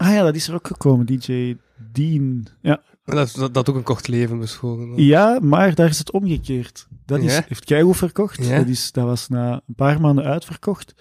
[0.00, 1.06] Ah ja, dat is er ook gekomen.
[1.06, 1.56] DJ
[1.92, 2.46] Dean.
[2.62, 5.02] Ja, Dat, dat, dat ook een kort leven beschoren.
[5.04, 6.86] ja maar daar is het omgekeerd.
[7.06, 7.44] Dat is, Ja?
[7.48, 8.46] heeft Keigoed verkocht.
[8.46, 8.58] Ja?
[8.58, 10.94] Dat, is, dat was na een paar maanden uitverkocht.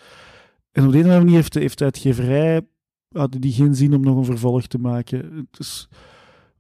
[0.72, 2.62] En op de een of andere manier heeft de, heeft de uitgeverij
[3.12, 5.48] hadden die geen zin om nog een vervolg te maken.
[5.52, 5.88] Dus,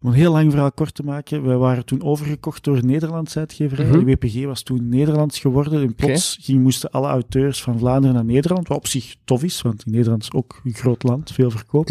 [0.01, 3.39] om een heel lang verhaal kort te maken, wij waren toen overgekocht door een Nederlandse
[3.39, 3.85] uitgeverij.
[3.85, 3.99] Mhm.
[3.99, 5.81] De WPG was toen Nederlands geworden.
[5.81, 9.61] En plots ging, moesten alle auteurs van Vlaanderen naar Nederland, wat op zich tof is,
[9.61, 11.89] want in Nederland is ook een groot land, veel verkoop.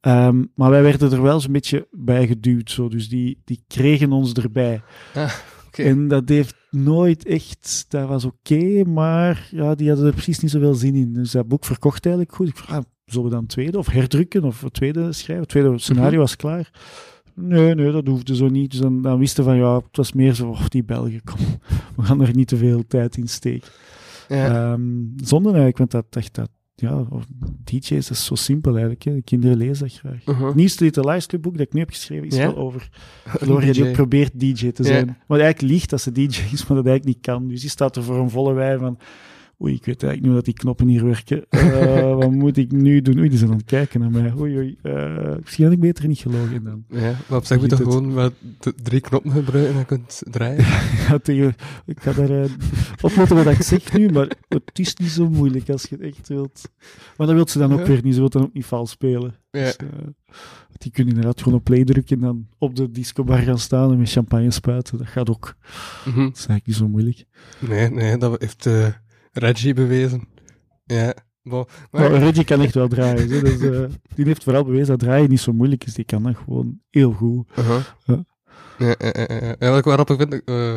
[0.00, 2.70] Ehm, maar wij werden er wel zo'n beetje bij geduwd.
[2.70, 2.88] Zo.
[2.88, 4.82] Dus die, die kregen ons erbij.
[5.66, 5.82] Oké.
[5.82, 7.84] En dat heeft nooit echt...
[7.88, 11.12] Dat was oké, maar ja, die hadden er precies niet zoveel zin in.
[11.12, 12.48] Dus dat boek verkocht eigenlijk goed.
[12.48, 15.40] Ik vroeg, ah, zullen we dan een tweede of herdrukken of een tweede schrijven?
[15.44, 16.18] Het tweede scenario Mhm.
[16.18, 16.70] was klaar.
[17.34, 18.70] Nee, nee, dat hoefde zo niet.
[18.70, 21.38] Dus dan, dan wisten van, ja, het was meer zo, oh, die Belgen, kom,
[21.96, 23.68] we gaan er niet te veel tijd in steken.
[24.28, 24.72] Ja.
[24.72, 24.82] Ehm,
[25.16, 27.24] zonder eigenlijk, want dat, dat, dat ja, of
[27.64, 29.02] DJ's, dat is zo simpel eigenlijk.
[29.02, 29.14] Hè.
[29.14, 30.46] De kinderen lezen dat graag.
[30.46, 32.46] Het nieuwste Little dat ik nu heb geschreven is Ja?
[32.46, 32.88] wel over
[33.24, 34.88] Gloria die probeert DJ te Ja.
[34.88, 35.18] zijn.
[35.26, 37.48] Maar eigenlijk liegt dat ze DJ is, maar dat eigenlijk niet kan.
[37.48, 38.98] Dus die staat er voor een volle wij van...
[39.62, 41.44] Oei, ik weet eigenlijk niet hoe dat die knoppen hier werken.
[41.48, 43.18] Eh, wat moet ik nu doen?
[43.18, 44.32] Oei, die zijn aan het kijken naar mij.
[44.38, 44.76] Oei, oei.
[44.82, 46.84] eh, misschien had ik beter niet gelogen dan.
[46.88, 49.84] Ja, maar op zich moet je toch gewoon wat d- drie knoppen gebruiken en je
[49.84, 50.64] kunt draaien.
[51.08, 51.54] Ja, tegen,
[51.86, 52.44] ik ga daar uh,
[53.00, 56.28] opletten wat ik zeg nu, maar het is niet zo moeilijk als je het echt
[56.28, 56.62] wilt.
[57.16, 57.86] Maar dat wil ze dan ook Ja.
[57.86, 58.14] weer niet.
[58.14, 59.34] Ze wil dan ook niet vals spelen.
[59.50, 59.60] Ja.
[59.64, 59.86] Dus, eh,
[60.78, 63.98] die kunnen inderdaad gewoon op play drukken en dan op de discobar gaan staan en
[63.98, 64.98] met champagne spuiten.
[64.98, 65.56] Dat gaat ook.
[66.04, 66.18] Mhm.
[66.20, 67.24] Dat is eigenlijk niet zo moeilijk.
[67.58, 68.86] Nee, nee, dat heeft eh
[69.32, 70.28] Reggie bewezen.
[70.84, 71.14] Ja.
[71.42, 71.64] Bon.
[71.90, 73.30] Maar, Maar Reggie kan echt wel draaien.
[73.30, 73.40] hè.
[73.40, 75.94] Dus, eh, die heeft vooral bewezen dat draaien niet zo moeilijk is.
[75.94, 77.48] Die kan dat gewoon heel goed.
[77.58, 77.80] Uh-huh.
[78.04, 78.24] Ja.
[78.78, 79.56] Ja, ja, ja, ja.
[79.58, 80.76] Ja, wat ik wel grappig vind, eh,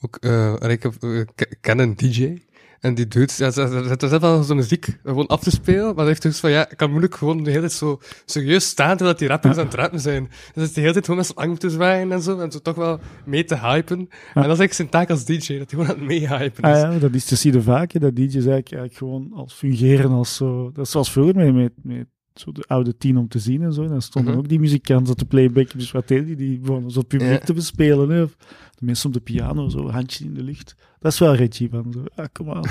[0.00, 2.36] ook, eh, ik heb, eh, ik ken een DJ,
[2.82, 6.06] en die doet, ja, ze zet wel zo'n muziek gewoon af te spelen, maar hij
[6.06, 9.18] heeft dus van, ja, ik kan moeilijk gewoon de hele tijd zo serieus staan terwijl
[9.18, 10.30] die rappers aan het rappen zijn.
[10.54, 12.58] Dus is de hele tijd gewoon met zijn arm te zwaaien en zo, en zo
[12.58, 13.98] toch wel mee te hypen.
[13.98, 16.70] En dat is eigenlijk zijn taak als DJ, dat hij gewoon aan het meehypen Ah
[16.76, 16.82] is.
[16.82, 17.92] ja, dat is te zien vaak.
[17.92, 20.70] hè, Dat DJ's eigenlijk, eigenlijk gewoon als fungeren als zo...
[20.72, 23.72] Dat is zoals vroeger met, met, met zo de oude tien om te zien en
[23.72, 23.82] zo.
[23.82, 24.40] En dan stonden Mhm.
[24.42, 25.78] ook die muzikanten te playbacken.
[25.78, 26.36] Dus wat deden die?
[26.36, 27.38] Die begonnen zo het publiek Ja.
[27.38, 28.10] te bespelen.
[28.10, 28.22] Hè.
[28.22, 28.36] Of
[28.74, 30.74] de mensen op de piano, zo handje in de lucht.
[30.98, 32.04] Dat is wel Reggie van zo.
[32.14, 32.64] Ah, kom aan.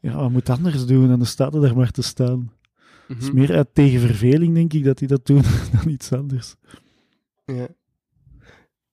[0.00, 1.02] Ja, wat moet anders doen?
[1.10, 2.52] En dan staat er daar maar te staan.
[3.08, 3.34] Het is Mhm.
[3.38, 5.42] meer uit tegen verveling, denk ik, dat die dat doen
[5.82, 6.54] dan iets anders.
[7.44, 7.68] Ja.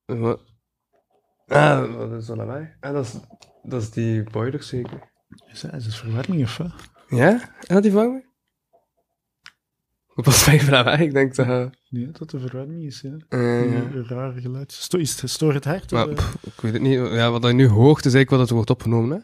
[0.05, 0.41] Eh, Wat?
[1.47, 2.67] Ah, wat is dat lawaai?
[2.79, 3.13] Ah, dat is,
[3.63, 5.11] dat is die boiler zeker.
[5.51, 6.71] Is dat, is dat verwarring of wat?
[7.09, 7.31] Ja?
[7.41, 8.23] En dat die vangen?
[10.16, 11.47] Op wat mij vraag, ik denk dat...
[11.47, 13.16] eh, Nee, dat de verwarring is, ja.
[13.30, 13.82] eh, ja.
[13.82, 14.72] Een raar geluid.
[14.72, 15.91] Sto is het, stoort het hart?
[15.91, 16.16] Maar eh?
[16.16, 16.93] pff, ik weet het niet.
[16.93, 19.18] Ja, wat je nu hoort is eigenlijk wat het wordt opgenomen.
[19.18, 19.24] Hè?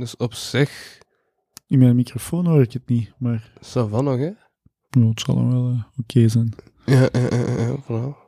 [0.00, 0.98] Dus op zich,
[1.66, 4.30] In mijn microfoon hoor ik het niet, maar ça va nog, hè?
[4.90, 6.52] nou, het zal dan wel eh, oké zijn.
[6.86, 7.28] Ja, ja,
[7.58, 8.23] ja, voilà.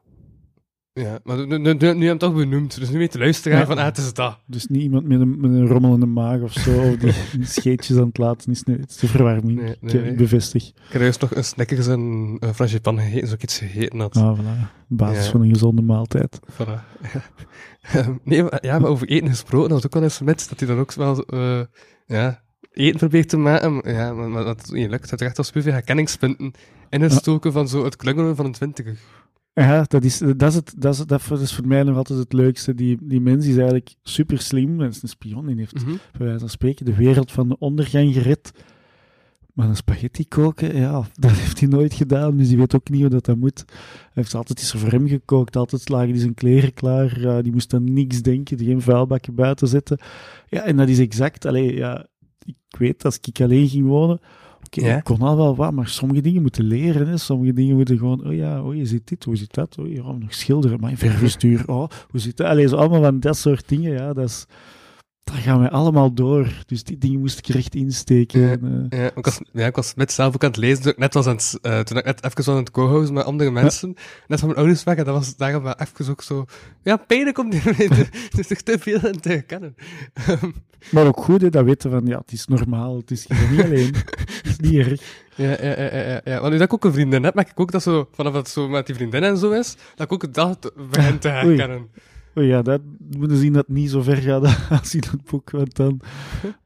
[0.99, 3.18] Ja, maar nu, nu, nu, nu heb je hem toch benoemd, dus nu weet de
[3.18, 3.66] luisteraar Ja.
[3.66, 4.38] van, ah, het is dat.
[4.47, 7.12] Dus niet iemand met een, met een rommelende maag of zo, of die
[7.57, 8.62] scheetjes aan het laten is.
[8.62, 9.61] Nee, het is de verwarming.
[9.61, 10.14] Nee, Ik, nee, eh, nee.
[10.14, 10.66] bevestig.
[10.68, 12.01] Ik heb juist nog een Snickers en
[12.40, 14.16] een frangipan gegeten, zoals ik iets gegeten had.
[14.16, 14.70] Ah, voilà.
[14.88, 15.30] Basis Ja.
[15.30, 16.38] van een gezonde maaltijd.
[16.53, 16.80] Voilà.
[17.92, 20.59] Ehm, nee, maar, ja, maar over eten gesproken, dat was ook wel eens met, dat
[20.59, 21.61] hij dan ook wel, eh,
[22.07, 22.42] ja,
[22.72, 25.11] eten probeert te maken, ja, maar, maar dat het niet lukt.
[25.11, 26.53] Dat er echt al superveel herkenningspunten
[26.90, 28.99] in het stoken van zo het klungelen van een twintiger.
[29.61, 32.33] Ja, dat is, dat is, het, dat is, dat is voor mij nog altijd het
[32.33, 32.75] leukste.
[32.75, 34.79] Die, die mens is eigenlijk super slim.
[34.79, 35.47] Dat is een spion.
[35.47, 38.53] Die heeft bij wijze van spreken de wereld van de ondergang gered.
[39.53, 42.37] maar een spaghetti koken, ja, dat heeft hij nooit gedaan.
[42.37, 43.65] Dus die weet ook niet hoe dat, dat moet.
[43.67, 45.57] Hij heeft altijd iets voor hem gekookt.
[45.57, 47.43] Altijd lagen die zijn kleren klaar.
[47.43, 48.57] Die moest aan niks denken.
[48.57, 49.99] Die geen vuilbakken buiten zetten.
[50.49, 51.45] Ja, en dat is exact...
[51.45, 52.07] Allee, ja,
[52.45, 54.21] ik weet, als ik alleen ging wonen...
[54.71, 54.97] Ja.
[54.97, 57.09] ik kon al wel wat, maar sommige dingen moeten leren.
[57.09, 57.17] Hè.
[57.17, 58.27] Sommige dingen moeten gewoon...
[58.27, 59.79] Oh ja, oh, je ziet dit, hoe zit dat?
[59.79, 60.81] Oh, ja, nog schilderen.
[60.81, 62.47] Maar verfbestuur, oh, hoe zit dat?
[62.47, 64.47] Allee, zo allemaal van dat soort dingen, ja, dat is...
[65.33, 66.49] Daar gaan we allemaal door.
[66.66, 68.41] Dus die dingen moest ik er echt insteken.
[68.41, 68.51] Ja.
[68.51, 70.93] En, eh, Ja, ik was, ja, ik was met zelf ook aan het lezen, toen
[70.93, 73.51] ik net was aan het, eh, toen ik net even aan het co-hosten met andere
[73.51, 73.95] mensen,
[74.27, 76.45] net van mijn ouders weg, en dat was daarom wel even ook zo,
[76.83, 77.62] ja, pijnlijk om die
[78.37, 79.74] dus zich te veel in te herkennen.
[80.91, 83.95] Maar ook goed, hè, dat weten van, ja, het is normaal, het is niet alleen.
[83.95, 85.03] Het is niet erg.
[85.35, 86.41] ja, ja, ja, ja.
[86.41, 88.43] Want nu dat ik ook een vriendin heb, merk ik ook dat zo, vanaf dat
[88.43, 91.57] het zo met die vriendin en zo is, dat ik ook dat begin te Oei.
[92.39, 92.80] Oh ja, dat
[93.16, 94.45] moeten zien dat het niet zo ver gaat
[94.80, 96.01] als in het boek, want dan,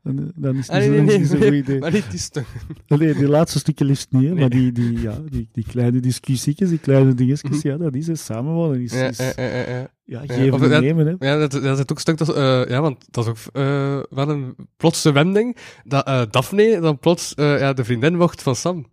[0.02, 1.78] dan, dan is het Ah, niet, nee, zo- nee, niet zo'n nee, goed idee.
[1.78, 2.46] Maar niet die stuk.
[2.88, 4.40] Allee, die laatste stukken liefst niet, hè, Nee.
[4.40, 7.68] maar die, die, ja, die, die kleine discussietjes, die kleine dingetjes, Mhm.
[7.68, 8.18] ja, dat is het.
[8.18, 9.90] Samenwonen is, Ja, is ja, ja, ja, ja.
[10.04, 11.06] ja, Ja, geven en nemen.
[11.18, 11.28] Hè.
[11.30, 14.28] Ja, dat, dat zit ook stuk, dat, eh, ja, want dat is ook eh, wel
[14.28, 18.86] een plotse wending, dat eh, Daphne dan plots ja, de vriendin wordt van Sam.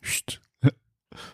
[0.00, 0.40] Sst.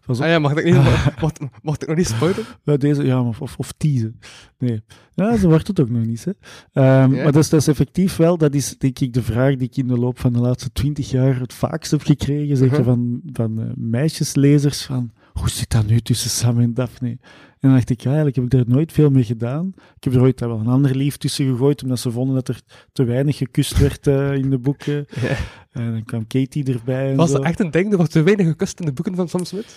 [0.09, 0.25] Pas op.
[0.25, 1.33] Ah ja, mag ik, niet, mag, mag,
[1.63, 2.45] mag ik nog niet spoilen?
[2.63, 4.19] Ja, deze, ja, of, of, of teasen.
[4.59, 4.83] Nee.
[5.15, 6.31] Ja, zo wordt het ook nog niet, hè.
[6.73, 7.23] Ehm, Ja.
[7.23, 9.77] Maar dat is, dat is effectief wel, dat is denk ik de vraag die ik
[9.77, 12.85] in de loop van de laatste twintig jaar het vaakst heb gekregen, zeker Mhm.
[12.85, 17.09] van, van eh, meisjeslezers, van hoe zit dat nu tussen Sam en Daphne?
[17.09, 19.73] En dan dacht ik, ja, eigenlijk heb ik daar nooit veel mee gedaan.
[19.97, 22.61] Ik heb er ooit wel een ander lief tussen gegooid, omdat ze vonden dat er
[22.93, 25.07] te weinig gekust werd eh, in de boeken.
[25.21, 25.37] Ja.
[25.79, 27.37] En dan kwam Katie erbij en Was zo.
[27.37, 27.91] dat echt een ding?
[27.91, 29.77] Er wordt te weinig gekust in de boeken van Sam Smith?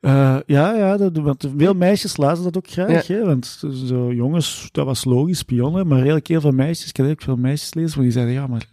[0.00, 3.06] Eh, ja, ja dat, want veel meisjes lazen dat ook graag.
[3.06, 5.86] Hè, want zo jongens, dat was logisch, spionnen.
[5.86, 8.66] Maar heel veel meisjes, ik had ook veel meisjes lezen, maar die zeiden, ja, maar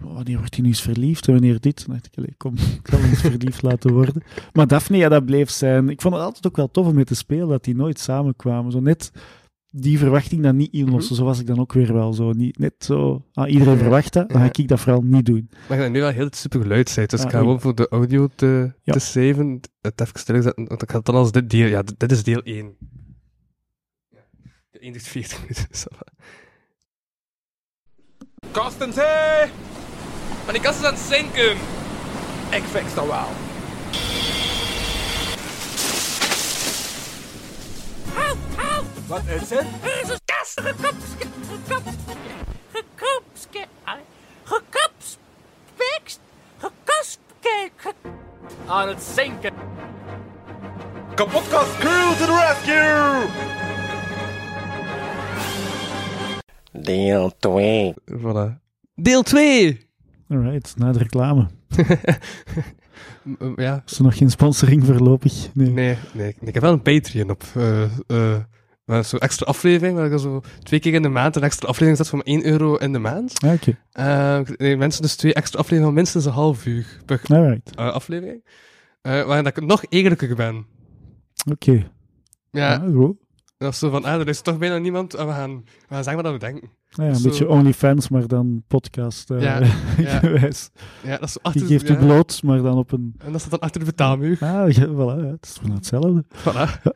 [0.00, 1.86] wanneer wordt hij nu eens verliefd en wanneer dit?
[1.86, 4.22] Dan dacht ik, kom, ik zal hem eens verliefd laten worden.
[4.52, 5.88] Maar Daphne, ja, dat bleef zijn.
[5.88, 8.72] Ik vond het altijd ook wel tof om mee te spelen, dat die nooit samenkwamen.
[8.72, 9.12] Zo net
[9.80, 11.16] die verwachting dan niet inlossen.
[11.16, 12.32] Zo was ik dan ook weer wel zo.
[12.32, 13.78] Niet, net zo, ah, iedereen Ja.
[13.78, 15.48] verwacht dat, dan ga ik dat vooral niet doen.
[15.68, 17.74] Maar ik ben nu wel heel super geluid zijn, dus Ah, ik ga gewoon voor
[17.74, 18.92] de audio te, Ja.
[18.92, 22.00] te saven, het even stilzetten, want ik ga het dan als dit deel, ja, dit,
[22.00, 22.76] dit is deel 1.
[24.08, 24.18] Ja.
[24.70, 25.66] De 1 duurt 40 minuten.
[28.52, 29.46] Kastens, hé!
[30.44, 31.50] Maar die kast is aan het zinken!
[32.50, 33.26] Ik fix dat wel.
[39.08, 39.66] Wat is het?
[39.82, 42.14] Jezus, kast, gekopske, gekopske,
[42.72, 43.66] gekopske,
[44.44, 46.20] gekopspekst,
[46.58, 47.92] gekospke, ge...
[48.66, 49.54] Aan het zinken.
[51.14, 53.26] Kapotkast crew to the rescue!
[56.82, 57.94] Deel 2.
[58.04, 58.60] Voilà.
[58.94, 59.86] Deel 2!
[60.30, 61.48] Alright, na de reclame.
[63.56, 65.48] ja, Is er nog geen sponsoring voorlopig?
[65.54, 65.70] Nee.
[65.70, 67.42] nee, nee, ik heb wel een Patreon op.
[67.54, 68.36] eh eh
[68.84, 71.68] maar zo'n extra aflevering, waar ik dan zo twee keer in de maand een extra
[71.68, 73.40] aflevering zet voor maar 1 euro in de maand.
[73.42, 77.18] Ah, Oké, Eh, nee, mensen dus twee extra afleveringen van minstens een half uur per
[77.92, 78.44] aflevering.
[79.02, 80.66] Eh waarin dat ik nog eerlijker ben.
[81.50, 81.72] Oké.
[82.50, 83.16] Ja, Ja, goed.
[83.58, 86.04] Dat is zo van, ah, er is toch bijna niemand en we gaan, we gaan
[86.04, 86.70] zeggen wat we denken.
[86.88, 87.28] Ja, een Zo.
[87.28, 89.60] beetje OnlyFans, maar dan podcast eh, Ja,
[89.98, 90.18] ja.
[90.18, 90.70] gewijs.
[91.02, 91.94] Ja, dat is zo Die achter, geeft ja.
[91.94, 93.14] u bloot, maar dan op een...
[93.18, 94.38] En dat staat dan achter de betaalmuur.
[94.40, 96.24] Ah, ja, voilà, het is van hetzelfde.
[96.36, 96.92] Voilà.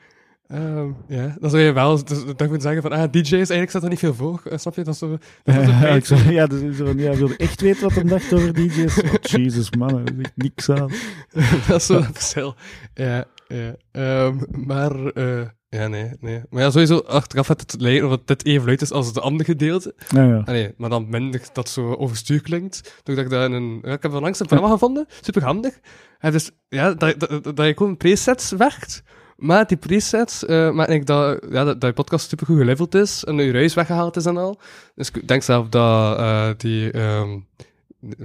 [0.46, 3.88] Ehm, ja, dan zou je wel dus, dan zeggen van, ah, DJ's, eigenlijk staat er
[3.88, 4.42] niet veel voor.
[4.44, 4.84] Eh, snap je?
[4.84, 5.08] Dat is zo...
[5.42, 8.04] Dat is een Ja, ik zei, ja, dus, zo ja, wilde echt weten wat hij
[8.04, 9.02] dacht over DJ's?
[9.02, 10.90] Oh, Jesus, man, daar is niks aan.
[11.68, 12.54] dat is zo'n verschil.
[12.94, 13.74] Ja, ja.
[13.92, 14.36] Ehm,
[14.66, 15.40] maar, eh,
[15.72, 16.42] ja, nee, nee.
[16.50, 19.20] Maar ja, sowieso, achteraf had het lijken of het dit even luid is als de
[19.20, 19.94] andere gedeelte.
[20.08, 23.00] Ja, nee, maar dan minder dat zo overstuur klinkt.
[23.02, 23.78] Doordat ik in een...
[23.82, 25.06] Ja, ik heb onlangs een programma gevonden.
[25.20, 25.80] Super handig.
[26.18, 29.02] En dus, ja, dat, dat, dat je gewoon presets werkt.
[29.36, 32.94] Maar die presets, eh maar ik dat, ja, dat, dat je podcast super goed geleveld
[32.94, 33.24] is.
[33.24, 34.60] En je ruis weggehaald is en al.
[34.94, 36.90] Dus ik denk zelf dat eh, die...
[36.90, 37.38] ehm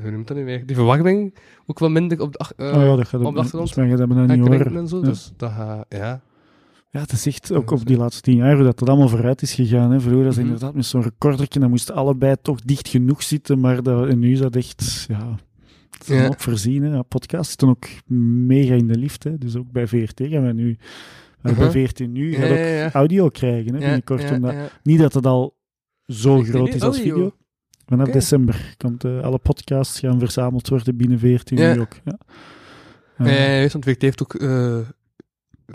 [0.01, 0.65] hoe noemt dat nu weer?
[0.65, 2.37] Die verwarming ook wel minder op de...
[2.37, 3.75] ach- eh, oh ja, dat gaat op de achtergrond.
[3.75, 4.77] Dat niet horen.
[4.77, 4.97] en zo.
[4.97, 5.03] Ja.
[5.03, 5.85] Dus dat gaat...
[5.89, 6.21] Ja.
[6.89, 9.41] Ja, het is echt ook op die laatste tien jaar hoe dat, dat allemaal vooruit
[9.41, 9.91] is gegaan.
[9.91, 9.99] Hè.
[9.99, 10.43] Vroeger was Mhm.
[10.45, 14.31] inderdaad met zo'n recordertje, dan moesten allebei toch dicht genoeg zitten, maar dat, en nu
[14.31, 15.35] is dat echt, ja,
[15.97, 16.25] dat Ja.
[16.27, 16.83] ook voorzien.
[16.83, 17.01] Hè.
[17.41, 17.85] Zitten ook
[18.47, 19.37] mega in de lift, hè.
[19.37, 20.75] dus ook bij VRT gaan we nu, uh,
[21.51, 21.55] Mhm.
[21.55, 22.91] bij VRT nu, Ja, ook ja.
[22.91, 24.31] audio krijgen, hè, binnenkort.
[24.31, 24.53] omdat.
[24.83, 25.55] Niet dat het al
[26.05, 27.13] zo Echt groot is als audio?
[27.15, 27.35] video.
[27.85, 31.73] Vanaf december komt eh, alle podcasts gaan verzameld worden binnen VRT Ja.
[31.73, 31.93] nu ook.
[32.03, 32.19] Ja.
[33.17, 33.31] Ja, Ja.
[33.31, 34.77] ja, juist, want VT heeft ook eh,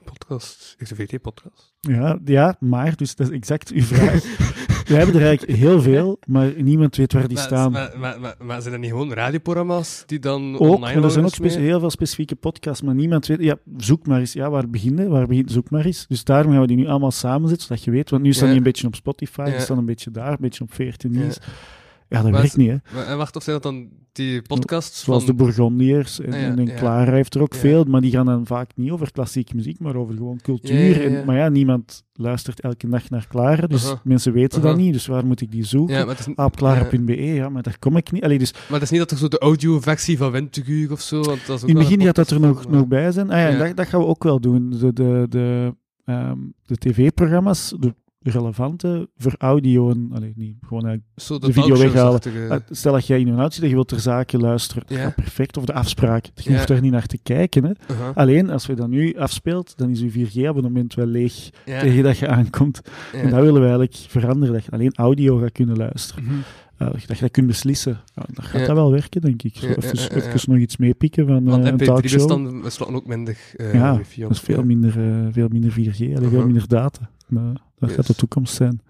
[0.04, 0.74] podcast.
[0.78, 1.74] Heeft een VT-podcast?
[1.80, 4.22] Ja, ja, maar, dus dat is exact uw vraag.
[4.88, 7.72] We hebben er eigenlijk heel veel, maar niemand weet waar die maar, staan.
[7.72, 11.24] Maar, maar, maar, maar zijn er niet gewoon radioprogramma's die dan ook, online er zijn
[11.24, 13.40] ook heel veel specifieke podcasts, maar niemand weet...
[13.40, 14.32] Ja, zoek maar eens.
[14.32, 15.10] Ja, waar beginnen?
[15.10, 16.06] Waar begint Zoek maar eens.
[16.08, 18.10] Dus daarom gaan we die nu allemaal samenzetten, zodat je weet.
[18.10, 18.48] Want nu staan Ja.
[18.50, 19.60] die een beetje op Spotify, die Ja.
[19.60, 21.18] staan een beetje daar, een beetje op 14 Ja.
[21.18, 21.38] Nieuws.
[21.40, 21.46] Ja,
[22.14, 23.02] dat Maar werkt is- niet, hè.
[23.04, 25.34] En wacht, of zijn dat dan die podcasts Zoals de.
[25.34, 26.74] Bourgondiërs en, Ah, ja, en, ja.
[26.74, 27.58] Clara heeft er ook Ja.
[27.58, 30.74] veel, maar die gaan dan vaak niet over klassieke muziek, maar over gewoon cultuur.
[30.78, 31.16] Ja, ja, ja.
[31.18, 34.00] En, maar ja, niemand luistert elke nacht naar Clara, dus Aha.
[34.04, 34.80] mensen weten dat Aha.
[34.80, 35.96] niet, dus waar moet ik die zoeken?
[35.96, 38.22] Ja, is, clara.be, ja, maar daar kom ik niet.
[38.24, 41.20] Allee, dus maar het is niet dat er zo de audio-versie van Winteguur of zo...
[41.22, 43.30] Want dat is ook in het begin gaat dat er nog, nog bij zijn.
[43.30, 43.58] Ah ja, Ja.
[43.58, 44.70] dat, dat gaan we ook wel doen.
[44.70, 47.94] De, de, de, ehm, de tv-programma's, de
[48.30, 52.20] relevante voor audio en allee, niet gewoon eigenlijk Zo de video weghalen.
[52.50, 54.82] Ah, Stel dat jij in een auto zit en je wilt ter zake luisteren.
[54.86, 55.10] Ja.
[55.10, 55.56] perfect.
[55.56, 56.26] Of de afspraak.
[56.34, 57.64] Je hoeft daar niet naar te kijken.
[57.64, 57.70] Hè.
[57.90, 58.08] Uh-huh.
[58.14, 62.28] Alleen, als we dat nu afspeelt, dan is uw 4G-abonnement wel leeg tegen dat je
[62.28, 62.80] aankomt.
[63.12, 64.54] En dat willen we eigenlijk veranderen.
[64.54, 66.24] Dat je alleen audio gaat kunnen luisteren.
[66.24, 66.34] Mhm.
[66.78, 68.00] Uh, dat je dat kunt beslissen.
[68.14, 69.56] Ja, dan gaat dat wel werken, denk ik.
[69.56, 72.20] Zo even, even nog iets meepikken van Want eh, een talkshow.
[72.20, 74.00] MP3-bestanden beslaan ook minder eh Ja.
[74.16, 76.44] Dat is veel minder, eh, veel minder 4G, allee, veel Uh-huh.
[76.44, 77.10] minder data.
[77.32, 77.94] Maar dat Yes.
[77.94, 78.80] gaat de toekomst zijn.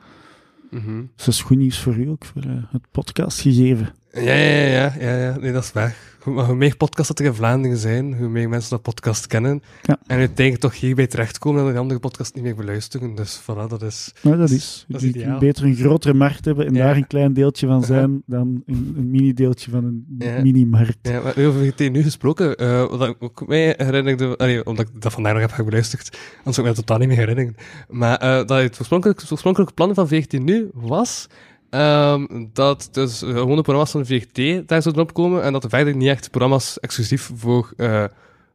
[0.70, 1.00] Mhm.
[1.16, 3.94] Dus dat is goed nieuws voor u ook, voor eh, het podcastgegeven.
[4.12, 5.36] Ja, ja, ja, ja, ja.
[5.40, 5.96] Nee, dat is waar.
[6.20, 9.26] Hoe, maar hoe meer podcasts dat er in Vlaanderen zijn, hoe meer mensen dat podcast
[9.26, 9.62] kennen.
[9.82, 9.98] Ja.
[10.06, 13.14] En uiteindelijk toch hierbij terechtkomen en de andere podcast niet meer beluisteren.
[13.14, 14.12] Dus voilà, dat is...
[14.22, 14.84] Maar dat is.
[14.88, 15.38] Dat is ideaal.
[15.38, 16.84] beter een grotere markt hebben en Ja.
[16.84, 20.42] daar een klein deeltje van zijn dan een, een mini-deeltje van een Ja.
[20.42, 20.98] mini-markt.
[21.02, 25.00] Ja, maar over GT nu gesproken, eh, wat ik ook mij herinnerde, allee, omdat ik
[25.02, 27.54] dat vandaag nog heb beluisterd, anders zou ik me dat totaal niet meer herinneren.
[27.88, 31.26] Maar eh, dat het oorspronkelijk, oorspronkelijke plan van VRT nu was
[31.72, 35.70] ehm, dat dus eh, gewoon de programma's van VRT daar zouden opkomen en dat er
[35.70, 38.04] verder niet echt programma's exclusief voor, eh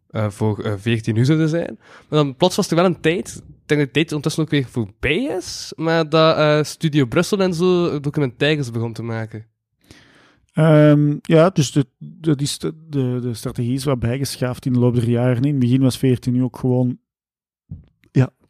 [0.08, 1.78] eh voor eh, VRT nu zouden zijn.
[1.80, 4.50] Maar dan plots was er wel een tijd, ik denk dat de tijd ondertussen ook
[4.50, 9.46] weer voorbij is, maar dat Studio Brussel en zo documentaires begon te maken.
[10.58, 15.10] Ehm, ja, dus de, de, de, de strategie is wat bijgeschaafd in de loop der
[15.10, 15.44] jaren.
[15.44, 17.00] In het begin was 14 nu ook gewoon...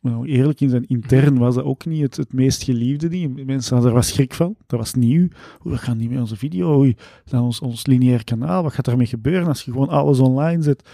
[0.01, 3.45] Nou, eerlijk in zijn intern was dat ook niet het, het meest geliefde ding.
[3.45, 4.55] Mensen hadden er wat schrik van.
[4.67, 5.27] Dat was nieuw.
[5.59, 6.77] Hoe, we gaan niet met onze video.
[6.77, 6.95] Oei,
[7.31, 8.63] ons, ons lineair kanaal.
[8.63, 10.89] Wat gaat daarmee gebeuren als je gewoon alles online zet?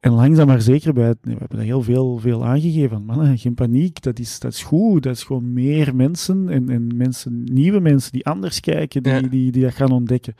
[0.00, 3.04] En langzaam maar zeker, bij het, we hebben dat heel veel, veel aangegeven.
[3.04, 5.02] Mannen, geen paniek, dat is, dat is goed.
[5.02, 9.20] Dat is gewoon meer mensen en, en mensen, nieuwe mensen die anders kijken, die, Ja.
[9.20, 10.34] die, die dat gaan ontdekken.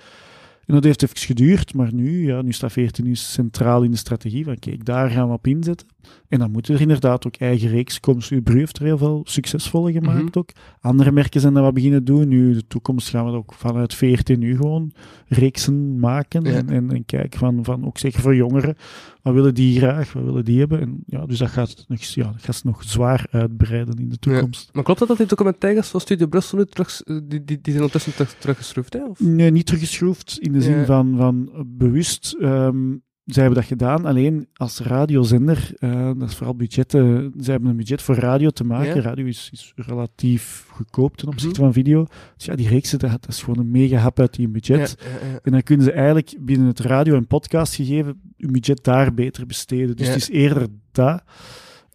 [0.72, 3.96] En dat heeft even geduurd, maar nu, ja, nu staat 14 nu centraal in de
[3.96, 5.86] strategie van kijk, daar gaan we op inzetten.
[6.28, 8.22] En dan moeten er inderdaad ook eigen reeks komen.
[8.22, 10.38] Subru heeft er heel veel succesvolle gemaakt Mhm.
[10.38, 10.50] ook.
[10.80, 12.28] Andere merken zijn dat wat beginnen doen.
[12.28, 14.92] Nu, de toekomst gaan we ook vanuit 14 nu gewoon
[15.28, 16.44] reeksen maken.
[16.44, 16.52] Ja.
[16.52, 18.76] En, en, en kijken van, van, ook zeker voor jongeren,
[19.22, 20.80] wat willen die graag, wat willen die hebben.
[20.80, 24.70] En ja, dus dat gaat nog, ja, dat gaat nog zwaar uitbreiden in de toekomst.
[24.72, 27.72] Maar klopt dat dat die documentaires van Studio Brussel nu terug, eh, die, die, die
[27.72, 29.04] zijn ondertussen terug, teruggeschroefd, hè?
[29.04, 29.20] Of?
[29.20, 30.84] Nee, niet teruggeschroefd in de zin Ja.
[30.84, 32.36] van, van bewust.
[32.40, 32.94] ehm
[33.24, 37.32] zij hebben dat gedaan, alleen als radiozender, eh, dat is vooral budgetten.
[37.36, 38.94] Zij hebben een budget voor radio te maken.
[38.94, 39.00] Ja.
[39.02, 41.62] Radio is, is relatief goedkoop ten opzichte Mhm.
[41.62, 42.06] van video.
[42.36, 44.96] Dus ja, die reeksen, dat, dat is gewoon een mega hap uit die budget.
[44.98, 45.38] Ja, ja, ja.
[45.42, 49.96] En dan kunnen ze eigenlijk binnen het radio- en podcastgegeven hun budget daar beter besteden.
[49.96, 51.22] Dus het is eerder dat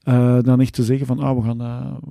[0.07, 1.57] eh, dan echt te zeggen van ah, we, gaan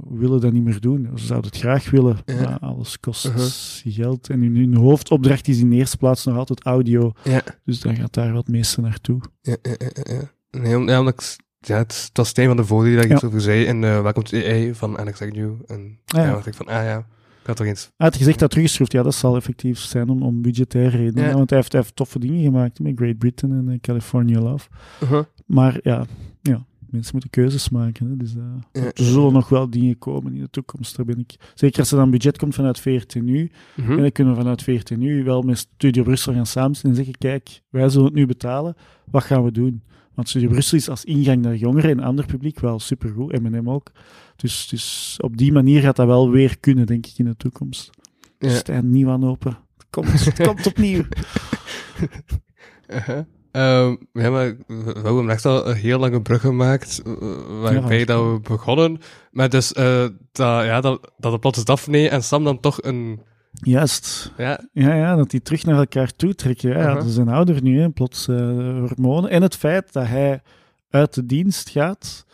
[0.09, 1.09] we willen dat niet meer doen.
[1.15, 2.35] Ze zouden het graag willen, Ja.
[2.35, 3.95] maar alles kost Uh-huh.
[3.95, 4.31] geld.
[4.31, 7.13] En hun, hun hoofdopdracht is in de eerste plaats nog altijd audio.
[7.25, 7.43] Ja.
[7.65, 9.21] Dus dan gaat daar wat meeste naartoe.
[9.41, 10.61] Ja, ja, ja.
[10.61, 13.83] Nee, omdat ja, het, was een van de voordelen dat ik iets over zei in
[13.83, 15.55] uh, Welcome to AI van Alex Agnew.
[15.67, 16.31] En Ah, ja.
[16.33, 16.99] dacht ik van, ah ja,
[17.41, 17.91] ik had toch eens...
[17.97, 18.93] Hij had gezegd dat teruggeschroefd.
[18.93, 21.29] Ja, dat zal effectief zijn om, om budgettaire redenen.
[21.29, 21.35] Ja.
[21.35, 24.69] Want hij heeft, hij heeft toffe dingen gemaakt met Great Britain en eh, California Love.
[25.03, 25.25] Uh-huh.
[25.47, 26.05] Maar ja,
[26.43, 28.09] ja, mensen moeten keuzes maken.
[28.09, 28.83] Hè, dus eh, Ja.
[28.85, 30.97] er zullen nog wel dingen komen in de toekomst.
[30.97, 31.37] Daar ben ik.
[31.55, 33.51] Zeker als er dan budget komt vanuit VRTNU.
[33.77, 33.91] Mhm.
[33.93, 37.63] En dan kunnen we vanuit VRTNU wel met Studio Brussel gaan samenstellen en zeggen: kijk,
[37.71, 38.75] wij zullen het nu betalen.
[39.11, 39.83] Wat gaan we doen?
[40.15, 43.41] Want Studio Brussel is als ingang naar jongeren en ander publiek wel supergoed.
[43.43, 43.93] M&M ook.
[44.37, 47.91] Dus, dus op die manier gaat dat wel weer kunnen, denk ik, in de toekomst.
[48.39, 48.51] Ja.
[48.51, 49.59] Stijn nieuw aan open.
[49.77, 51.03] Het komt, het komt opnieuw.
[52.89, 53.19] Uh-huh.
[53.57, 57.13] Ehm, ja, maar we we hebben echt al een heel lange brug gemaakt, eh,
[57.61, 59.01] waarbij Ja, dat we begonnen.
[59.31, 63.21] Maar dus, eh, dat, ja, dat, dat plots Daphne en Sam dan toch een...
[63.53, 64.33] Juist.
[64.37, 66.71] Ja, Ja, ja, dat die terug naar elkaar toe trekken.
[66.71, 67.03] Ja, Uh-huh.
[67.03, 68.37] Ze zijn ouder nu, hè, plots eh,
[68.79, 69.31] hormonen.
[69.31, 70.43] En het feit dat hij
[70.91, 72.27] uit de dienst gaat,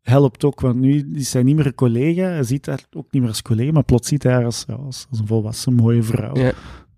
[0.00, 0.60] helpt ook.
[0.60, 2.22] Want nu is hij niet meer een collega.
[2.22, 5.06] Hij ziet haar ook niet meer als collega, maar plots ziet hij haar als, als,
[5.10, 6.36] als een volwassen, mooie vrouw.
[6.36, 6.52] Ja.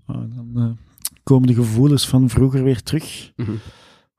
[0.07, 0.86] Dan eh,
[1.27, 3.33] komen de gevoelens van vroeger weer terug.
[3.37, 3.51] Mhm.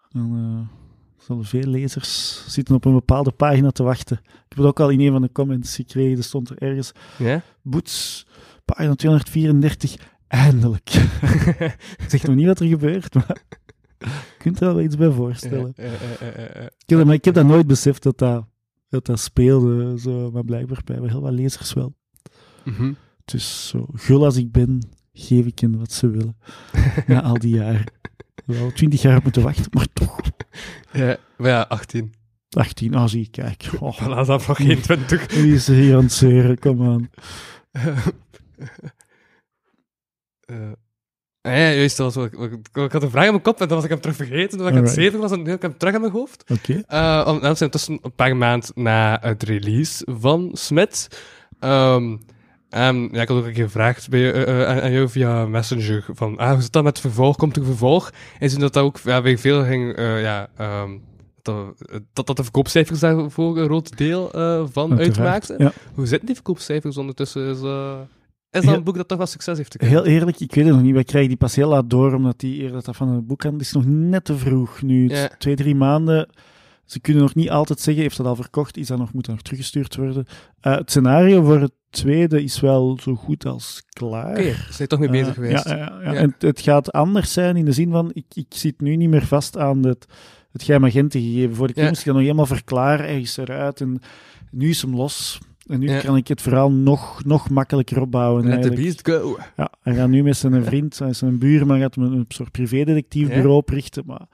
[0.10, 0.78] Dan eh,
[1.26, 4.18] zullen veel lezers zitten op een bepaalde pagina te wachten.
[4.24, 6.18] Ik heb het ook al in een van de comments gekregen.
[6.18, 7.42] Er stond er ergens ja?
[7.62, 8.26] Boets
[8.66, 9.96] pagina 234,
[10.28, 10.90] eindelijk.
[12.04, 13.44] ik zeg nog niet wat er gebeurt, maar
[13.98, 15.74] je kunt er wel iets bij voorstellen.
[15.76, 15.84] Ik
[16.86, 18.46] heb, dat- maar ik heb dat nooit beseft dat dat,
[18.90, 21.94] dat, dat speelde, zo, maar blijkbaar bij heel wat lezers wel.
[22.64, 22.94] Mhm.
[23.26, 26.38] Dus zo gul als ik ben, geef ik hen wat ze willen.
[27.08, 27.84] Na al die jaren.
[28.46, 30.20] Wel twintig jaar op moeten wachten, maar toch.
[30.92, 32.14] Ja, maar ja, 18.
[32.50, 33.70] 18, ah zie, kijk.
[33.80, 35.34] Oh, dat nog geen 20.
[35.42, 36.60] wie is er hier aan het zeuren?
[36.60, 37.10] Kom aan.
[40.46, 40.56] Eh,
[41.42, 43.68] ah ja, juist, dat was wat, ik- ik had een vraag in mijn kop en
[43.68, 44.58] dan was ik hem terug vergeten.
[44.58, 46.44] Toen ik aan het zeven was, en nu heb ik hem terug in mijn hoofd.
[46.52, 46.84] Oké.
[46.88, 51.22] Eh, om, dat zijn tussen een paar maanden na het release van Smith.
[51.60, 52.18] Ehm,
[52.70, 55.46] en ja, ik had ook een keer gevraagd bij, eh, eh, aan, aan jou via
[55.46, 57.36] Messenger van, ah, hoe zit dat met het vervolg?
[57.36, 58.12] Komt er vervolg?
[58.40, 60.98] En zien dat dat ook ja, bij veel ging, eh, ja, ehm,
[61.42, 64.30] dat, dat, dat de verkoopcijfers daarvoor een groot deel
[64.72, 65.56] van uitmaakten.
[65.64, 65.72] Ja.
[65.94, 67.50] Hoe zitten die verkoopcijfers ondertussen?
[67.50, 67.58] Is,
[68.52, 69.92] is dat een boek dat toch wel succes heeft gekend?
[69.92, 70.94] Heel eerlijk, ik weet het nog niet.
[70.94, 73.72] Wij krijgen die pas heel laat door, omdat die eerder dat van een boekhandel is
[73.72, 74.82] nog net te vroeg.
[74.82, 75.30] Nu, het Ja.
[75.38, 76.30] twee, drie maanden.
[76.86, 79.36] Ze kunnen nog niet altijd zeggen, heeft dat al verkocht, is dat nog, moet dat
[79.36, 80.26] nog teruggestuurd worden.
[80.60, 84.30] Het scenario voor het tweede is wel zo goed als klaar.
[84.32, 85.70] Oké, ze zijn toch mee bezig Eh, geweest.
[85.70, 86.12] Ja, ja, ja.
[86.12, 86.18] Ja.
[86.20, 89.26] En het, gaat anders zijn in de zin van, ik, ik zit nu niet meer
[89.26, 90.06] vast aan het,
[90.52, 91.56] het geheim agenten gegeven.
[91.56, 91.90] Vorige keer Ja.
[91.90, 94.00] moest ik dat nog helemaal verklaren, hij is eruit en
[94.52, 95.40] nu is hem los.
[95.68, 96.00] En nu Ja.
[96.00, 98.44] kan ik het verhaal nog, nog makkelijker opbouwen.
[98.44, 99.04] Let the eigenlijk.
[99.04, 99.38] beast go.
[99.58, 104.04] Ja, hij gaat nu met zijn vriend, een buurman, gaat hem een, soort privédetectiefbureau oprichten.
[104.06, 104.28] Maar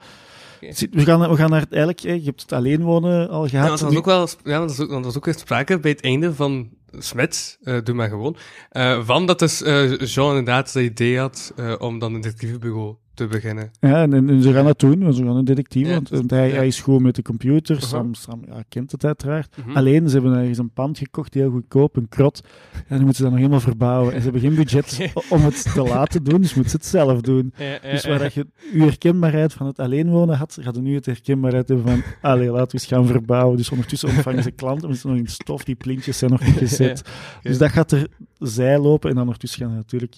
[0.90, 3.66] we, gaan, we gaan naar het eigenlijk, je hebt het alleen wonen al Ja, gehad.
[3.68, 5.78] want dat was ook wel, ja, dat was ook, want dat was ook weer sprake
[5.80, 8.36] bij het einde van Smit, eh doe maar gewoon,
[8.70, 13.26] eh, van dat dus eh, Jean inderdaad het idee had om dan een detectivebureau te
[13.26, 13.70] beginnen.
[13.80, 16.08] Ja, en, en, en ze gaan dat doen, want ze gaan een detectief, Ja, want,
[16.08, 16.54] dus- want hij, ja.
[16.54, 17.82] hij is gewoon met de computer.
[17.82, 19.56] Sam, Sam ja, kent het uiteraard.
[19.66, 19.76] Mhm.
[19.76, 22.40] Alleen, ze hebben ergens een pand gekocht, heel goedkoop, een krot.
[22.72, 24.12] En dan moeten ze dat nog helemaal verbouwen.
[24.12, 27.20] En ze hebben geen budget om het te laten doen, dus moeten ze het zelf
[27.20, 27.52] doen.
[27.56, 30.94] Ja, ja, Dus waar dat je je herkenbaarheid van het alleen wonen had, gaat nu
[30.94, 33.56] het herkenbaarheid hebben van, allee, laten we eens gaan verbouwen.
[33.56, 36.44] Dus ondertussen ontvangen ze klanten, maar ze zijn nog in stof, die plintjes zijn nog
[36.44, 37.02] niet gezet.
[37.42, 38.06] Dus dat gaat er
[38.38, 40.16] zij lopen en dan ondertussen gaan we natuurlijk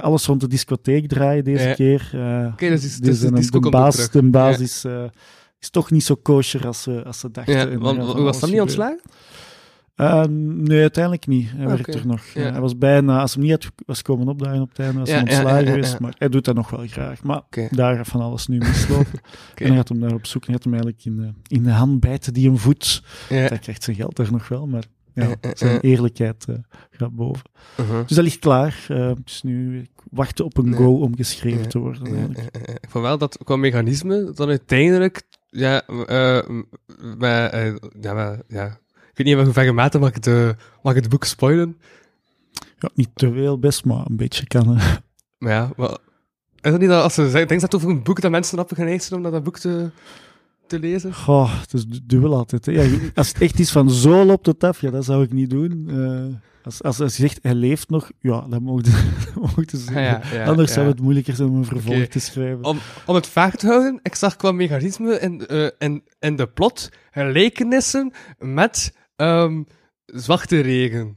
[0.00, 1.74] alles rond de discotheek draaien deze Ja.
[1.74, 2.10] keer.
[2.12, 5.04] Eh, Oké, dus is- dus dus de een- disco de, baas, de eh,
[5.58, 7.54] is toch niet zo kosher als ze, als ze dachten.
[7.56, 9.00] Er want was dat niet ontslagen?
[9.94, 11.50] Eh, nee, uiteindelijk niet.
[11.56, 12.24] Hij werkt er nog.
[12.26, 12.44] Ja.
[12.44, 15.08] Eh, hij was bijna, als hij niet had, was komen opdagen op het einde, was
[15.08, 15.98] hij ja, ontslagen ja, geweest.
[15.98, 17.22] Maar hij doet dat nog wel graag.
[17.22, 19.20] Maar daar gaat van alles nu mislopen.
[19.50, 19.62] Oké.
[19.62, 20.46] En dan gaat hem daar op zoek.
[20.46, 23.02] En gaat hem eigenlijk in de, in de hand bijten die hem voedt.
[23.28, 23.36] Ja.
[23.36, 25.90] Hij krijgt zijn geld daar nog wel, maar ja, Eh, eh, zijn eh.
[25.90, 26.46] eerlijkheid
[26.90, 27.50] gaat boven.
[27.80, 28.06] Uh-huh.
[28.06, 28.84] Dus dat ligt klaar.
[29.24, 32.06] Dus nu wachten op een go om geschreven te worden.
[32.06, 32.50] Eigenlijk.
[32.88, 35.82] vond wel dat qua mechanisme dan uiteindelijk, ja,
[37.18, 37.66] maar,
[38.00, 41.10] ja, maar, ja, ik weet niet in hoeverre mate mag ik, de, mag ik het
[41.10, 41.78] boek spoilen.
[42.78, 44.78] Ja, niet te veel best, maar een beetje kan.
[45.38, 45.90] Maar ja, maar,
[46.60, 48.72] is het niet dat als ze zeggen, denk dat over een boek dat mensen op
[48.74, 49.90] geneigd zijn om dat boek te,
[50.66, 51.14] te lezen?
[51.14, 52.66] Goh, het is du- dubbel altijd.
[52.66, 52.72] Hè.
[52.72, 55.32] Ja, je- als het echt is van zo loopt het af, ja, dat zou ik
[55.32, 55.84] niet doen.
[55.88, 60.02] Eh, als, als, als je zegt, hij leeft nog, ja, dan mogen ze zeggen.
[60.02, 60.74] Ja, ja, Anders ja.
[60.74, 62.64] zou het moeilijker zijn om een vervolg te schrijven.
[62.64, 66.46] Om, om het vaag te houden, ik zag qua mechanisme en, eh en, en de
[66.48, 69.62] plot gelijkenissen met ehm,
[70.06, 71.16] Zwarte Regen.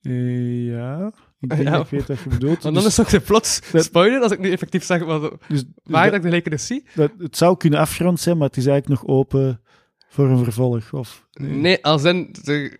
[0.00, 1.70] Eh, ja, ik denk Ja.
[1.70, 2.62] dat ik weet wat je bedoelt.
[2.62, 5.20] Want dan Dus- is toch de plot Dat- spoiler, als ik nu effectief zeg wat,
[5.20, 6.86] dus- dus waar dat- ik de gelijkenis zie.
[6.94, 9.60] dat, het zou kunnen afgerond zijn, maar het is eigenlijk nog open
[10.08, 10.92] voor een vervolg.
[10.92, 12.34] Of, Nee, als in...
[12.42, 12.78] De,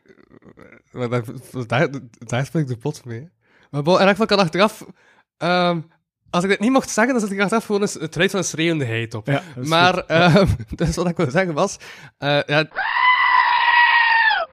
[0.93, 1.25] maar daar,
[1.67, 1.89] daar,
[2.19, 3.29] daar speel ik de plot mee.
[3.71, 4.87] Maar bon, in elk geval kan achteraf...
[5.37, 5.81] ehm,
[6.31, 8.45] als ik dit niet mocht zeggen, dan zet ik achteraf gewoon eens het van een
[8.45, 9.27] schreeuwende heid op.
[9.27, 11.77] Ja, maar, ehm, dus wat ik wil zeggen was...
[12.19, 12.69] eh, ja,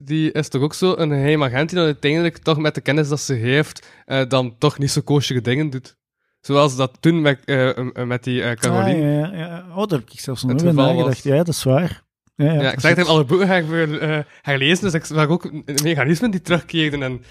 [0.04, 3.08] die is toch ook zo een geheim agent die dan uiteindelijk toch met de kennis
[3.08, 5.96] dat ze heeft, eh, dan toch niet zo koosje dingen doet.
[6.40, 9.26] Zoals dat toen met, eh, eh, met die eh Caroline.
[9.26, 9.64] Ah, ja, ja.
[9.70, 11.22] Oh, daar heb ik zelfs nog nagedacht.
[11.22, 12.02] Ja, dat is waar.
[12.36, 12.82] Ja, ja, Ja, ik precies.
[12.82, 13.68] zeg het, alle boeken ga ik
[14.80, 15.50] dus ik zag ook
[15.82, 17.22] mechanismen die terugkeerden en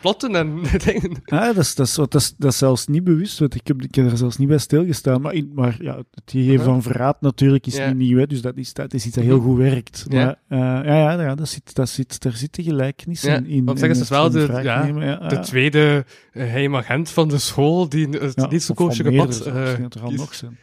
[0.00, 1.22] plotten en dingen.
[1.24, 3.82] Ah, dat, is, dat, is, dat, is, dat is zelfs niet bewust, want ik heb,
[3.82, 5.20] ik heb er zelfs niet bij stilgestaan.
[5.20, 7.86] Maar, in, maar ja, het gegeven van verraad natuurlijk is Ja.
[7.86, 10.06] niet nieuw, hè, dus dat is, dat is iets dat heel goed werkt.
[10.08, 10.24] Ja.
[10.48, 13.46] Maar uh, ja, ja, ja dat zit, dat zit, daar zitten gelijkenissen Ja, in.
[13.46, 15.40] in want zeg is wel de- ja, nemen, ja, De ja.
[15.40, 19.40] tweede uh, geheim agent van de school, die het Ja, niet zo koosje gepad.
[19.40, 20.18] eh, dat er al is.
[20.18, 20.58] nog zijn.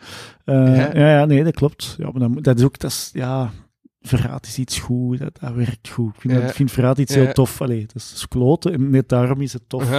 [0.46, 0.90] Eh, Ja.
[0.94, 1.10] ja.
[1.20, 1.96] ja, nee, dat klopt.
[1.98, 3.52] Ja, maar dat, moet- dat is ook, dat is, ja,
[4.08, 6.14] verraad is iets goed, dat, dat werkt goed.
[6.16, 6.40] Ik vind, Ja.
[6.40, 7.22] dat, ik vind verraad iets Ja.
[7.22, 7.62] heel tof.
[7.62, 9.90] Allee, dat is kloten en net daarom is het tof.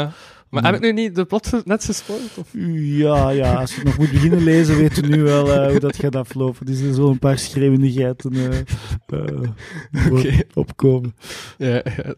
[0.50, 2.38] Maar heb ik nu niet de plot net gespoild?
[2.38, 2.48] Of?
[2.52, 5.80] Ja, ja, als je het nog moet beginnen lezen, weet je nu wel eh, hoe
[5.80, 6.66] dat gaat aflopen.
[6.66, 8.32] Dus er zullen een paar schreeuwendigheden
[9.06, 9.48] eh,
[9.92, 10.38] voor Oké.
[10.54, 11.14] opkomen.
[11.58, 12.14] Ja, ja,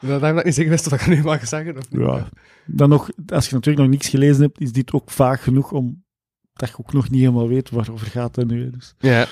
[0.00, 1.76] Maar dat ik niet zeker wist wat ik nu mag zeggen.
[1.76, 2.00] Of niet.
[2.00, 2.28] Ja.
[2.66, 6.04] Dan nog, als je natuurlijk nog niks gelezen hebt, is dit ook vaak genoeg om
[6.52, 8.70] dat je ook nog niet helemaal weet waarover gaat het nu.
[8.70, 9.26] Dus, Ja.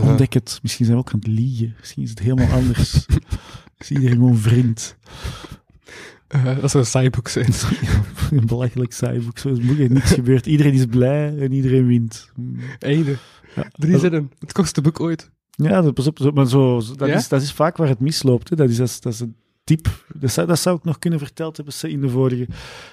[0.00, 0.58] Ontdek het.
[0.62, 1.74] Misschien zijn we ook aan het liegen.
[1.78, 3.06] Misschien is het helemaal anders.
[3.78, 4.96] is iedereen gewoon vriend.
[6.28, 7.46] Eh, dat zou een saai boek zijn.
[8.30, 9.38] Een belachelijk saai boek.
[9.38, 9.90] Zo is moeilijk.
[9.90, 10.46] Niks gebeurt.
[10.46, 12.32] Iedereen is blij en iedereen wint.
[12.78, 13.16] Einde.
[13.56, 13.68] Ja.
[13.72, 14.30] Drie zinnen.
[14.38, 15.30] Het kostste boek ooit.
[15.50, 17.14] Ja, dat, pas op, maar zo, dat, Ja?
[17.14, 18.48] is, dat is vaak waar het misloopt.
[18.48, 18.56] Hè.
[18.56, 19.90] Dat, is, dat, is, dat is een type.
[20.14, 22.48] Dat zou, dat zou ik nog kunnen verteld hebben in de vorige.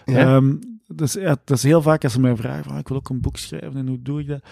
[0.06, 0.36] Ja?
[0.36, 0.56] Ehm,
[0.88, 3.10] dat, is, dat is heel vaak als ze mij vragen, van, "Ah, ik wil ook
[3.10, 4.44] een boek schrijven en hoe doe ik dat?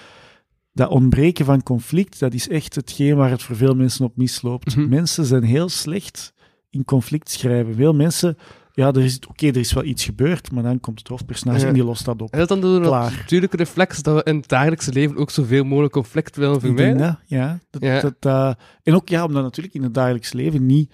[0.76, 4.76] Dat ontbreken van conflict, dat is echt hetgeen waar het voor veel mensen op misloopt.
[4.76, 4.89] Mhm.
[4.89, 6.34] Mensen zijn heel slecht
[6.69, 7.76] in conflict schrijven.
[7.76, 8.38] Veel mensen,
[8.73, 11.67] ja, er is, oké, er is wel iets gebeurd, maar dan komt het hoofdpersonage Ja.
[11.67, 12.32] en die lost dat op.
[12.34, 13.11] En dat dan Klaar.
[13.11, 17.19] natuurlijke reflex dat we in het dagelijkse leven ook zoveel mogelijk conflict willen vermijden?
[17.26, 17.59] ja.
[17.69, 18.01] Dat, Ja.
[18.01, 20.91] Dat, dat- en ook ja, omdat natuurlijk in het dagelijks leven niet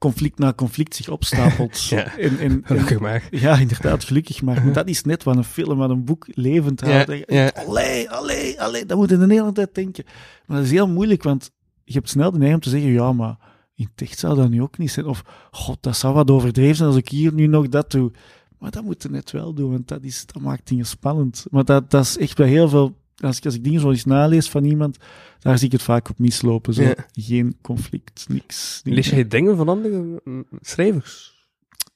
[0.00, 1.82] conflict na conflict zich opstapelt.
[1.88, 2.16] Ja.
[2.16, 3.28] en, en- Gelukkig maar.
[3.30, 4.64] ja, inderdaad, gelukkig maar.
[4.64, 7.08] Maar dat is net wat een film, wat een boek levend Ja, houdt.
[7.10, 7.52] Je- ja.
[7.66, 10.04] Allee, allee, allee, dat moet je de hele tijd denken.
[10.46, 11.50] Maar dat is heel moeilijk, want
[11.84, 13.36] je hebt snel de neiging om te zeggen, ja, maar
[13.74, 15.06] in het echt zou dat nu ook niet zijn.
[15.06, 18.12] Of, god, dat zou wat overdreven zijn als ik hier nu nog dat doe.
[18.58, 21.44] Maar dat moet je net wel doen, want dat, is, dat maakt dingen spannend.
[21.50, 22.96] Maar dat, dat is echt bij heel veel...
[23.20, 24.96] Als ik, als ik dingen zo eens nalees van iemand,
[25.38, 26.74] daar zie ik het vaak op mislopen.
[26.74, 26.82] Zo.
[26.82, 26.94] Ja.
[27.12, 28.80] Geen conflict, niks.
[28.84, 31.38] Lees jij dingen van andere mm, schrijvers?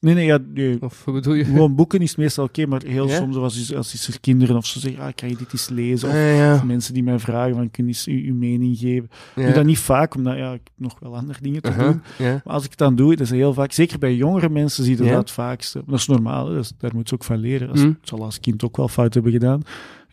[0.01, 0.83] Nee, nee, ja, nee.
[0.83, 1.45] Of hoe bedoel je?
[1.45, 3.17] Gewoon boeken is meestal oké, maar heel Ja?
[3.17, 5.69] soms als, is- als is er kinderen of ze zeggen, ah, kan je dit eens
[5.69, 6.09] lezen?
[6.09, 6.55] Of, ja.
[6.55, 9.09] of mensen die mij vragen, van, kun je eens uw, uw mening geven?
[9.37, 11.85] Ik doe dat niet vaak, omdat ja, ik heb nog wel andere dingen te Uh-huh,
[11.87, 12.03] doen.
[12.19, 12.41] ja.
[12.45, 14.97] Maar als ik het dan doe, dat is heel vaak, zeker bij jongere mensen zie
[14.97, 15.11] je Ja.
[15.11, 15.79] dat het vaakste.
[15.79, 17.69] Maar dat is normaal, hè, dat is- daar moet ze ook van leren.
[17.71, 17.97] Als, Mm.
[18.01, 19.63] Het zal als kind ook wel fout hebben gedaan.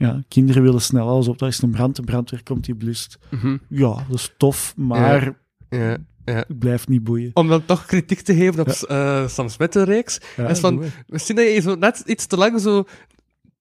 [0.02, 3.18] Ja, kinderen willen snel alles op, daar is een brand, de brandweer komt, die blust.
[3.30, 3.58] Mhm.
[3.68, 5.34] Ja, dat is tof, maar
[5.70, 5.97] ja.
[6.24, 7.32] het blijft niet boeien.
[7.34, 10.84] Om dan toch kritiek te geven op eh, Sam Smith de reeks, Ja, is van,
[11.08, 12.84] misschien dat je zo net iets te lang zo...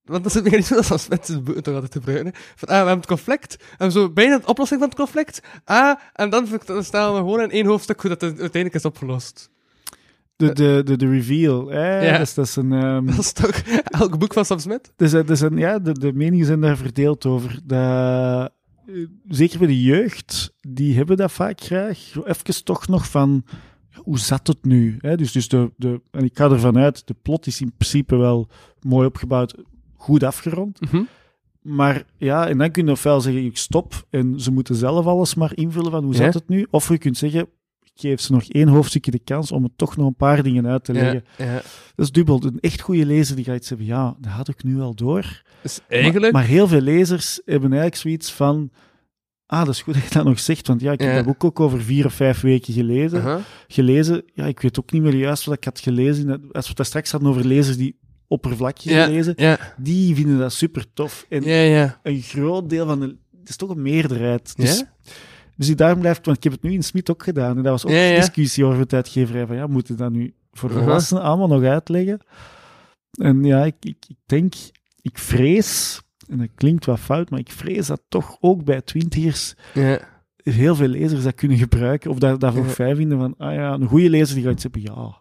[0.05, 2.27] Want dat is het mechanisme dat Sam Smith boeken toch altijd gebruiken.
[2.27, 2.33] hè.
[2.57, 5.43] Van, ah, we hebben het conflict, en zo bijna de oplossing van het conflict.
[5.65, 6.47] Ah, en dan
[6.81, 9.51] stellen we gewoon in één hoofdstuk hoe dat het uiteindelijk is opgelost.
[10.41, 12.13] De, de, de, de reveal, hè, Ja.
[12.13, 12.73] dat, is, dat is een...
[12.73, 13.51] ehm, Dat is toch
[13.85, 14.93] elk boek van Sam Smith?
[14.97, 17.61] Dus, eh, dus een, ja, de, de meningen zijn daar verdeeld over.
[17.69, 18.45] Eh,
[19.29, 21.99] zeker bij de jeugd, die hebben dat vaak graag.
[22.25, 23.45] Even toch nog van,
[23.95, 24.97] hoe zat het nu?
[25.01, 25.17] Hè?
[25.17, 28.49] Dus, dus de, de, en ik ga ervan uit, de plot is in principe wel
[28.81, 29.55] mooi opgebouwd,
[29.97, 30.81] goed afgerond.
[30.81, 31.03] Mhm.
[31.61, 35.35] Maar ja, en dan kun je ofwel zeggen, ik stop en ze moeten zelf alles
[35.35, 36.19] maar invullen van hoe Ja.
[36.25, 36.67] zat het nu?
[36.71, 37.49] Of je kunt zeggen,
[37.95, 40.85] geef ze nog één hoofdstukje de kans om het toch nog een paar dingen uit
[40.85, 41.25] te leggen.
[41.39, 41.55] Ja, ja.
[41.95, 42.43] Dat is dubbel.
[42.45, 45.43] Een echt goede lezer die gaat iets hebben, ja, dat had ik nu al door.
[45.63, 46.21] Dus eigenlijk...
[46.23, 48.71] Maar, maar heel veel lezers hebben eigenlijk zoiets van.
[49.47, 51.17] Ah, dat is goed dat je dat nog zegt, want ja, ik heb Ja.
[51.17, 53.45] dat boek ook over vier of vijf weken gelezen.
[53.69, 54.23] Gelezen.
[54.35, 56.29] Ja, ik weet ook niet meer juist wat ik had gelezen.
[56.31, 60.39] Als we het daar straks hadden over lezers die oppervlakkig Ja, lezen, ja, die vinden
[60.39, 61.27] dat super tof.
[61.29, 61.43] En
[62.03, 63.17] een groot deel van de.
[63.41, 64.57] Het is toch een meerderheid.
[64.57, 65.13] Dus, Ja?
[65.61, 67.57] Dus die daarom blijft, want ik heb het nu in Smit ook gedaan.
[67.57, 68.17] En dat was ook Ja, ja.
[68.17, 69.47] discussie over het uitgeverij.
[69.47, 72.21] Van ja, moeten we dat nu voor volwassenen allemaal nog uitleggen?
[73.11, 74.55] En ja, ik, ik, ik denk,
[75.03, 79.55] ik vrees, en dat klinkt wat fout, maar ik vrees dat toch ook bij twintigers
[79.75, 80.01] Ja.
[80.43, 82.11] heel veel lezers dat kunnen gebruiken.
[82.11, 84.83] Of dat, dat voor fijn vinden van, ah ja, een goede lezer die gaat zeggen,
[84.83, 85.20] ja,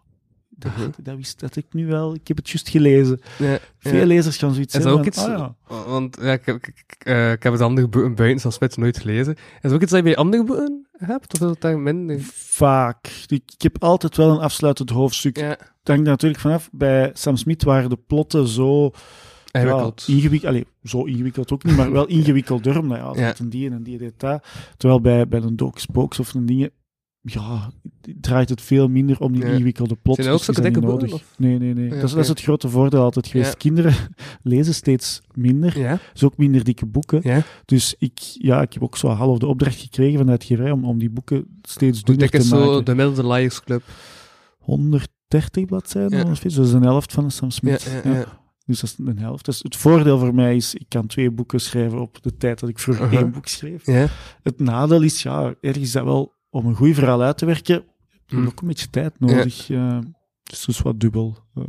[0.60, 3.20] dat, dat wist dat ik nu wel, ik heb het juist gelezen.
[3.38, 3.58] ja.
[3.78, 4.06] Veel ja.
[4.06, 5.18] lezers gaan zoiets zeggen ook van, iets...
[5.18, 5.54] ah ja,
[5.86, 8.76] Want ja, ik, heb, ik, ik, eh, ik heb het andere boeken buiten Sam Smith
[8.76, 9.36] nooit gelezen.
[9.60, 11.34] Is ook iets dat je bij andere boeken hebt?
[11.34, 12.18] Of is dat daar minder?
[12.34, 13.06] vaak.
[13.26, 15.36] Ik, ik heb altijd wel een afsluitend hoofdstuk.
[15.38, 16.68] Ja, Het hangt natuurlijk vanaf.
[16.72, 18.90] Bij Sam Smith waren de plotten zo
[19.50, 20.02] ingewikkeld.
[20.06, 20.52] Ja, ingewikkeld.
[20.52, 22.78] Allee, zo ingewikkeld ook niet, maar wel ingewikkelder.
[22.78, 23.34] Omdat ja, Ja.
[23.38, 24.46] een die en die deed dat.
[24.76, 26.70] Terwijl bij, bij een Doc Spokes of een dingen,
[27.22, 27.70] ja,
[28.20, 29.48] draait het veel minder om die Ja.
[29.50, 30.14] ingewikkelde plot.
[30.16, 31.36] Zijn er ook dus die zulke zijn dikke nodig.
[31.36, 31.84] Nee, nee, nee.
[31.84, 32.20] Ja, dat, is, dat oké.
[32.20, 33.50] is het grote voordeel altijd geweest.
[33.50, 33.56] Ja.
[33.58, 33.94] Kinderen
[34.42, 35.78] lezen steeds minder.
[35.78, 37.20] Ja, Dus ook minder dikke boeken.
[37.22, 37.42] ja.
[37.64, 40.84] Dus ik, ja, ik heb ook zo half de opdracht gekregen van de uitgeverij om,
[40.84, 42.66] om die boeken steeds dunner te is maken.
[42.66, 43.82] zo de Middle Lions Club?
[44.58, 46.24] 130 bladzijden, Ja.
[46.24, 46.42] ongeveer.
[46.48, 48.02] Dus dat is een helft van een Sam Ja, Smith.
[48.04, 48.16] ja, Ja.
[48.18, 48.38] ja.
[48.66, 49.44] Dus dat is een helft.
[49.44, 52.68] Dus het voordeel voor mij is, ik kan twee boeken schrijven op de tijd dat
[52.68, 53.86] ik vroeger één boek schreef.
[53.86, 54.06] Ja.
[54.42, 57.74] Het nadeel is, ja, ergens is dat wel, om een goed verhaal uit te werken,
[57.74, 58.46] heb je Hm.
[58.46, 59.70] ook een beetje tijd nodig.
[59.70, 59.98] eh,
[60.42, 61.36] dus dat is wat dubbel.
[61.54, 61.62] Eh,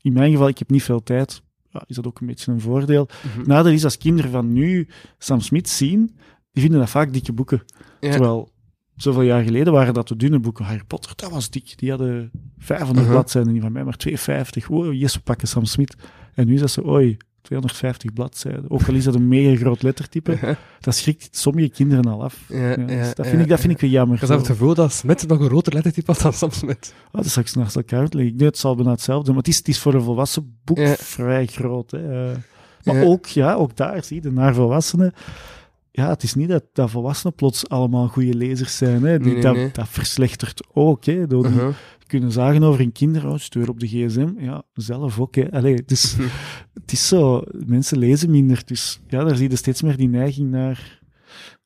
[0.00, 1.42] in mijn geval, ik heb niet veel tijd.
[1.70, 3.08] Ja, is dat ook een beetje een voordeel.
[3.36, 3.48] Mhm.
[3.48, 6.16] Nadeel is, als kinderen van nu Sam Smith zien,
[6.52, 7.62] die vinden dat vaak dikke boeken.
[8.00, 8.10] Ja.
[8.10, 8.50] Terwijl,
[8.96, 10.64] zoveel jaar geleden waren dat de dunne boeken.
[10.64, 11.78] Harry Potter, dat was dik.
[11.78, 13.10] Die hadden 500 Uh-huh.
[13.20, 14.66] bladzijden, die van mij maar 250.
[14.66, 15.96] Wow, yes, we pakken Sam Smith.
[16.34, 17.16] En nu is dat zo, oei,
[17.48, 18.64] 250 bladzijden.
[18.70, 22.44] Ook al is dat een mega groot lettertype, dat schrikt sommige kinderen al af.
[22.48, 24.14] Ja, dus ja, dat, ja, vind ik, dat vind ik weer jammer.
[24.14, 26.94] Ik heb zelf het gevoel dat Smit nog een groter lettertype had dan Sam Smit.
[27.12, 28.32] Oh, dat zal ik straks elkaar uitleggen.
[28.32, 30.78] Ik denk, het zal bijna hetzelfde maar het is, het is voor een volwassen boek
[30.78, 30.94] Ja.
[30.98, 31.90] vrij groot.
[31.90, 32.30] Hè.
[32.30, 32.36] Eh,
[32.84, 33.02] maar Ja.
[33.04, 35.12] ook, ja, ook daar, zie je, naar volwassenen.
[35.90, 39.02] Ja, het is niet dat, dat volwassenen plots allemaal goede lezers zijn.
[39.02, 39.18] Hè.
[39.18, 39.70] Die, Nee, nee, dat, nee.
[39.72, 41.04] dat verslechtert ook.
[41.04, 41.68] Hè, door die Uh-huh.
[42.08, 43.30] Kunnen zagen over hun kinderen.
[43.30, 44.28] Oh, stuur op de gsm.
[44.38, 45.34] Ja, zelf ook.
[45.34, 45.50] Hè.
[45.50, 46.16] Allee, dus,
[46.80, 48.62] het is zo, mensen lezen minder.
[48.64, 51.00] Dus ja, daar zie je steeds meer die neiging naar,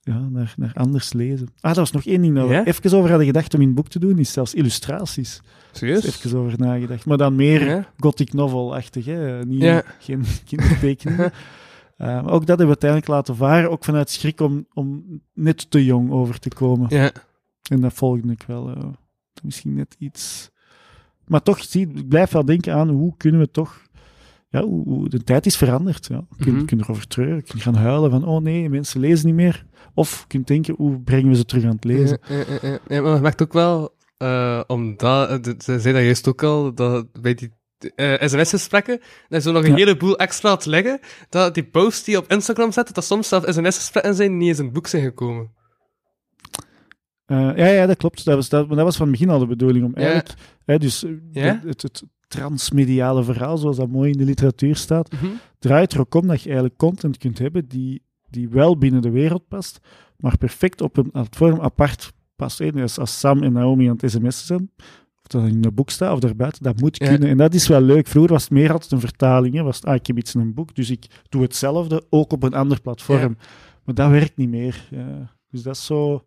[0.01, 1.47] ja, naar, naar anders lezen.
[1.61, 2.65] Ah, dat was nog één ding dat we Ja?
[2.65, 5.41] even over hadden gedacht om in het boek te doen, is zelfs illustraties.
[5.73, 6.05] Serieus?
[6.05, 7.07] even over nagedacht.
[7.07, 7.93] Maar dan meer Ja?
[7.99, 9.45] gothic novel-achtig, hè.
[9.45, 9.83] Niet, Ja.
[9.99, 11.33] geen kindertekeningen.
[11.97, 15.85] Eh, ook dat hebben we uiteindelijk laten varen, ook vanuit schrik om, om net te
[15.85, 16.87] jong over te komen.
[16.97, 17.11] Ja.
[17.71, 18.71] En dat volgde ik wel.
[18.71, 18.85] eh,
[19.43, 20.51] misschien net iets.
[21.27, 23.83] Maar toch, zie, ik blijf wel denken aan hoe kunnen we toch.
[24.49, 26.07] Ja, hoe, hoe- de tijd is veranderd.
[26.07, 26.25] Ja.
[26.37, 26.65] Je kunt, Mhm.
[26.65, 29.67] kunt erover treuren, je kunt gaan huilen van, oh nee, mensen lezen niet meer.
[29.95, 32.19] Of je kunt denken, hoe brengen we ze terug aan het lezen?
[32.29, 36.29] Ja, ja, ja, maar je merkt ook wel, eh omdat, eh, ze zei dat juist
[36.29, 37.51] ook al, dat bij die
[37.95, 39.77] eh, sms-gesprekken, dat is zo nog een Ja.
[39.77, 43.45] heleboel extra te leggen, dat die posts die je op Instagram zet, dat soms zelf
[43.47, 45.51] sms-gesprekken zijn niet eens in het boek zijn gekomen.
[47.33, 48.25] Eh, ja, ja, dat klopt.
[48.25, 49.85] Dat was, dat, maar dat was van het begin al de bedoeling.
[49.85, 50.01] Om Ja.
[50.01, 51.61] eigenlijk, hè, dus Ja?
[51.63, 55.27] de- het, het transmediale verhaal, zoals dat mooi in de literatuur staat, Mhm.
[55.59, 59.11] draait er ook om dat je eigenlijk content kunt hebben die, die wel binnen de
[59.11, 59.79] wereld past,
[60.17, 62.59] maar perfect op een platform apart past.
[62.59, 62.73] hè.
[62.73, 64.71] Dus als Sam en Naomi aan het sms'en zijn,
[65.23, 67.09] of dat in een boek staat of daarbuiten, dat moet Ja.
[67.09, 67.29] kunnen.
[67.29, 68.07] En dat is wel leuk.
[68.07, 69.55] Vroeger was het meer altijd een vertaling.
[69.55, 69.63] Hè.
[69.63, 72.43] Was het, ah, ik heb iets in een boek, dus ik doe hetzelfde, ook op
[72.43, 73.37] een ander platform.
[73.85, 74.89] Maar dat werkt niet meer.
[75.51, 76.25] Dus dat is zo...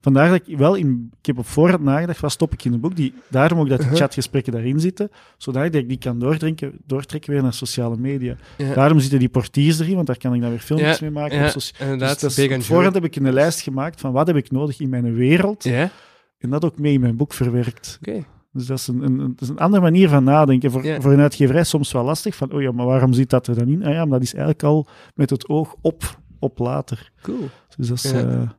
[0.00, 1.10] Vandaar dat ik wel in...
[1.20, 2.96] Ik heb op voorhand nagedacht, wat stop ik in een boek?
[2.96, 4.00] Die, daarom ook dat die Uh-huh.
[4.02, 8.36] chatgesprekken daarin zitten, zodat ik die kan doordrinken, doortrekken weer naar sociale media.
[8.58, 8.74] Ja.
[8.74, 11.36] Daarom zitten die portiers erin, want daar kan ik dan weer filmpjes Ja, mee maken.
[11.36, 11.52] ja, dus
[11.98, 14.88] dat is- op voorhand heb ik een lijst gemaakt van wat heb ik nodig in
[14.88, 15.90] mijn wereld, Ja?
[16.38, 17.98] en dat ook mee in mijn boek verwerkt.
[18.06, 18.24] Oké.
[18.52, 20.70] Dus dat is een, een, dat is een andere manier van nadenken.
[20.70, 23.54] Voor, voor een uitgeverij soms wel lastig, van oh ja, maar waarom zit dat er
[23.58, 23.84] dan in?
[23.84, 27.10] Ah ja, maar dat is eigenlijk al met het oog op, op later.
[27.22, 27.48] Cool.
[27.76, 28.58] Dus dat is, Ja.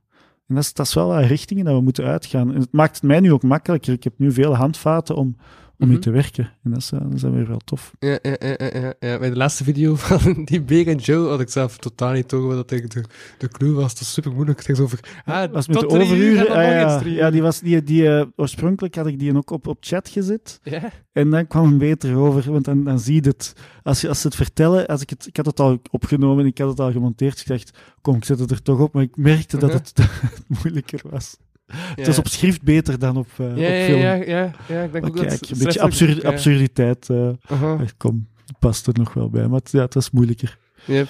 [0.52, 2.54] En dat is, wel wat richtingen dat we moeten uitgaan.
[2.54, 3.93] En het maakt het mij nu ook makkelijker.
[3.93, 5.36] Ik heb nu veel handvaten om,
[5.82, 6.05] om mee Mhm.
[6.05, 6.51] te werken.
[6.63, 7.91] En dat is, eh, dat is weer wel tof.
[7.99, 9.19] Ja, ja, ja, ja, ja.
[9.19, 12.55] Bij de laatste video van die Big and Joe had ik zelf totaal niet door
[12.55, 13.03] wat ik de,
[13.38, 13.93] de clue was.
[13.93, 14.57] Dat is super moeilijk.
[14.57, 16.47] Het ging over, ah, was met tot de overuren.
[16.47, 19.67] en ah, ja, ja, die was, die, die, eh, oorspronkelijk had ik die ook op,
[19.67, 20.59] op chat gezet.
[20.63, 20.91] Ja?
[21.11, 23.53] En dan kwam hem beter over, want dan, dan zie je het.
[23.84, 26.57] Als, je, als ze het vertellen, als ik, het, ik had het al opgenomen, ik
[26.57, 27.39] had het al gemonteerd.
[27.39, 27.71] Ik dacht,
[28.01, 28.93] kom, ik zet het er toch op.
[28.93, 30.07] Maar ik merkte dat dat het
[30.63, 31.38] moeilijker was.
[31.95, 33.99] Het was op schrift beter dan op, eh, ja, op film.
[33.99, 36.30] ja, ja, ja, ik denk Maar ook dat kijk, het een beetje absurd, ja.
[36.30, 37.09] absurditeit.
[37.09, 38.28] eh, eh, kom,
[38.59, 39.47] past er nog wel bij.
[39.47, 40.57] Maar het, ja, het was moeilijker.
[40.86, 41.07] Yep.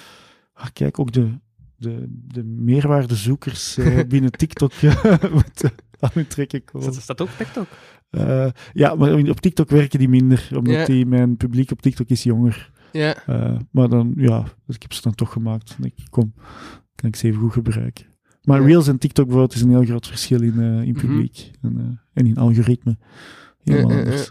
[0.54, 1.28] Ah, kijk, ook de,
[1.76, 4.72] de, de meerwaardezoekers eh, binnen TikTok
[5.32, 6.94] moeten aan hun trekken komen.
[6.94, 7.66] Staat, ook op TikTok?
[8.10, 12.22] Eh, ja, maar op TikTok werken die minder, omdat die, mijn publiek op TikTok is
[12.22, 12.70] jonger.
[12.92, 13.26] Ja.
[13.26, 15.76] Eh, maar dan, ja, ik heb ze dan toch gemaakt.
[15.82, 16.34] Ik, kom,
[16.94, 18.04] kan ik ze even goed gebruiken.
[18.42, 18.66] Maar Ja.
[18.66, 20.92] Reels en TikTok bijvoorbeeld is een heel groot verschil in, eh, in Mhm.
[21.06, 22.96] publiek en, eh, en in algoritme.
[23.64, 24.28] Helemaal Ja, anders.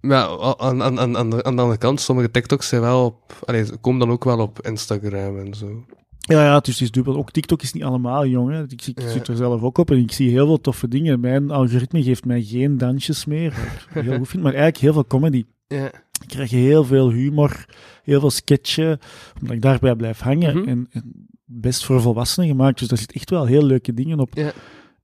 [0.00, 3.42] Maar aan, aan, aan, aan, de, aan de andere kant, sommige TikToks zijn wel op,
[3.44, 5.84] allee, ze komen dan ook wel op Instagram en zo.
[6.18, 7.16] Ja, ja, dus het is dubbel.
[7.16, 8.50] Ook TikTok is niet allemaal jong.
[8.50, 8.62] Hè.
[8.62, 9.08] Ik, ik Ja.
[9.08, 11.20] zit er zelf ook op en ik zie heel veel toffe dingen.
[11.20, 14.92] Mijn algoritme geeft mij geen dansjes meer, wat ik heel goed vind, maar eigenlijk heel
[14.92, 15.44] veel comedy.
[15.66, 15.86] Ja.
[16.22, 17.64] Ik krijg heel veel humor,
[18.02, 18.98] heel veel sketchen,
[19.40, 20.58] omdat ik daarbij blijf hangen.
[20.58, 20.68] Mhm.
[20.68, 24.34] en, en best voor volwassenen gemaakt, dus daar zit echt wel heel leuke dingen op.
[24.34, 24.52] Ja.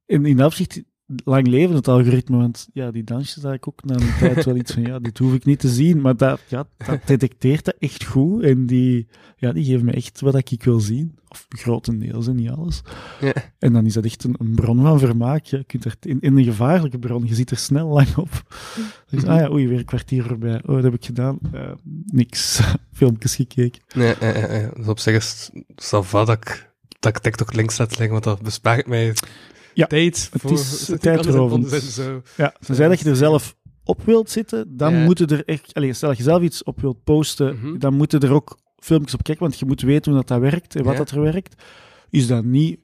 [0.06, 0.82] En in dat opzicht,
[1.24, 4.56] lang leven het algoritme, want ja, die dansjes had ik ook na een tijd wel
[4.56, 7.74] iets van, ja, dit hoef ik niet te zien, maar dat, ja, dat detecteert dat
[7.78, 11.18] echt goed en die, ja, die geven me echt wat ik wil zien.
[11.28, 12.82] Of grotendeels en niet alles.
[13.20, 13.32] Ja.
[13.58, 15.44] En dan is dat echt een, een bron van vermaak.
[15.44, 18.42] Je kunt er in, in een gevaarlijke bron, je zit er snel lang op.
[19.10, 19.30] Dus, Mhm.
[19.30, 20.56] ah ja, oei, weer een kwartier voorbij.
[20.56, 21.38] Oh, wat heb ik gedaan?
[21.52, 21.70] Eh,
[22.04, 22.60] niks.
[22.92, 23.82] Filmpjes gekeken.
[23.94, 24.70] Nee, ja, ja, ja.
[24.76, 26.66] Dus op zich is het dat
[27.00, 29.14] dat ik TikTok links laat liggen, want dat bespaart mij
[29.76, 30.28] Ja, tijd.
[30.32, 31.70] het voor, is tijdrovend.
[31.70, 32.22] Zo.
[32.36, 35.04] Ja, tenzij dat je er zelf op wilt zitten, dan Ja.
[35.04, 35.74] moet je er echt...
[35.74, 37.78] Allee, stel dat je zelf iets op wilt posten, Mhm.
[37.78, 40.76] dan moeten er ook filmpjes op kijken, want je moet weten hoe dat, dat werkt
[40.76, 40.98] en wat Ja.
[40.98, 41.62] dat er werkt.
[42.10, 42.78] Is dat niet...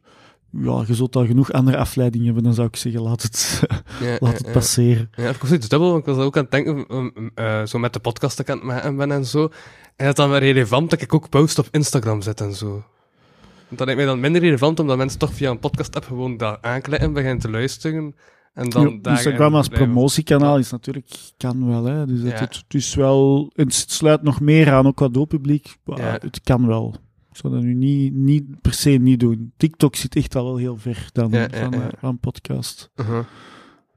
[0.50, 3.62] Ja, je zult al genoeg andere afleidingen hebben, dan zou ik zeggen, laat het,
[4.00, 4.52] Ja, laat ja, het ja.
[4.52, 5.10] passeren.
[5.16, 6.86] Ja, ik was iets dubbel, want ik was ook aan het denken,
[7.34, 9.48] eh, zo met de podcast dat ik aan het maken ben en zo.
[9.96, 12.84] En dat dan weer relevant dat ik ook post op Instagram zet en zo.
[13.76, 17.12] Dat lijkt mij dan minder relevant, omdat mensen toch via een podcast-app gewoon daar aanklikken,
[17.12, 18.14] beginnen te luisteren.
[18.54, 21.84] En dan Ja, daar Instagram als promotiekanaal is natuurlijk, kan wel.
[21.84, 22.06] Hè.
[22.06, 22.38] Dus het, Ja.
[22.38, 25.76] het, het is wel, het sluit nog meer aan, ook qua doelpubliek.
[25.84, 26.18] Ja.
[26.20, 26.94] Het kan wel.
[27.30, 29.52] Ik zou dat nu niet, niet per se niet doen.
[29.56, 32.90] TikTok zit echt al wel heel ver dan van, eh, van podcast.
[32.96, 33.24] Uh-huh.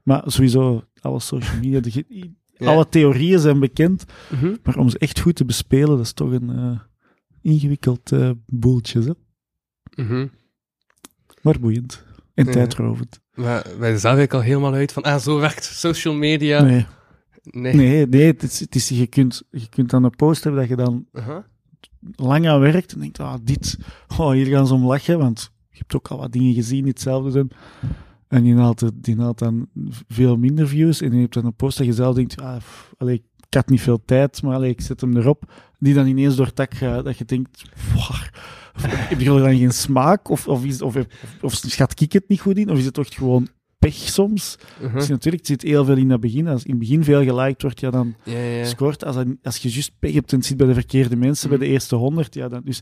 [0.02, 4.04] Maar sowieso, alle social media, de alle theorieën zijn bekend.
[4.30, 4.54] Mhm.
[4.62, 6.80] Maar om ze echt goed te bespelen, dat is toch een eh,
[7.42, 9.00] ingewikkeld eh boeltje.
[9.00, 9.10] Hè?
[9.96, 10.26] Mhm.
[11.42, 12.04] Maar boeiend.
[12.34, 12.52] En Ja.
[12.52, 13.20] tijdrovend.
[13.34, 16.62] Maar wij zelf eigenlijk al helemaal uit van, ah, zo werkt social media.
[16.62, 16.86] Nee,
[17.42, 17.74] Nee.
[17.74, 20.70] nee, nee het is, het is, je, kunt, je kunt dan een post hebben dat
[20.70, 21.06] je dan
[22.16, 23.78] lang aan werkt en denkt, ah, dit,
[24.18, 26.90] oh, hier gaan ze om lachen, want je hebt ook al wat dingen gezien die
[26.92, 27.48] hetzelfde zijn.
[28.28, 29.68] En die haalt, die haalt dan
[30.08, 32.92] veel minder views en je hebt dan een post dat je zelf denkt, ah, pff,
[33.06, 35.52] ik had niet veel tijd, maar ik zet hem erop.
[35.78, 37.62] Die dan ineens door het dak gaat, dat je denkt,
[37.94, 38.45] waar,
[39.08, 40.28] heb je er dan geen smaak?
[40.28, 41.06] Of, of, is, of, of,
[41.40, 42.70] of schat ik het niet goed in?
[42.70, 43.48] Of is het toch gewoon
[43.78, 44.56] pech soms?
[44.94, 46.48] Dus natuurlijk, het zit heel veel in het begin.
[46.48, 48.64] Als in het begin veel geliked wordt, ja, dan Ja, ja.
[48.64, 49.04] scoort.
[49.04, 51.58] Als, als je juist pech hebt en het zit bij de verkeerde mensen, Mhm.
[51.58, 52.78] bij de eerste honderd, ja, dan dus...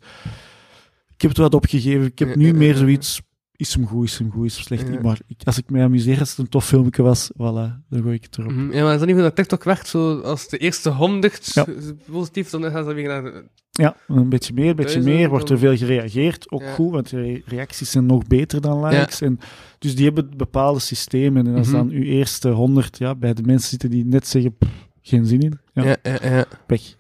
[1.15, 2.07] Ik heb het wat opgegeven.
[2.07, 3.21] Ik heb nu meer zoiets...
[3.57, 4.89] Is hem goed, is hem goed, is hem slecht.
[4.89, 5.01] Ja.
[5.01, 8.15] Maar ik, als ik mij amuseer, als het een tof filmpje was, voilà, dan gooi
[8.15, 8.53] ik het erop.
[8.53, 8.73] Mhm.
[8.73, 9.87] Ja, maar is dat niet hoe dat TikTok werkt?
[9.89, 11.67] Zo, als de eerste honderd Ja.
[12.11, 13.23] positief, dan gaan ze weer naar...
[13.23, 15.29] de- Ja, een beetje meer, een beetje Duizend, meer.
[15.29, 16.51] Wordt er veel gereageerd.
[16.51, 16.73] Ook Ja.
[16.73, 19.21] goed, want de re- reacties zijn nog beter dan likes.
[19.21, 19.39] En,
[19.79, 21.47] dus die hebben bepaalde systemen.
[21.47, 21.77] En als Mhm.
[21.77, 24.71] dan uw eerste honderd ja, bij de mensen zitten die net zeggen, "Pff,
[25.03, 26.95] geen zin in, ja, Ja, ja, pech.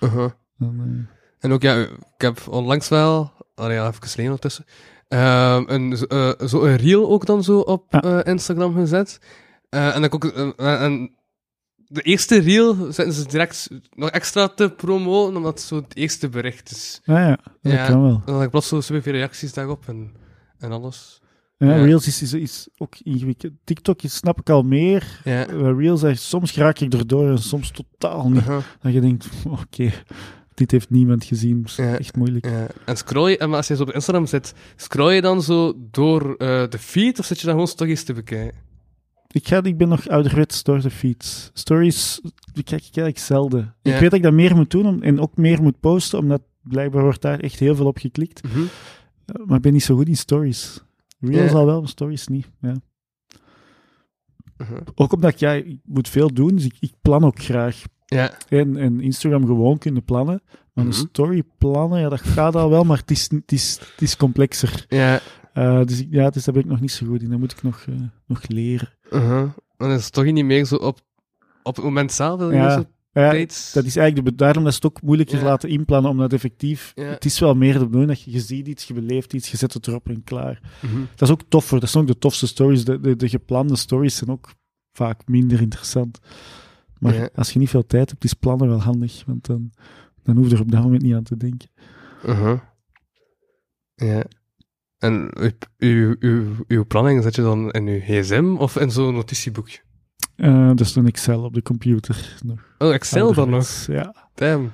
[0.00, 0.30] Uh-huh.
[0.58, 4.64] Dan, eh, En ook, ja, ik heb onlangs wel, ja, even geleden ondertussen,
[5.08, 8.02] ehm, een, zo- eh, zo een reel ook dan zo op Ja.
[8.22, 9.18] eh, Instagram gezet.
[9.68, 10.24] Eh, en, ik ook,
[10.56, 11.10] en
[11.76, 16.28] de eerste reel zetten ze direct nog extra te promoten, omdat het zo het eerste
[16.28, 17.00] bericht is.
[17.04, 17.86] ja, ja, dat Ja.
[17.86, 18.10] kan wel.
[18.14, 20.12] En dan had ik plots zo superveel reacties daarop en,
[20.58, 21.20] en alles.
[21.56, 21.76] Ja.
[21.76, 23.52] Reels is, is, is ook ingewikkeld.
[23.64, 25.20] TikTok is, snap ik al meer.
[25.24, 25.42] Ja.
[25.72, 28.40] Reels, soms raak ik erdoor en soms totaal niet.
[28.40, 28.62] Uh-huh.
[28.80, 29.28] Dat je denkt,
[29.60, 29.92] oké,
[30.58, 31.66] dit heeft niemand gezien.
[31.76, 31.98] Ja.
[31.98, 32.46] echt moeilijk.
[32.46, 32.66] Ja.
[32.84, 36.34] En scroll je, en als je zo op Instagram zit, scroll je dan zo door
[36.36, 38.66] eh, de feed of zit je dan gewoon stories te bekijken?
[39.30, 41.50] Ik, ga, ik ben nog ouderwets door de feeds.
[41.52, 42.20] Stories
[42.52, 43.74] kijk ik eigenlijk zelden.
[43.82, 46.42] Ik weet dat ik dat meer moet doen om, en ook meer moet posten, omdat
[46.62, 48.42] blijkbaar wordt daar echt heel veel op geklikt.
[48.42, 48.60] Mhm.
[49.24, 50.82] Eh, Maar ik ben niet zo goed in stories.
[51.20, 52.50] Reels al wel, maar stories niet.
[52.60, 52.74] Ja.
[54.56, 54.78] Uh-huh.
[54.94, 57.82] Ook omdat ja, ik moet veel doen, dus ik, ik plan ook graag.
[58.16, 58.32] Ja.
[58.48, 60.42] En, en Instagram gewoon kunnen plannen.
[60.74, 60.86] Maar Mhm.
[60.86, 64.16] een story plannen, ja, dat gaat al wel, maar het is, het is, het is
[64.16, 64.84] complexer.
[64.88, 65.20] Ja.
[65.52, 67.30] Eh, dus ja, dus daar ben ik nog niet zo goed in.
[67.30, 67.94] Dat moet ik nog, eh,
[68.26, 68.88] nog leren.
[69.10, 69.48] Uh-huh.
[69.76, 71.00] Maar dat is toch niet meer zo op,
[71.62, 72.38] op het moment zelf?
[72.38, 75.44] wil je Ja, zo dat is eigenlijk de, daarom dat ze het ook moeilijker Ja.
[75.44, 76.92] laten inplannen, omdat effectief...
[76.94, 77.04] Ja.
[77.04, 79.56] Het is wel meer de bedoeling dat je, je ziet iets, je beleeft iets, je
[79.56, 80.60] zet het erop en klaar.
[80.82, 81.00] Mhm.
[81.14, 81.80] Dat is ook toffer.
[81.80, 82.84] Dat zijn ook de tofste stories.
[82.84, 84.50] De, de, de geplande stories zijn ook
[84.92, 86.18] vaak minder interessant.
[86.98, 87.28] Maar Ja.
[87.34, 89.70] als je niet veel tijd hebt, is plannen wel handig, want dan,
[90.22, 91.68] dan hoef je er op dat moment niet aan te denken.
[92.26, 92.58] Uh-huh.
[93.94, 94.24] Ja.
[94.98, 95.30] En
[95.78, 99.78] uw, uw, uw, planning zet je dan in uw gsm of in zo'n notitieboekje?
[100.36, 102.36] Eh dus een Excel op de computer.
[102.44, 102.74] Nog.
[102.78, 103.86] Oh, Excel dan nog?
[103.86, 104.72] Ja, Damn.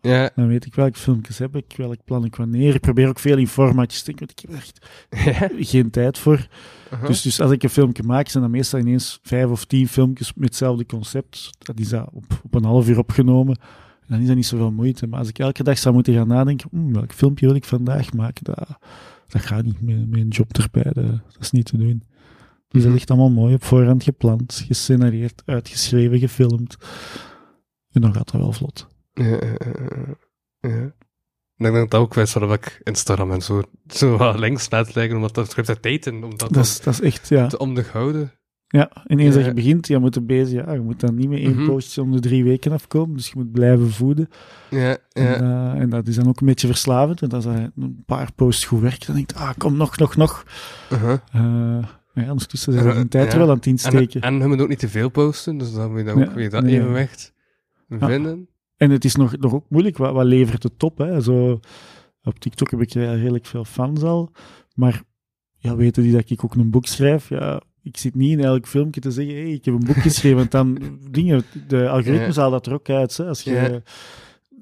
[0.00, 0.10] Ja.
[0.10, 0.30] Ja.
[0.34, 2.74] dan weet ik welke filmpjes heb ik, welk plan ik wanneer.
[2.74, 4.86] Ik probeer ook veel in formatjes te denken, want ik heb echt
[5.58, 5.64] Ja.
[5.64, 6.46] geen tijd voor.
[6.92, 7.06] Uh-huh.
[7.08, 10.34] Dus, dus als ik een filmpje maak, zijn dat meestal ineens vijf of tien filmpjes
[10.34, 11.50] met hetzelfde concept.
[11.58, 13.56] Dat is dat op, op een half uur opgenomen.
[14.00, 15.06] En dan is dat niet zoveel moeite.
[15.06, 18.12] Maar als ik elke dag zou moeten gaan nadenken, "Hmm, welk filmpje wil ik vandaag
[18.12, 18.68] maken, dat,
[19.28, 20.82] dat gaat niet met, een job erbij.
[20.92, 22.02] Dat, dat is niet te doen.
[22.68, 22.92] Dus dat Mhm.
[22.92, 26.76] ligt allemaal mooi op voorhand gepland, gescenareerd, uitgeschreven, gefilmd.
[27.92, 28.86] En dan gaat dat wel vlot.
[29.24, 29.56] Ja, ja,
[30.60, 30.94] ja, ja.
[31.58, 34.94] Ik denk dat dat ook wijs waarop ik Instagram en zo, zo wat links laat
[34.94, 37.46] liggen, omdat dat schrijft tijd in, om dat, Dat is, dat is echt, ja.
[37.46, 38.32] te onderhouden.
[38.68, 39.48] Ja, en eens dat Ja.
[39.48, 41.66] je begint, je moet er bezig, ja, je moet dan niet meer één Mhm.
[41.66, 44.28] postje om de drie weken afkomen, dus je moet blijven voeden.
[44.70, 45.34] Ja, En, ja.
[45.74, 48.80] eh, en dat is dan ook een beetje verslavend, want als een paar posts goed
[48.80, 50.44] werkt, dan denk je, ah, kom nog, nog, nog.
[50.92, 51.12] Uh-huh.
[51.32, 53.32] Eh maar ja, ondertussen zijn En, een tijd ja.
[53.32, 54.20] er wel aan het En, insteken.
[54.20, 56.28] En, en je moet ook niet te veel posten, dus dan moet je dan ook
[56.28, 57.32] Ja, weer dat evenwicht
[57.88, 58.48] vinden.
[58.76, 60.98] Het is nog, nog ook moeilijk, wat, wat levert het op?
[60.98, 61.20] Hè?
[61.20, 61.60] Zo,
[62.22, 64.30] op TikTok heb ik eh, redelijk veel fans al,
[64.74, 65.02] maar
[65.58, 67.28] ja, weten die dat ik ook een boek schrijf?
[67.28, 70.38] Ja, ik zit niet in elk filmpje te zeggen, hey, ik heb een boek geschreven,
[70.38, 70.78] want dan
[71.10, 73.16] dingen, de algoritme haalt dat er ook uit.
[73.16, 73.24] Hè?
[73.26, 73.82] Als je,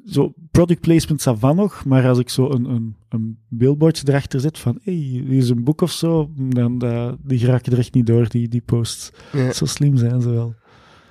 [0.07, 4.41] zo, product placement ça va nog, maar als ik zo een, een, een billboardje erachter
[4.41, 7.95] zet van, hey, hier is een boek of zo, dan dat, die geraken er echt
[7.95, 9.11] niet door, die, die posts.
[9.53, 10.55] Zo slim zijn ze wel.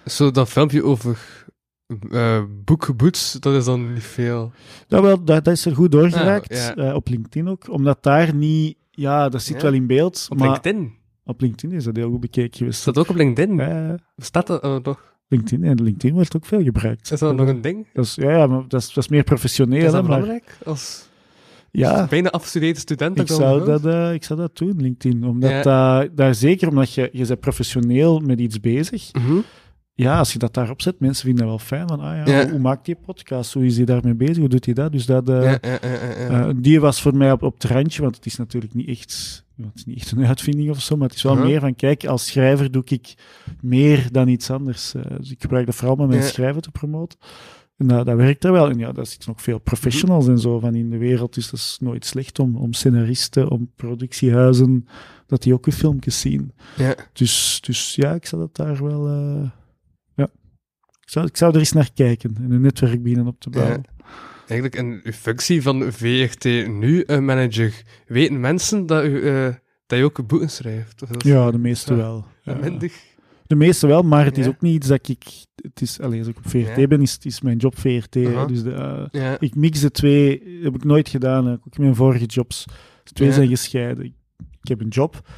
[0.05, 1.45] Zo dat filmpje over
[2.11, 4.51] eh boekgeboots, dat is dan niet veel.
[4.87, 6.75] Ja, wel, dat, dat is er goed doorgeraakt, ja.
[6.75, 9.61] eh, op LinkedIn ook, omdat daar niet, ja, dat zit Ja.
[9.61, 10.93] wel in beeld, Op maar LinkedIn.
[11.25, 12.77] Op LinkedIn is dat heel goed bekeken geweest.
[12.77, 13.55] Is dat ook op LinkedIn?
[13.55, 15.11] Ja, Staat dat nog?
[15.27, 17.11] LinkedIn, en LinkedIn wordt ook veel gebruikt.
[17.11, 17.87] Is dat nog een ding?
[17.93, 19.77] Dat is, ja, ja, maar dat is, dat is meer professioneel.
[19.77, 20.57] Is hè, dat maar, belangrijk?
[20.65, 21.07] Als
[21.71, 23.19] ja, bijna afgestudeerde student?
[23.19, 25.25] ik zou dat, eh, ik zou dat doen, LinkedIn.
[25.25, 26.07] Omdat Ja.
[26.15, 29.13] daar zeker omdat je, je bent professioneel met iets bezig.
[29.13, 29.37] Mhm.
[29.95, 31.87] Ja, als je dat daarop zet, mensen vinden dat wel fijn.
[31.87, 32.41] Van, ah ja, Ja.
[32.43, 33.53] Hoe, hoe maakt die podcast?
[33.53, 34.37] Hoe is hij daarmee bezig?
[34.37, 34.91] Hoe doet hij dat?
[34.91, 38.25] Dus dat, eh, Ja, eh, die was voor mij op, op het randje, want het
[38.25, 41.23] is natuurlijk niet echt, het is niet echt een uitvinding of zo, maar het is
[41.23, 43.13] wel meer van, kijk, als schrijver doe ik
[43.61, 44.93] meer dan iets anders.
[44.93, 47.19] Eh, dus ik gebruik dat vooral om mijn schrijven te promoten.
[47.77, 48.69] En dat, dat werkt er wel.
[48.69, 51.59] En ja, daar zitten nog veel professionals en zo van in de wereld, dus dat
[51.59, 54.87] is nooit slecht om, om scenaristen, om productiehuizen,
[55.27, 56.51] dat die ook weer filmpjes zien.
[56.77, 56.95] Ja.
[57.13, 59.07] Dus, dus ja, ik zou dat daar wel...
[61.03, 63.83] Ik zou, ik zou er eens naar kijken en een netwerk beginnen op te bouwen.
[64.47, 69.47] Eigenlijk in uw functie van VRT nu-manager, weten mensen dat u, eh,
[69.85, 71.03] dat je ook boeken schrijft?
[71.17, 71.99] Ja, de meeste Ja.
[71.99, 72.25] wel.
[72.41, 72.59] Ja, Ja.
[72.59, 72.91] minder.
[73.47, 75.23] De meeste wel, maar het is ook niet iets dat ik...
[75.55, 78.13] Het is, allee, als ik op VRT ben, is, is mijn job VRT.
[78.47, 81.47] Dus de, eh, ik mix de twee, heb ik nooit gedaan.
[81.51, 82.65] Ook in mijn vorige jobs.
[83.03, 84.05] De twee zijn gescheiden.
[84.05, 84.13] Ik,
[84.61, 85.29] ik heb een job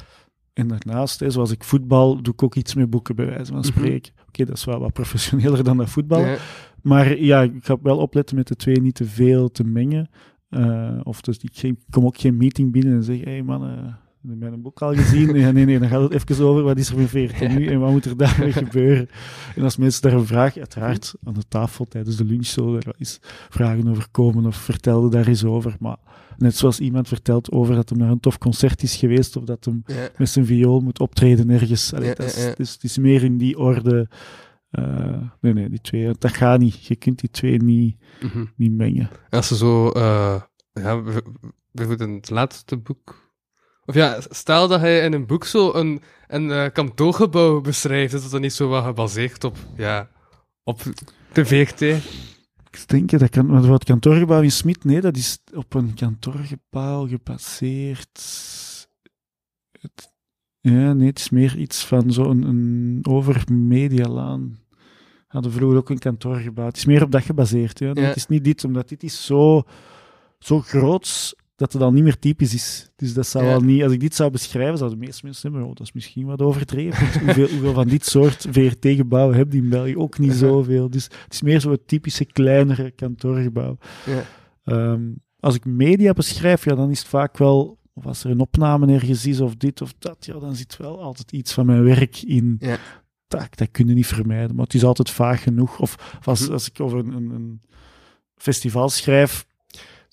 [0.56, 3.56] en daarnaast, hè, zoals ik voetbal, doe ik ook iets met boeken, bij wijze van
[3.56, 3.66] Mhm.
[3.66, 4.12] spreken.
[4.28, 6.28] Oké, dat is wel wat professioneler dan dat voetballen.
[6.28, 6.36] Ja.
[6.82, 10.08] Maar ja, ik ga wel opletten met de twee niet te veel te mengen.
[10.48, 13.64] Eh, of dus ik, ik kom ook geen meeting binnen en zeg, hé hey man,
[13.64, 13.70] eh
[14.28, 15.32] heb je mijn boek al gezien?
[15.32, 17.80] nee, nee, nee, dan gaat het even over, wat is er met 14 nu en
[17.80, 19.08] wat moet er daarmee gebeuren?
[19.56, 22.82] En als mensen daar een vraag, uiteraard aan de tafel tijdens de lunch zo, daar
[22.84, 23.18] wel eens
[23.48, 25.76] vragen over komen of vertelde daar eens over.
[25.80, 25.96] Maar
[26.38, 29.64] net zoals iemand vertelt over dat hij naar een tof concert is geweest of dat
[29.64, 30.08] hem Ja.
[30.16, 31.94] met zijn viool moet optreden ergens.
[31.94, 32.48] Allee, Ja, dat is, ja.
[32.56, 34.08] Het, is, meer in die orde.
[34.70, 36.86] eh, nee, nee, die twee, dat gaat niet.
[36.86, 38.44] Je kunt die twee niet, Mhm.
[38.56, 39.10] niet mengen.
[39.30, 40.40] Als ze zo, eh
[40.72, 41.02] ja,
[41.72, 43.34] bijvoorbeeld in het laatste boek.
[43.84, 48.22] Of ja, stel dat hij in een boek zo een, een eh, kantoorgebouw beschrijft, is
[48.22, 50.08] dat dan niet zo wat gebaseerd op, ja,
[50.64, 50.82] op
[51.32, 51.80] de VRT?
[52.82, 57.06] Ik denk dat kan, maar wat kantoorgebouw in Smit, nee, dat is op een kantoorgebouw
[57.06, 58.20] gebaseerd.
[59.80, 60.12] Het,
[60.60, 64.58] ja, nee, het is meer iets van zo'n een over Medialaan.
[65.26, 66.66] Hadden vroeger ook een kantoorgebouw.
[66.66, 67.78] Het is meer op dat gebaseerd.
[67.78, 67.92] Ja.
[67.92, 69.62] Het is niet dit, omdat dit is zo,
[70.38, 72.90] zo groots dat het al niet meer typisch is.
[72.96, 73.54] Dus dat zou Ja.
[73.54, 75.92] al niet, als ik dit zou beschrijven, zouden de meeste mensen zeggen, oh, dat is
[75.92, 77.20] misschien wat overdreven.
[77.24, 79.96] Hoeveel, hoeveel van dit soort VRT-gebouwen heb je in België?
[79.96, 80.90] Ook niet zoveel.
[80.90, 83.78] Dus het is meer zo'n typische kleinere kantoorgebouw.
[84.06, 84.22] Ja.
[84.64, 85.02] Ehm,
[85.40, 88.92] als ik media beschrijf, ja, dan is het vaak wel, of als er een opname
[88.92, 92.22] ergens is, of dit of dat, ja, dan zit wel altijd iets van mijn werk
[92.22, 92.56] in.
[92.58, 92.76] Ja.
[93.28, 95.78] Dat, dat kun je niet vermijden, maar het is altijd vaag genoeg.
[95.80, 96.52] Of, of als, Mhm.
[96.52, 97.60] als ik over een, een, een
[98.34, 99.45] festival schrijf,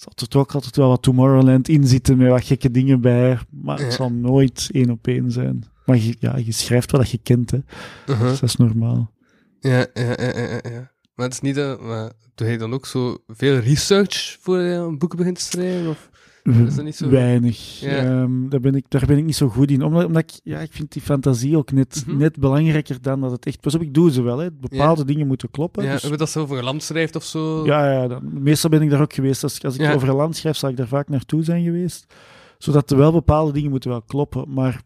[0.04, 3.80] zal er ook altijd wel wat Tomorrowland in zitten met wat gekke dingen bij, maar
[3.80, 5.64] het zal nooit één op één zijn.
[5.86, 7.60] Maar je, ja, je schrijft wat je kent, hè.
[8.06, 8.30] Uh-huh.
[8.30, 9.12] Dus dat is normaal.
[9.60, 10.92] Ja, ja, ja, ja, ja.
[11.16, 14.74] Maar het is niet dat, maar doe je dan ook zo veel research voor je
[14.74, 15.90] een boek begint te schrijven?
[15.90, 16.10] Of?
[16.44, 17.10] Is dat niet zo?
[17.10, 17.80] Weinig.
[17.80, 17.90] Ja.
[17.90, 19.82] Ehm, daar, ben ik, daar ben ik niet zo goed in.
[19.84, 22.18] Omdat, omdat ik, ja, ik vind die fantasie ook net, Mhm.
[22.18, 23.60] net belangrijker dan dat het echt...
[23.62, 24.38] Pas op, ik doe ze wel.
[24.38, 24.52] Hè.
[24.52, 25.84] Bepaalde dingen moeten kloppen.
[25.84, 27.66] Ja, dus- of dat ze over een land schrijft of zo?
[27.66, 29.44] ja, ja dan, meestal ben ik daar ook geweest.
[29.44, 29.94] Als, als ik Ja.
[29.94, 32.14] over een land schrijf, zal ik daar vaak naartoe zijn geweest.
[32.58, 34.54] Zodat er wel bepaalde dingen moeten wel kloppen.
[34.54, 34.82] Maar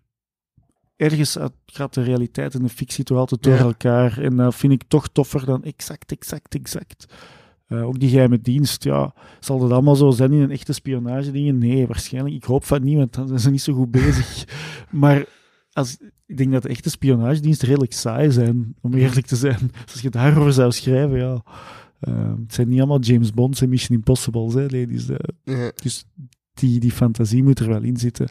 [0.96, 4.18] ergens uit- gaat de realiteit en de fictie toch altijd door elkaar.
[4.22, 7.06] En dat vind ik toch toffer dan exact, exact, exact.
[7.68, 11.32] Eh, ook die geheime dienst, ja, zal dat allemaal zo zijn in een echte spionage
[11.32, 11.58] dingen?
[11.58, 12.36] Nee, waarschijnlijk.
[12.36, 14.46] Ik hoop van niet, want dan zijn ze niet zo goed bezig.
[14.92, 15.26] maar
[15.72, 19.60] als, ik denk dat de echte spionagediensten redelijk saai zijn, om eerlijk te zijn.
[19.60, 21.44] Dus als je daarover zou schrijven, ja...
[22.00, 25.08] eh, het zijn niet allemaal James Bonds en Mission Impossibles, hè, ladies.
[25.44, 25.72] Ja.
[25.76, 26.06] dus
[26.54, 28.28] die, die fantasie moet er wel in zitten.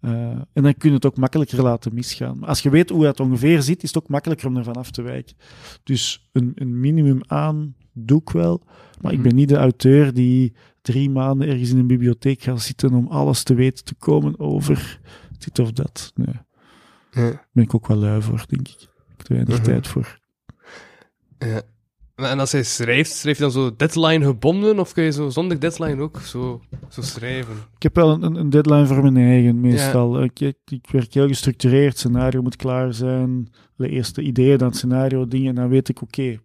[0.00, 0.12] Eh,
[0.52, 2.38] en dan kun je het ook makkelijker laten misgaan.
[2.38, 4.90] Maar als je weet hoe het ongeveer zit, is het ook makkelijker om ervan af
[4.90, 5.36] te wijken.
[5.82, 8.62] Dus een, een minimum aan doe ik wel.
[9.00, 9.26] Maar ik Mhm.
[9.28, 13.42] ben niet de auteur die drie maanden ergens in een bibliotheek gaat zitten om alles
[13.42, 15.00] te weten te komen over
[15.38, 16.12] dit of dat.
[16.14, 16.34] Nee,
[17.10, 18.80] daar ben ik ook wel lui voor, denk ik.
[18.82, 19.64] Ik heb er weinig Mhm.
[19.64, 20.18] tijd voor.
[21.38, 21.62] Ja.
[22.28, 25.60] En als hij schrijft, schrijf je dan zo deadline gebonden, of kun je zo zonder
[25.60, 27.54] deadline ook zo, zo schrijven?
[27.76, 30.22] Ik heb wel een, een deadline voor mijn eigen, meestal.
[30.22, 31.98] Ik, ik, ik werk heel gestructureerd.
[31.98, 33.48] scenario moet klaar zijn.
[33.76, 35.48] De eerste ideeën, dan scenario, dingen.
[35.48, 36.38] En dan weet ik, oké,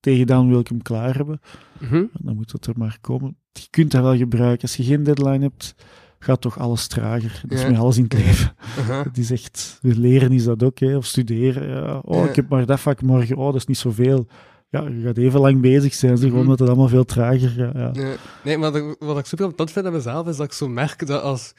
[0.00, 1.40] tegen dan wil ik hem klaar hebben.
[1.78, 2.04] Mhm.
[2.12, 3.36] Dan moet dat er maar komen.
[3.52, 4.62] Je kunt dat wel gebruiken.
[4.62, 5.74] Als je geen deadline hebt,
[6.18, 7.40] gaat toch alles trager.
[7.42, 7.70] Dat is Ja.
[7.70, 8.52] met alles in het leven.
[8.78, 9.02] Aha.
[9.02, 10.96] Het is echt, leren is dat ook, hè.
[10.96, 11.68] of studeren.
[11.68, 11.98] Ja.
[11.98, 12.28] Oh, Ja.
[12.28, 13.36] ik heb maar dat vak morgen.
[13.36, 14.26] Oh, dat is niet zoveel.
[14.70, 16.38] Ja, je gaat even lang bezig zijn, zeg, Mhm.
[16.38, 17.74] omdat het allemaal veel trager gaat.
[17.74, 17.90] Ja.
[18.02, 18.16] Ja.
[18.44, 21.06] Nee, maar dat- wat ik super irritant vind aan mezelf, is dat ik zo merk
[21.06, 21.52] dat als,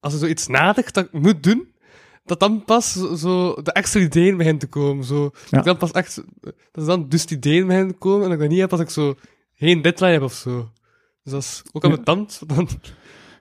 [0.00, 1.66] als je zoiets nadenkt dat ik moet doen,
[2.24, 5.04] dat dan pas zo, de extra ideeën beginnen te komen.
[5.04, 5.30] Zo.
[5.50, 5.58] Ja.
[5.58, 6.22] Ik dan pas echt,
[6.72, 8.80] dat dan dus die ideeën beginnen te komen en dat ik dat niet heb als
[8.80, 9.14] ik zo
[9.54, 10.70] geen deadline heb of zo.
[11.22, 12.40] Dus dat is ook aan mijn tand.
[12.46, 12.68] Dan,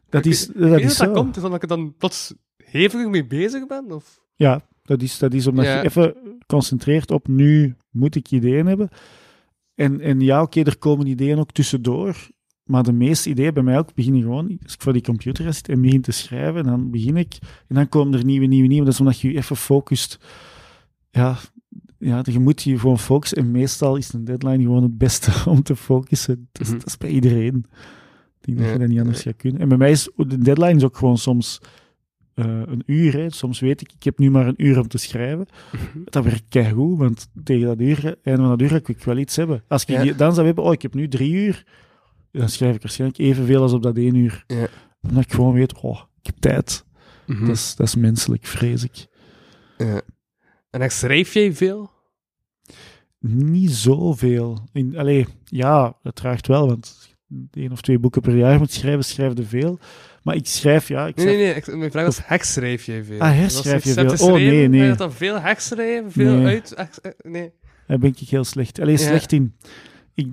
[0.09, 1.13] Dat is, ik dat weet is dat zo.
[1.13, 3.91] komt, is omdat ik er dan plots hevig mee bezig ben?
[3.91, 4.19] Of?
[4.35, 5.77] Ja, dat is, dat is omdat Ja.
[5.77, 6.15] je even
[6.47, 8.89] concentreert op nu moet ik ideeën hebben.
[9.76, 12.30] En, en ja, oké, er komen ideeën ook tussendoor.
[12.63, 15.51] Maar de meeste ideeën bij mij ook beginnen gewoon, als ik voor die computer ga
[15.51, 17.38] zitten en begin te schrijven, dan begin ik.
[17.68, 18.84] En dan komen er nieuwe, nieuwe, nieuwe.
[18.85, 20.19] Dat is omdat je je even focust.
[21.09, 21.38] Ja,
[21.97, 23.38] ja, je moet je gewoon focussen.
[23.38, 26.47] En meestal is een deadline gewoon het beste om te focussen.
[26.51, 26.77] Dat is, Mhm.
[26.77, 27.65] dat is bij iedereen.
[28.41, 29.61] Ik denk dat je dat niet anders gaat kunnen.
[29.61, 31.59] En bij mij is de deadline is ook gewoon soms
[32.33, 33.13] eh, een uur.
[33.13, 33.29] Hè.
[33.29, 35.47] Soms weet ik, ik heb nu maar een uur om te schrijven.
[36.03, 39.35] Dat werkt keigoed, want tegen dat uur, einde van dat uur ga ik wel iets
[39.35, 39.63] hebben.
[39.67, 40.13] Als ik Ja.
[40.13, 41.63] dan zou hebben, oh, ik heb nu drie uur,
[42.31, 44.43] dan schrijf ik waarschijnlijk evenveel als op dat één uur.
[44.47, 44.67] Ja.
[45.01, 46.85] Omdat ik gewoon weet, oh, ik heb tijd.
[47.27, 47.45] Mhm.
[47.45, 49.07] Dat, is, dat is menselijk, vrees ik.
[49.77, 50.01] Ja.
[50.69, 51.91] En dan schrijf jij veel?
[53.19, 54.67] Niet zoveel.
[54.73, 57.15] In, allee, ja, dat draagt wel, want
[57.51, 59.79] één of twee boeken per jaar moet schrijven, schrijf je veel.
[60.22, 61.56] Maar ik schrijf, ja, ik Nee, schrijf, nee, nee.
[61.56, 63.19] Ik, mijn vraag was, herschrijf jij veel?
[63.19, 64.27] Ah, herschrijf je veel?
[64.27, 64.81] Oh, nee, nee.
[64.81, 66.11] je dat dan veel herschrijven?
[66.11, 66.45] Veel Nee.
[66.45, 66.73] uit?
[66.73, 67.52] eh, nee.
[67.88, 68.80] daar ben ik heel slecht.
[68.80, 69.06] Alleen Ja.
[69.06, 69.56] slecht in.
[70.14, 70.27] Ik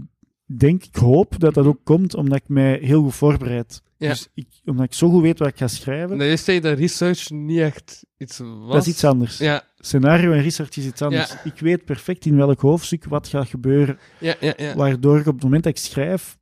[0.46, 3.82] denk, ik hoop dat dat ook komt omdat ik mij heel goed voorbereid.
[3.96, 4.08] Ja.
[4.08, 6.78] Dus ik, omdat ik zo goed weet wat ik ga schrijven, Dan is zei dat
[6.78, 8.72] research niet echt iets was.
[8.72, 9.38] dat is iets anders.
[9.38, 11.30] Ja, Scenario en research is iets anders.
[11.30, 11.40] Ja.
[11.44, 14.52] Ik weet perfect in welk hoofdstuk wat gaat gebeuren, ja, ja.
[14.56, 14.74] ja.
[14.74, 16.37] waardoor ik op het moment dat ik schrijf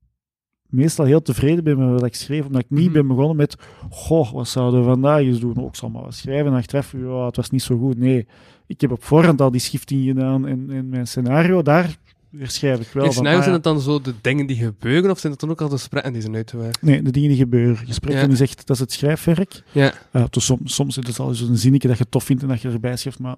[0.77, 2.93] meestal heel tevreden ben met wat ik schreef, omdat ik niet Mhm.
[2.93, 3.57] ben begonnen met
[3.91, 5.65] goh, wat zouden we vandaag eens doen?
[5.65, 7.99] Ook zal maar wat schrijven en achteraf, ja, het was niet zo goed.
[7.99, 8.27] Nee,
[8.67, 11.97] ik heb op voorhand al die schifting gedaan en, en mijn scenario, daar
[12.43, 15.33] schrijf ik wel scenario ah, zijn het dan zo de dingen die gebeuren, of zijn
[15.33, 16.87] het dan ook al de gesprekken die zijn uit te werken?
[16.87, 17.77] Nee, de dingen die gebeuren.
[17.77, 18.33] Gesprekken Ja.
[18.33, 19.63] is echt, dat is het schrijfwerk.
[19.73, 19.93] Ja.
[20.13, 22.61] Uh, dus soms, soms is het al zo'n zinnetje dat je tof vindt en dat
[22.61, 23.37] je erbij schrijft, maar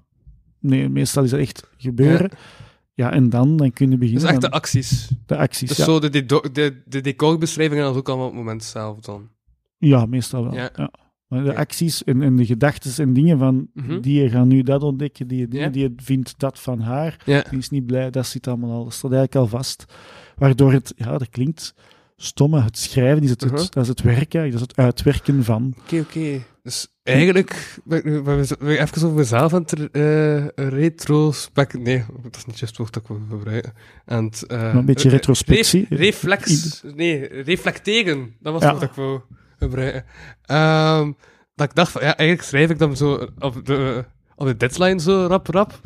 [0.61, 2.31] nee, meestal is het echt gebeuren.
[2.33, 2.39] Ja,
[2.99, 4.29] en dan, dan kun je Dus beginnen.
[4.33, 5.09] echt de acties.
[5.27, 5.69] de acties.
[5.69, 5.85] Dus ja.
[5.85, 9.29] zo de, de, de, de decorbeschrijvingen dat is ook allemaal op het moment zelf dan.
[9.79, 10.55] ja, meestal wel.
[10.55, 10.71] Ja.
[10.77, 10.91] Ja.
[11.29, 14.01] Maar de acties en, en de gedachten en dingen van Mhm.
[14.01, 15.69] die gaan nu dat ontdekken, die, die, Ja.
[15.69, 17.45] die vindt dat van haar, Ja.
[17.51, 19.85] die is niet blij, dat zit allemaal al, dat staat eigenlijk al vast.
[20.37, 21.75] Waardoor het, ja, dat klinkt
[22.17, 23.61] stom, maar het schrijven is het, het- Mhm.
[23.71, 25.75] dat is het werken, dat is het uitwerken van.
[25.85, 26.41] Oké, oké.
[26.69, 30.47] Dus eigenlijk, ben ik nu- ben ik ben ik even over mezelf aan het uh,
[30.57, 31.79] retrospect...
[31.79, 33.73] Nee, dat is niet juist het woord dat ik wil gebruiken.
[34.05, 35.87] Het, eh, een beetje re- retrospectie.
[35.89, 36.81] ref- reflex...
[36.95, 38.35] Nee, reflecteren.
[38.41, 38.73] Dat was Ja.
[38.73, 39.21] wat ik wou
[39.59, 40.05] gebruiken.
[40.45, 41.13] Ehm,
[41.55, 44.05] dat ik dacht van, ja, eigenlijk schrijf ik dan zo op de,
[44.37, 45.81] op de deadline zo rap, rap.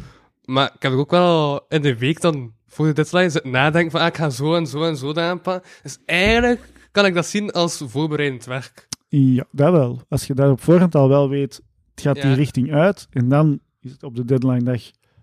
[0.44, 4.00] Maar ik heb ook wel in de week dan voor de deadline zitten nadenken van,
[4.00, 5.70] ah, ik ga zo en zo en zo aanpakken.
[5.82, 6.60] Dus eigenlijk
[6.92, 8.90] kan ik dat zien als voorbereidend werk.
[9.18, 10.01] Ja, dat wel.
[10.09, 12.22] Als je daar op voorhand al wel weet, het gaat Ja.
[12.22, 14.82] die richting uit, en dan is het op de deadline dag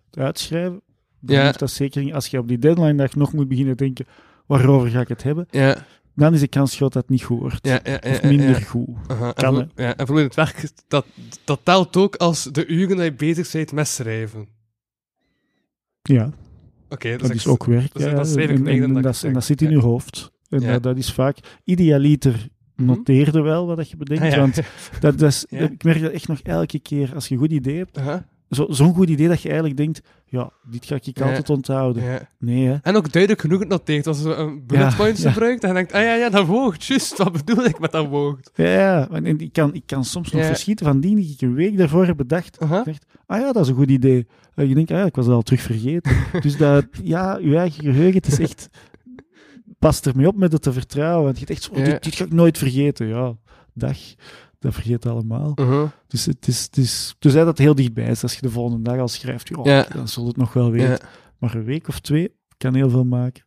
[0.09, 0.81] het uitschrijven,
[1.19, 1.43] dan Ja.
[1.45, 2.13] heeft dat zeker niet.
[2.13, 4.05] Als je op die deadline dag nog moet beginnen denken,
[4.45, 5.85] waarover ga ik het hebben, Ja,
[6.15, 7.67] dan is de kans groot dat het niet goed wordt.
[7.67, 8.87] ja, of minder goed.
[9.07, 11.05] Aha, Kan, en, voor, ja, en voor het werk, dat,
[11.43, 14.47] dat telt ook als de uren dat je bezig bent met schrijven.
[16.01, 16.31] Ja,
[16.89, 17.93] Oké, dat is ook werk.
[17.93, 20.31] dus dat schrijf ik en, dat en zit in je hoofd.
[20.49, 20.71] En Ja.
[20.71, 21.37] dat, dat is vaak...
[21.63, 22.47] Idealiter.
[22.79, 24.39] Noteerde wel wat dat je bedenkt, Ah, ja.
[24.39, 24.55] want
[24.99, 25.59] dat, dat is, Ja.
[25.59, 27.99] ik merk dat echt nog elke keer, als je een goed idee hebt,
[28.49, 31.25] zo- zo'n goed idee dat je eigenlijk denkt, ja, dit ga ik Ja.
[31.25, 32.27] altijd onthouden.
[32.39, 32.75] Nee, hè.
[32.81, 34.07] En ook duidelijk genoeg het noteert.
[34.07, 37.17] Als je een bullet points gebruikt, en je denkt, ah ja, ja, dat woogt, juist,
[37.17, 38.51] wat bedoel ik met dat woogt?
[38.55, 39.09] Ja, ja.
[39.11, 42.05] En ik kan, ik kan soms nog verschieten van die die ik een week daarvoor
[42.05, 42.61] heb bedacht.
[42.61, 44.27] Ik dacht, ah ja, dat is een goed idee.
[44.55, 46.11] En je denkt, ah ja, ik was dat al terug vergeten.
[46.41, 48.69] dus dat, ja, je eigen geheugen, het is echt...
[49.79, 51.23] Pas ermee op met het te vertrouwen.
[51.23, 51.91] Want je denkt echt, zo, oh, Ja.
[51.93, 53.07] dit, dit ga ik nooit vergeten.
[53.07, 53.35] Ja,
[53.73, 53.97] dag.
[54.59, 55.51] Dat vergeet allemaal.
[55.55, 55.91] Aha.
[56.07, 57.15] Dus het is, het is...
[57.19, 58.23] Tenzij dat heel dichtbij is.
[58.23, 59.87] Als je de volgende dag al schrijft, ja, Ja.
[59.93, 60.89] dan zul je het nog wel weten.
[60.89, 60.99] Ja.
[61.37, 63.43] Maar een week of twee kan heel veel maken.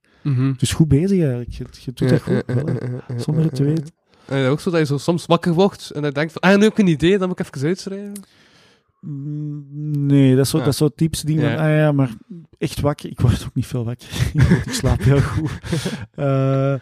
[0.57, 1.51] Dus goed bezig eigenlijk.
[1.51, 2.33] Je, je doet dat goed.
[2.33, 3.75] Ja, ja, wel, ja, ja, ja, zonder het te ja, ja.
[3.75, 3.95] weten.
[4.27, 6.63] En ook zo dat je zo soms wakker wordt en dan denkt van, ah, nu
[6.63, 8.13] heb ik een idee, dan moet ik even uitschrijven.
[9.07, 10.65] Mm, Nee, dat is zo, Ja.
[10.65, 11.49] dat is zo typisch ding Ja.
[11.51, 12.11] van, ah ja, maar
[12.59, 13.11] echt wakker.
[13.11, 14.09] Ik word ook niet veel wakker.
[14.67, 15.51] ik slaap heel goed.
[16.15, 16.75] Eh,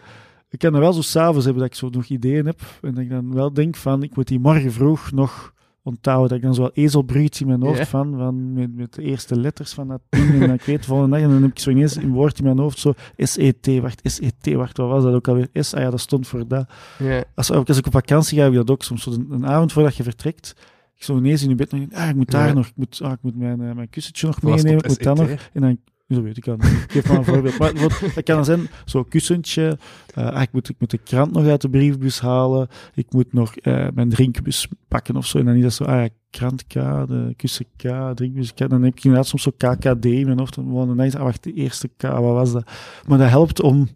[0.49, 2.61] ik kan dan wel zo s'avonds hebben dat ik zo nog ideeën heb.
[2.81, 5.53] En dat ik dan wel denk van, ik moet die morgen vroeg nog
[5.83, 6.27] onthouden.
[6.29, 9.39] Dat ik dan zo wel ezelbruggetje in mijn hoofd van, van met, met de eerste
[9.39, 10.29] letters van dat ding.
[10.33, 12.37] En dan ik weet, de volgende dag, en dan heb ik zo ineens een woord
[12.37, 15.47] in mijn hoofd, zo SET, wacht, SET, wacht, wat was dat ook alweer?
[15.53, 16.69] S, ah ja, dat stond voor dat.
[16.99, 17.23] Ja.
[17.35, 19.03] Als, als ik op vakantie ga, heb ik dat ook soms.
[19.03, 20.55] Zo een, een avond voordat je vertrekt,
[21.01, 22.53] ik zo ineens in je bed denk, ah, ik moet daar Ja.
[22.53, 25.03] nog, ik moet, ah, ik moet mijn, eh, mijn kussentje nog Wat meenemen, ik moet
[25.03, 25.29] dat nog.
[25.53, 25.79] En dan,
[26.09, 26.53] zo weet ik al.
[26.53, 27.57] Ik geef maar een voorbeeld.
[27.57, 29.77] Maar bijvoorbeeld, dat kan dan zijn, zo'n kussentje,
[30.13, 33.33] eh, ah, ik, moet, ik moet de krant nog uit de briefbus halen, ik moet
[33.33, 35.37] nog eh, mijn drinkbus pakken of zo.
[35.37, 37.81] En dan is dat zo, ah, krant K, de kussen K,
[38.15, 38.57] drinkbus K.
[38.57, 40.55] Dan heb ik inderdaad soms zo KKD in mijn hoofd.
[40.55, 42.71] Dan gewoon ineens, ah, wacht, de eerste K, wat was dat?
[43.07, 43.89] Maar dat helpt om,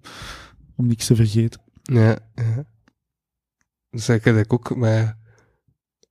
[0.75, 1.61] om niks te vergeten.
[1.81, 2.63] Ja, ja.
[3.89, 5.23] Dus ik heb ook met...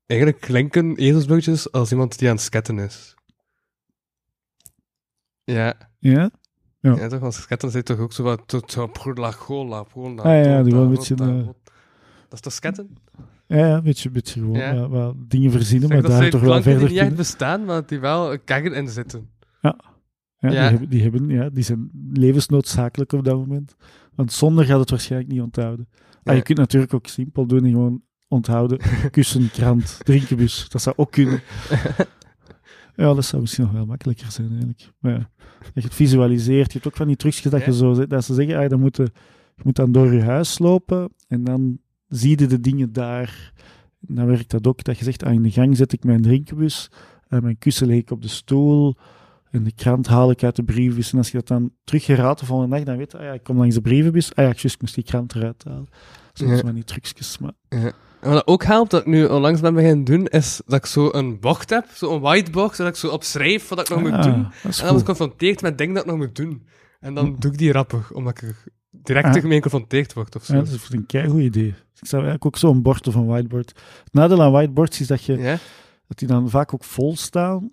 [0.06, 3.14] Eigenlijk klinken ezelsblootjes als iemand die aan het sketten is.
[5.44, 6.30] Ja, Ja?
[6.80, 6.96] Ja.
[6.96, 8.42] ja toch, als sketten zit toch ook zo wat...
[8.46, 11.46] tot- Prola, gola, prola, Ah, ja, die wel een tota, beetje, tota, eh.
[12.28, 12.96] Dat is toch sketten?
[13.46, 14.56] Ja, ja, een beetje, beetje gewoon
[14.90, 15.12] Ja.
[15.16, 18.38] dingen verzinnen, Zeg, maar daar toch wel verder die niet echt bestaan, maar die wel
[18.44, 19.30] kaggen in zitten.
[19.60, 19.76] Ja,
[20.38, 20.48] Ja.
[20.50, 23.74] Die, hebben, die, hebben, ja, die zijn levensnoodzakelijk op dat moment.
[24.14, 25.88] Want zonder gaat het waarschijnlijk niet onthouden.
[26.24, 28.02] Ah, je kunt natuurlijk ook simpel doen en gewoon
[28.34, 28.78] onthouden.
[29.10, 30.66] Kussen, krant, drinkenbus.
[30.68, 31.40] Dat zou ook kunnen.
[32.96, 34.90] Ja, dat zou misschien nog wel makkelijker zijn eigenlijk.
[34.98, 35.30] Maar ja,
[35.60, 36.66] dat je het visualiseert.
[36.66, 37.66] Je hebt ook van die trucjes dat, Ja.
[37.66, 39.02] je zo, dat ze zeggen, ah, dan moet je,
[39.56, 41.78] je moet dan door je huis lopen en dan
[42.08, 43.52] zie je de dingen daar.
[44.08, 46.22] En dan werkt dat ook, dat je zegt, ah, in de gang zet ik mijn
[46.22, 46.90] drinkenbus,
[47.28, 48.96] en mijn kussen leg ik op de stoel,
[49.50, 51.12] en de krant haal ik uit de brievenbus.
[51.12, 53.42] En als je dat dan teruggeraadt de volgende dag, dan weet je, ah ja, ik
[53.42, 55.88] kom langs de brievenbus, ah ja, ik moest die krant eruit halen.
[56.32, 56.58] Soms Ja.
[56.58, 57.52] van die trucjes, maar...
[58.24, 61.08] En wat ook helpt, dat ik nu onlangs ben beginnen doen, is dat ik zo
[61.12, 64.22] een bocht heb, zo'n whitebox, dat ik zo opschrijf wat ik nog moet doen.
[64.22, 64.98] En dan word ik goed.
[64.98, 66.66] geconfronteerd met dingen dat ik nog moet doen.
[67.00, 67.34] En dan Hm.
[67.40, 68.54] doe ik die rappig, omdat ik
[68.90, 69.32] direct Ah.
[69.32, 70.52] tegen mee geconfronteerd word of zo.
[70.54, 71.68] Ja, dat is een keigoed idee.
[72.00, 73.68] Ik zou eigenlijk ook zo'n bord of een whiteboard.
[74.04, 75.58] Het nadeel aan whiteboards is dat, je,
[76.08, 77.70] dat die dan vaak ook vol staan.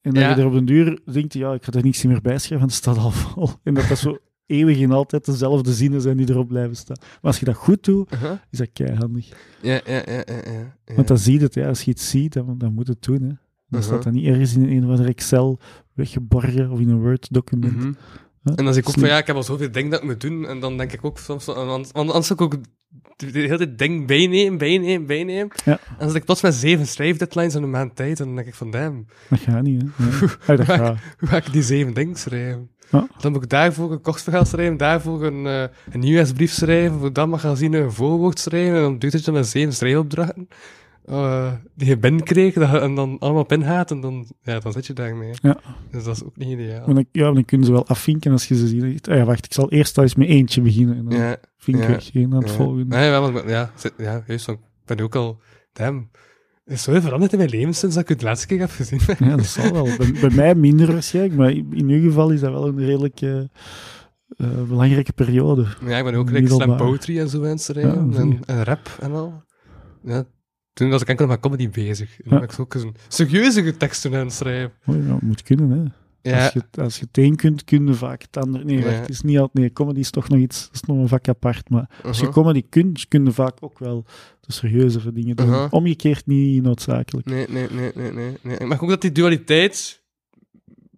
[0.00, 0.28] En dat Ja.
[0.28, 2.70] je er op den duur denkt, ja, ik ga er niks meer bij schrijven, want
[2.70, 3.48] het staat al vol.
[3.64, 4.18] En dat dat zo
[4.50, 6.96] eeuwig en altijd dezelfde zinnen zijn die erop blijven staan.
[7.00, 8.10] Maar als je dat goed doet,
[8.50, 9.28] is dat keihandig.
[9.62, 10.94] Ja, ja, ja, ja, ja.
[10.94, 13.22] Want dan zie je het, ja, als je iets ziet, dan, dan moet het doen.
[13.22, 13.32] Hè.
[13.68, 15.58] Dan staat dat niet ergens in een of andere Excel
[15.92, 17.76] weggeborgen of in een Word-document.
[17.76, 17.92] Mhm.
[18.42, 19.04] En dan zie ik ook slim.
[19.04, 20.46] van, ja, ik heb al zoveel dingen dat ik moet doen.
[20.46, 22.60] En dan denk ik ook soms, want anders zou ik ook
[23.16, 25.50] de hele tijd ding bijnemen, bijnemen, bijnemen.
[25.64, 25.72] Ja.
[25.72, 28.20] En dan zit ik plots met zeven schrijfdeadlines in een maand tijd.
[28.20, 30.54] En dan denk ik van, damn, Dat gaat niet, hè.
[30.56, 30.66] Nee.
[31.18, 32.70] Hoe ga ik die zeven dingen schrijven?
[32.90, 33.06] Ja.
[33.20, 35.62] Dan moet ik daarvoor een kostverhaal schrijven, daarvoor een, eh
[35.92, 38.76] een nieuwsbrief schrijven, voor dat magazine een voorwoord schrijven.
[38.76, 40.48] En dan duurt het dan met zeven schrijfopdrachten.
[41.04, 43.90] eh, die je binnenkreeg, je en dan allemaal op ingaat.
[43.90, 45.32] En dan, ja, dan zit je daarmee.
[45.42, 45.60] Ja.
[45.90, 46.86] Dus dat is ook niet ideaal.
[46.86, 49.08] Maar dan, ja, dan kunnen ze wel afvinken als je ze ziet.
[49.08, 50.96] Ah ja, wacht, ik zal eerst eens met eentje beginnen.
[50.96, 52.54] En dan Ja, vink ja, weg, één aan het ja.
[52.56, 52.96] volgende.
[52.96, 54.48] Nee, wel, maar- ja, ja, juist.
[54.48, 55.40] Ik ben ook al...
[55.72, 56.10] Damn.
[56.64, 59.00] Is zoveel veranderd in mijn leven sinds dat ik het de laatste keer heb gezien.
[59.18, 59.84] Ja, dat zal wel.
[59.96, 63.38] Bij, bij mij minder waarschijnlijk, maar in uw geval is dat wel een redelijk eh,
[63.38, 63.46] eh,
[64.68, 65.66] belangrijke periode.
[65.86, 68.10] Ja, ik ben ook like, slam poetry en zo aan het schrijven.
[68.12, 69.42] Ja, en, en rap en al.
[70.02, 70.24] Ja,
[70.72, 72.20] toen was ik enkel met comedy bezig.
[72.20, 72.42] En Ja.
[72.42, 74.72] ik zo ook zo'n serieuze teksten aan het schrijven.
[74.86, 75.84] Oh, ja, moet kunnen, hè.
[76.22, 78.64] Ja, Als, je, als je het een kunt, kun je vaak het ander.
[78.64, 78.84] Nee, Ja.
[78.84, 79.58] wacht, het is niet altijd...
[79.58, 80.64] Nee, comedy is toch nog iets...
[80.66, 82.42] Dat is nog een vak apart, maar als je uh-huh.
[82.42, 84.04] comedy kunt, kun je vaak ook wel
[84.40, 85.46] de serieuzere dingen doen.
[85.46, 85.66] Uh-huh.
[85.70, 87.26] Omgekeerd niet noodzakelijk.
[87.26, 90.02] Nee, nee, nee, nee, nee, merk ook dat die dualiteit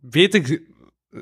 [0.00, 0.60] beter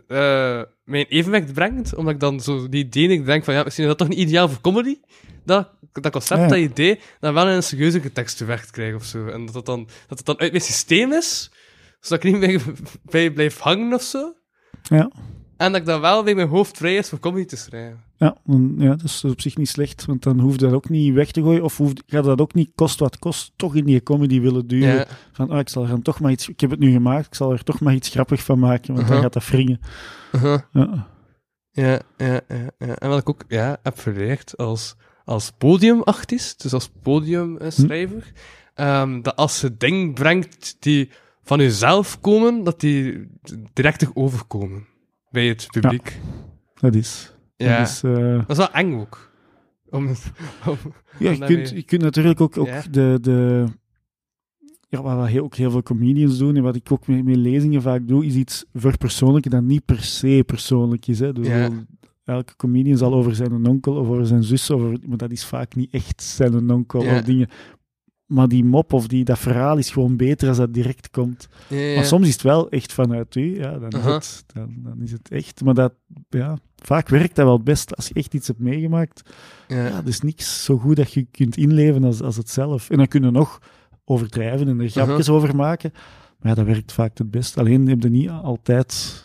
[0.07, 3.85] eh mijn evenwicht brengt, omdat ik dan zo die idee ik denk van, ja, misschien
[3.85, 4.97] is dat toch niet ideaal voor comedy,
[5.45, 6.49] dat, dat concept, Ja.
[6.49, 9.27] dat idee, dan wel in een serieuze tekst terecht krijg of zo.
[9.27, 11.51] En dat het dan, dat het dan uit mijn systeem is,
[12.01, 12.63] zodat ik niet meer
[13.11, 14.35] bij blijf hangen of zo.
[14.83, 15.11] Ja.
[15.57, 18.01] En dat ik dan wel weer mijn hoofd vrij is voor comedy te schrijven.
[18.17, 20.89] Ja, dan, ja, dat is op zich niet slecht, want dan hoef je dat ook
[20.89, 23.85] niet weg te gooien, of hoeft, gaat dat ook niet kost wat kost, toch in
[23.85, 24.95] die comedy willen duwen.
[24.95, 27.27] Ja, Van, ah, ik zal er dan toch maar iets, ik heb het nu gemaakt,
[27.27, 29.23] ik zal er toch maar iets grappig van maken, want dan Uh-huh.
[29.23, 29.81] gaat dat wringen.
[30.33, 30.59] uh-huh.
[30.73, 31.09] Ja.
[31.71, 32.95] Ja, ja, ja, ja.
[32.97, 34.95] En wat ik ook ja, heb als,
[35.25, 38.33] als podiumartiest, dus als podiumschrijver,
[38.75, 41.11] ehm, dat als je dingen brengt die
[41.51, 43.29] van jezelf komen, dat die
[43.73, 44.87] direct overkomen
[45.31, 46.21] bij het publiek.
[46.75, 47.35] Dat is.
[47.57, 49.33] Ja, Dat is eh, dat is wel eng ook.
[49.89, 50.07] Om,
[50.67, 50.77] om,
[51.19, 52.83] ja, je, kunt, je kunt natuurlijk ook, ook Ja.
[52.91, 53.65] de, de...
[54.89, 57.83] Ja, wat heel, ook heel veel comedians doen, en wat ik ook met, met lezingen
[57.83, 61.19] vaak doe, is iets verpersoonlijken dat niet per se persoonlijk is.
[61.19, 61.33] Hè.
[61.33, 61.71] Dus Ja.
[62.25, 65.75] elke comedian zal over zijn onkel of over zijn zus, over, maar dat is vaak
[65.75, 67.49] niet echt zijn onkel of dingen.
[68.31, 71.49] Maar die mop of die, dat verhaal is gewoon beter als dat direct komt.
[71.69, 71.95] ja, ja.
[71.95, 75.13] Maar soms is het wel echt vanuit u, ja, dan, is het, dan, dan is
[75.13, 75.65] het echt.
[75.65, 75.93] Maar dat,
[76.29, 79.23] ja, vaak werkt dat wel het best als je echt iets hebt meegemaakt.
[79.69, 79.87] ja.
[79.87, 82.91] Ja, er is niks zo goed dat je kunt inleven als, als het zelf.
[82.91, 83.59] En dan kun je nog
[84.05, 85.91] overdrijven en er grapjes over maken.
[86.39, 87.59] Maar ja, dat werkt vaak het best.
[87.59, 89.25] Alleen heb je niet altijd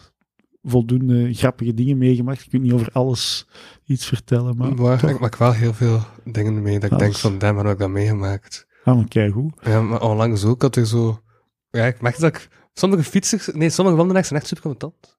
[0.64, 2.44] voldoende grappige dingen meegemaakt.
[2.44, 3.48] Je kunt niet over alles
[3.86, 4.58] iets vertellen.
[4.58, 7.80] Maar, ik maak wel heel veel dingen mee dat ik denk van, hoe heb ik
[7.80, 8.68] dat meegemaakt?
[8.86, 9.52] Ah, maar.
[9.62, 11.20] Ja, maar onlangs ook had ik zo...
[11.70, 12.48] Ja, ik merkte dat ik...
[12.74, 13.50] Sommige fietsers...
[13.54, 15.18] Nee, sommige wandelaars zijn echt super content.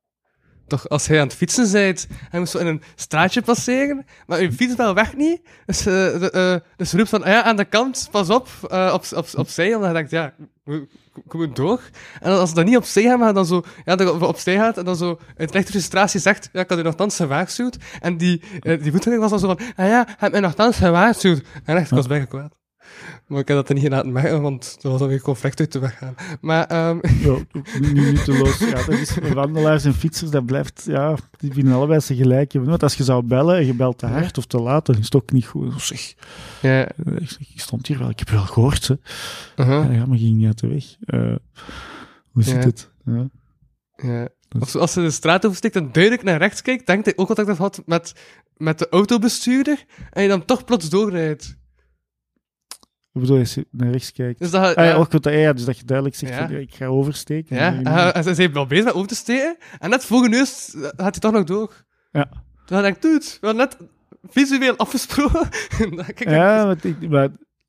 [0.66, 4.38] toch als hij aan het fietsen bent, hij moest zo in een straatje passeren, maar
[4.38, 5.40] uw fiets wel weg niet.
[5.66, 8.90] Dus, eh de, eh, dus roept van, ah ja, aan de kant, pas op, eh,
[8.94, 10.34] op, op, opzij, omdat hij denkt, ja,
[11.24, 11.80] ik moet door.
[12.20, 14.84] En als hij dan niet opzij gaat, maar dan zo, ja, dan opzij gaat, en
[14.84, 17.76] dan zo uit lichte frustratie zegt, ja, ik had u nogthans gewaarschuwd.
[18.00, 21.42] En die, eh, die was dan zo van, ah ja, hij heeft mij nogthans gewaarschuwd.
[21.64, 22.56] En echt, ik was bijna kwaad.
[23.26, 25.78] Maar ik heb dat er niet laten merken, want er was alweer conflict uit de
[25.78, 26.14] weg gaan.
[26.40, 27.36] Maar, ehm Ja,
[27.80, 28.58] minuteloos.
[28.58, 32.52] Ja, dat is wandelaars en fietsers, dat blijft, ja, die vinden allebei ze gelijk.
[32.52, 35.04] Want als je zou bellen en je belt te hard of te laat, dan is
[35.04, 35.68] het ook niet goed.
[35.68, 36.14] Oh, Zeg,
[36.62, 36.88] ja,
[37.38, 38.98] ik stond hier wel, ik heb wel gehoord, ze.
[39.56, 40.84] uh-huh, Ja, maar ging niet uit de weg.
[41.00, 41.34] Eh,
[42.32, 42.60] hoe zit Ja.
[42.60, 42.90] het?
[43.04, 43.28] Ja.
[43.96, 44.28] ja.
[44.58, 47.46] Of als ze de straat oversteekt en duidelijk naar rechts kijkt, denkt hij ook ik
[47.46, 48.14] dat had met,
[48.56, 51.56] met de autobestuurder, en je dan toch plots doorrijdt.
[53.16, 54.38] Hoe bedoel je, als je naar rechts kijkt?
[54.38, 56.46] Dus dat, Ah, ja, ook ja, ja, dus dat je duidelijk zegt Ja.
[56.46, 57.56] van, ja, ik ga oversteken.
[57.56, 59.56] Ja, en ze zijn wel bezig met over te steken.
[59.78, 61.84] En net voor neus gaat hij toch nog door.
[62.12, 62.28] Ja.
[62.66, 63.76] Toen hij denkt, dude, we hadden net
[64.28, 65.48] visueel afgesproken.
[66.08, 67.28] Ik- Ja, maar, ik- maar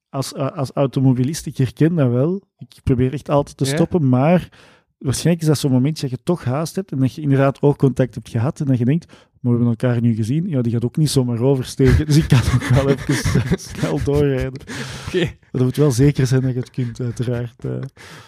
[0.09, 2.41] als, als automobilist, ik herken dat wel.
[2.57, 4.49] Ik probeer echt altijd te stoppen, maar
[4.97, 8.15] waarschijnlijk is dat zo'n momentje dat je toch haast hebt en dat je inderdaad oogcontact
[8.15, 10.85] hebt gehad en dat je denkt, maar we hebben elkaar nu gezien, ja, die gaat
[10.85, 13.15] ook niet zomaar oversteken, dus ik kan ook wel even
[13.59, 14.61] snel doorrijden.
[15.07, 15.19] Oké.
[15.19, 17.65] Maar dat moet wel zeker zijn dat je het kunt, uiteraard.
[17.65, 17.71] eh.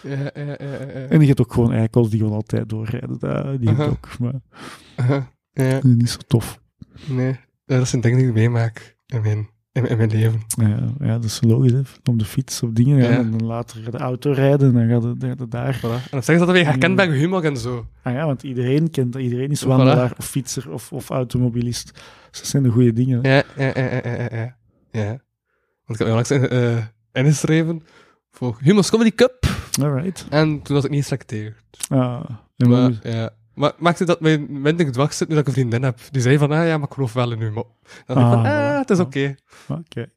[0.02, 0.30] Ja.
[1.08, 3.88] En je hebt ook gewoon eikels die gewoon altijd doorrijden, dat, die heb Aha.
[3.88, 4.34] ook, maar
[5.00, 5.22] Uh-huh.
[5.52, 6.60] Ja, niet zo tof.
[7.08, 7.36] nee.
[7.66, 9.48] Dat zijn dingen die ik meemaak in mijn,
[9.82, 10.40] in, in mijn leven.
[10.48, 11.80] Ja, ja, dat is logisch, hè.
[12.04, 13.10] op de fiets of dingen, ja.
[13.10, 13.16] Ja.
[13.18, 15.76] en dan later de auto rijden en dan gaat het, gaat het daar.
[15.78, 15.80] Voilà.
[15.82, 17.86] En dan zeggen ze dat er weer herkenbare humor en zo.
[18.02, 19.14] Ah ja, want iedereen kent.
[19.16, 19.68] Iedereen is Voilà.
[19.68, 21.92] wandelaar of fietser of, of automobilist.
[22.30, 23.22] Dus dat zijn de goede dingen.
[23.26, 23.34] hè.
[23.34, 24.56] Ja, ja, ja, ja, ja,
[24.90, 25.08] ja.
[25.84, 26.76] Want ik heb onlangs eh,
[27.12, 27.82] ingeschreven
[28.30, 29.46] voor Humors Comedy Cup.
[29.82, 30.26] Alright.
[30.30, 31.56] En toen was ik niet geselecteerd.
[31.88, 32.24] Ah,
[32.56, 33.30] maar ja.
[33.60, 35.98] Maar maakte dat mijn minder dwars zit nu dat ik een vriendin heb.
[36.10, 37.50] Die zei van, ah ja, maar ik geloof wel in u.
[37.50, 37.64] Maar
[38.06, 39.34] dan ik van, Ah, ah, het is oké.
[39.68, 40.12] Ah, kijk.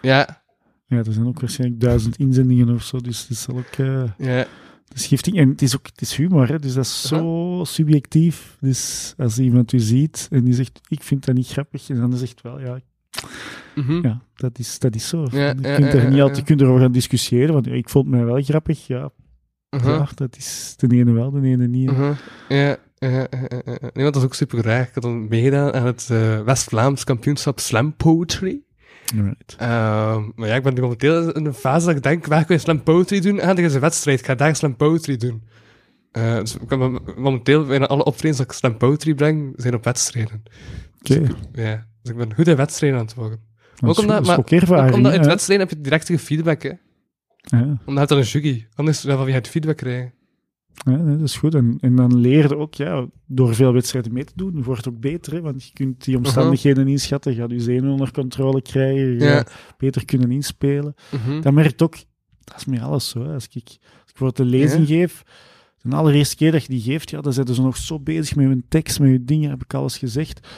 [0.00, 0.42] Ja,
[0.86, 3.66] Ja, er zijn ook waarschijnlijk duizend inzendingen of zo, dus het is ook...
[3.76, 4.46] eh ja,
[4.88, 5.34] het giftig.
[5.34, 8.56] En het is ook het is humor, hè, dus dat is zo subjectief.
[8.60, 12.12] Dus als iemand u ziet en die zegt, ik vind dat niet grappig, en dan
[12.16, 12.80] zegt wel, ja,
[13.74, 14.06] mhm.
[14.06, 15.26] ja dat, is, dat is zo.
[15.30, 18.08] Ja, je kunt ja, er niet altijd, je kunt erover gaan discussiëren, want ik vond
[18.08, 19.10] mij wel grappig, ja,
[19.84, 21.90] Ja, dat is de ene wel, de ene niet.
[21.90, 22.12] Mhm.
[22.48, 23.26] Ja, ja.
[23.92, 24.80] Nee, dat is ook super raar.
[24.82, 28.60] Ik had dan meegedaan aan het eh, West-Vlaams kampioenschap Slam Poetry.
[29.56, 32.60] Ehm, maar ja, ik ben momenteel in een fase dat ik denk, waar kun je
[32.60, 33.40] Slam Poetry doen?
[33.40, 35.42] Ah, er is een wedstrijd, ik ga daar Slam Poetry doen.
[36.12, 36.78] Eh, dus ik
[37.16, 40.42] momenteel bijna alle optredens dat ik Slam Poetry breng, zijn op wedstrijden.
[41.00, 41.20] Oké.
[41.52, 43.38] Ja, dus ik ben goed in wedstrijden aan het worden.
[43.74, 44.38] Dat Ook omdat- is maar-
[44.88, 46.70] ook omdat in wedstrijden heb je directere feedback, hè.
[47.42, 48.66] Ja, Omdat je dan een jury.
[48.74, 50.12] Anders dan wie het feedback krijgen.
[50.84, 51.54] ja, dat is goed.
[51.54, 54.94] En, en dan leer je ook, ja, door veel wedstrijden mee te doen, wordt het
[54.94, 55.32] ook beter.
[55.32, 55.40] Hè?
[55.40, 59.46] Want je kunt die omstandigheden inschatten, je gaat je zenuwen onder controle krijgen, je Ja.
[59.78, 60.94] beter kunnen inspelen.
[61.12, 61.40] Mhm.
[61.40, 61.94] Dat merkt ook,
[62.44, 63.24] dat is met alles zo.
[63.24, 63.32] Hè?
[63.32, 65.22] Als, ik, als ik bijvoorbeeld een lezing geef,
[65.82, 68.46] de allereerste keer dat je die geeft, ja, dan zijn ze nog zo bezig met
[68.46, 70.48] hun tekst, met je dingen, heb ik alles gezegd.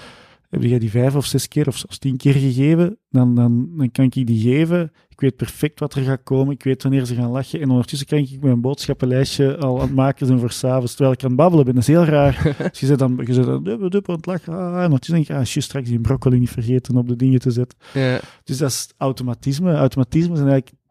[0.55, 3.91] Heb jij die vijf of zes keer of zelfs tien keer gegeven, dan, dan, dan
[3.91, 4.93] kan ik die geven.
[5.09, 6.55] Ik weet perfect wat er gaat komen.
[6.55, 7.61] Ik weet wanneer ze gaan lachen.
[7.61, 11.23] En ondertussen kan ik mijn boodschappenlijstje al aan het maken zijn voor s'avonds, terwijl ik
[11.23, 11.75] aan het babbelen ben.
[11.75, 12.55] Dat is heel raar.
[12.71, 14.53] dus je zit dan, je zit dan dubbel, dubbel aan het lachen.
[14.53, 17.41] Ah, en ondertussen denk ik, ah, shit, straks die broccoli niet vergeten op de dingen
[17.41, 17.79] te zetten.
[17.93, 18.21] Ja.
[18.45, 19.75] Dus dat is automatisme.
[19.75, 20.83] Automatisme zijn eigenlijk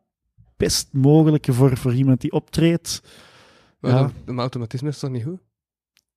[0.58, 3.02] best mogelijke voor, voor iemand die optreedt.
[3.80, 4.36] Maar Ja.
[4.36, 5.40] automatisme is toch niet goed?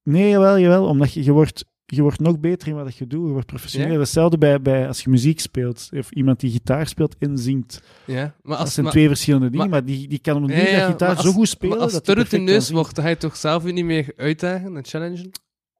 [0.02, 0.86] Nee, jawel, jawel.
[0.86, 3.26] Omdat je, je, wordt, je wordt nog beter in wat je doet.
[3.26, 3.92] Je wordt professioneel.
[3.92, 3.98] Ja.
[3.98, 5.88] Hetzelfde bij, bij als je muziek speelt.
[5.92, 7.82] Of iemand die gitaar speelt en zingt.
[8.04, 9.70] Ja, maar Dat als, zijn maar, twee verschillende dingen.
[9.70, 11.78] maar- Maar, die, die kan op een Ja, dat gitaar zo goed spelen.
[11.80, 12.82] als dat het routineus zingen.
[12.82, 15.30] wordt, ga je toch zelf je niet meer uitdagen en challengen?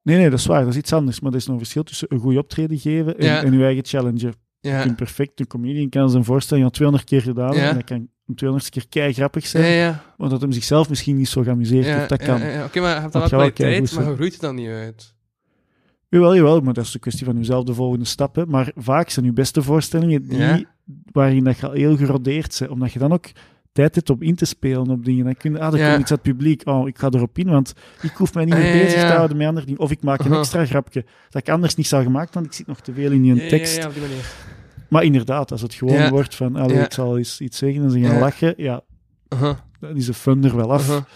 [0.03, 0.61] Nee, nee, dat is waar.
[0.61, 1.21] Dat is iets anders.
[1.21, 3.85] Maar er is nog een verschil tussen een goed optreden geven en, en je eigen
[3.85, 4.35] challenger.
[4.61, 7.55] Je Ja, kunt perfect, een comedian kan zijn voorstelling al 200 keer gedaan.
[7.55, 10.01] En dat kan een 200 keer kei grappig zijn.
[10.17, 12.09] Maar dat hem zichzelf misschien niet zo geamuseerd heeft.
[12.09, 12.35] Dat kan.
[12.65, 14.15] Oké, maar je hebt Dat dan wel kwaliteit, maar zijn.
[14.15, 15.15] groeit het dan niet uit.
[16.17, 18.35] Jawel, jawel, maar dat is een kwestie van jezelf de volgende stap.
[18.37, 18.47] Hè.
[18.47, 20.61] Maar vaak zijn je beste voorstellingen die, Ja.
[21.13, 22.71] waarin dat je al heel gerodeerd bent.
[22.71, 23.27] Omdat je dan ook
[23.73, 25.25] tijd hebt om in te spelen op dingen.
[25.25, 25.89] Dan kun je, ah, er Ja.
[25.89, 26.63] komt iets uit het publiek.
[26.65, 27.73] Oh, ik ga erop in, want
[28.03, 29.81] ik hoef mij niet Ah, meer ja, ja, bezig te houden met andere dingen.
[29.81, 30.39] Of ik maak een Aha.
[30.39, 33.23] extra grapje dat ik anders niet zou gemaakt, want ik zit nog te veel in
[33.23, 33.85] die tekst.
[33.87, 34.03] Op die.
[34.89, 38.01] Maar inderdaad, als het gewoon wordt van, allee, ik zal eens iets zeggen en ze
[38.01, 38.81] gaan lachen, ja,
[39.29, 40.91] Aha, dan is de fun er wel af.
[40.91, 41.07] aha.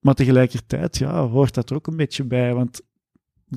[0.00, 2.54] Maar tegelijkertijd ja, hoort dat er ook een beetje bij.
[2.54, 2.80] Want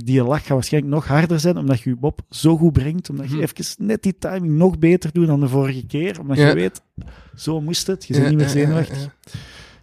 [0.05, 3.09] die lach gaat waarschijnlijk nog harder zijn, omdat je je Bob zo goed brengt.
[3.09, 3.43] Omdat je Mhm.
[3.43, 6.19] even net die timing nog beter doet dan de vorige keer.
[6.19, 6.47] Omdat Ja.
[6.47, 6.81] je weet,
[7.35, 8.05] zo moest het.
[8.05, 9.01] Je bent Ja, niet meer ja, ja, zenuwachtig.
[9.01, 9.13] ja.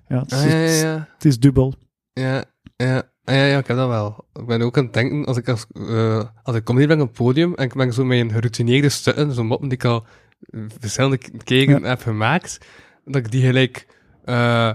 [0.09, 1.09] Ja, het, is, Ah, ja, ja, ja.
[1.15, 1.75] het is dubbel.
[2.13, 2.45] Ja,
[2.77, 2.97] ja.
[3.25, 4.25] Ah, ja, ja, ik heb dat wel.
[4.33, 7.07] Ik ben ook aan het denken, als ik, als, eh, als ik comedy ben op
[7.09, 10.05] het podium en ik ben zo met een geroutineerde stukken, zo'n moppen die ik al
[10.79, 12.59] verschillende keren heb gemaakt,
[13.05, 13.87] dat ik die gelijk
[14.25, 14.71] eh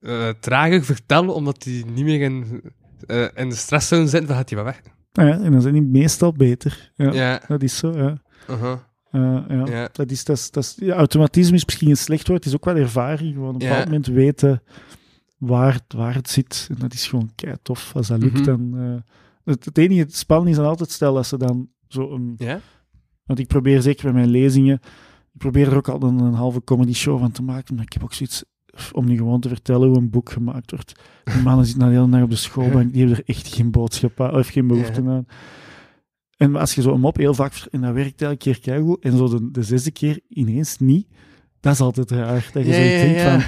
[0.00, 2.62] eh, trager vertel, omdat die niet meer in,
[3.06, 4.80] eh, in de stress zouden zitten, dan gaat die wel weg.
[5.12, 6.92] Nou ja, en dan zijn die meestal beter.
[6.94, 7.42] Ja, Ja.
[7.48, 8.22] Dat is zo, ja.
[8.50, 8.72] Uh-huh.
[9.10, 9.66] Eh, ja.
[9.66, 9.88] Ja.
[9.92, 12.58] Dat is, dat is, dat is, ja, automatisme is misschien een slecht woord, het is
[12.58, 13.32] ook wel ervaring.
[13.34, 14.62] Gewoon op een bepaald moment weten
[15.38, 16.66] waar, het- waar het zit.
[16.70, 17.92] En dat is gewoon kei tof.
[17.94, 18.44] Als dat lukt, Mhm.
[18.44, 18.78] dan...
[18.78, 19.12] eh,
[19.44, 22.34] het, het enige het spannend is dan altijd, stel dat ze dan zo een...
[22.36, 22.60] Ja?
[23.24, 24.74] Want ik probeer zeker bij mijn lezingen,
[25.32, 27.92] ik probeer er ook al een, een halve comedy show van te maken, maar ik
[27.92, 28.44] heb ook zoiets
[28.92, 30.92] om nu gewoon te vertellen hoe een boek gemaakt wordt.
[31.24, 34.20] Die mannen zitten de hele dag op de schoolbank, die hebben er echt geen boodschap
[34.20, 35.26] aan, of geen behoefte aan.
[36.36, 39.16] En als je zo een mop heel vaak, en dat werkt elke keer keigoed, en
[39.16, 41.06] zo de, de zesde keer ineens niet,
[41.60, 42.50] dat is altijd raar.
[42.52, 43.42] Dat je Ja, ja, denkt van,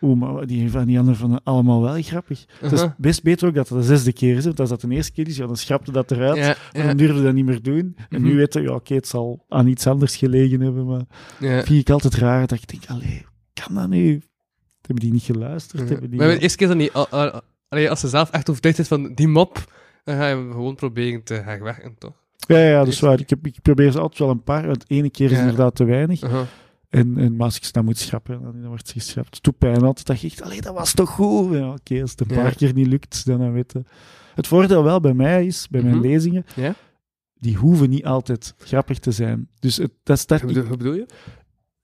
[0.00, 2.44] oeh, maar die van die anderen van allemaal wel grappig.
[2.60, 2.94] Het is Uh-huh.
[2.98, 5.28] best beter ook dat het de zesde keer is, want als dat de eerste keer
[5.28, 6.36] is, ja, dan schrapte dat eruit.
[6.36, 7.96] Ja, En dan durfde dat niet meer doen.
[8.08, 8.36] En nu Mhm.
[8.36, 11.02] weten we, ja, oké, het zal aan iets anders gelegen hebben, maar
[11.64, 13.24] vind ik altijd raar dat ik denk, allee,
[13.66, 14.22] kan dat nu?
[14.80, 15.88] Hebben die niet geluisterd?
[15.88, 16.18] Hebben die...
[16.18, 16.92] Maar de eerste keer is dat niet...
[16.92, 19.72] al- al- allee, als ze zelf echt overtuigd is van die mop,
[20.04, 22.14] dan ga je hem gewoon proberen te gaan werken, toch?
[22.46, 23.20] Ja, ja, dat is waar.
[23.20, 25.40] Ik, heb, ik probeer ze altijd wel een paar, want ene keer is Ja.
[25.40, 26.22] inderdaad te weinig.
[26.22, 26.40] Uh-huh.
[26.88, 29.34] En, en maar als ik ze dan moet schrappen, dan, dan wordt ze geschrapt.
[29.34, 31.52] Het doet pijn altijd dat je echt, allee, dat was toch goed?
[31.52, 32.42] Ja, oké, als het een Ja.
[32.42, 33.86] paar keer niet lukt, dan, dan weten.
[34.34, 36.06] Het voordeel wel bij mij is, bij mijn Mhm.
[36.06, 36.74] lezingen, Ja?
[37.34, 39.48] die hoeven niet altijd grappig te zijn.
[39.58, 41.06] Dus het, dat is dat, Hoe bedoel, hoe bedoel je?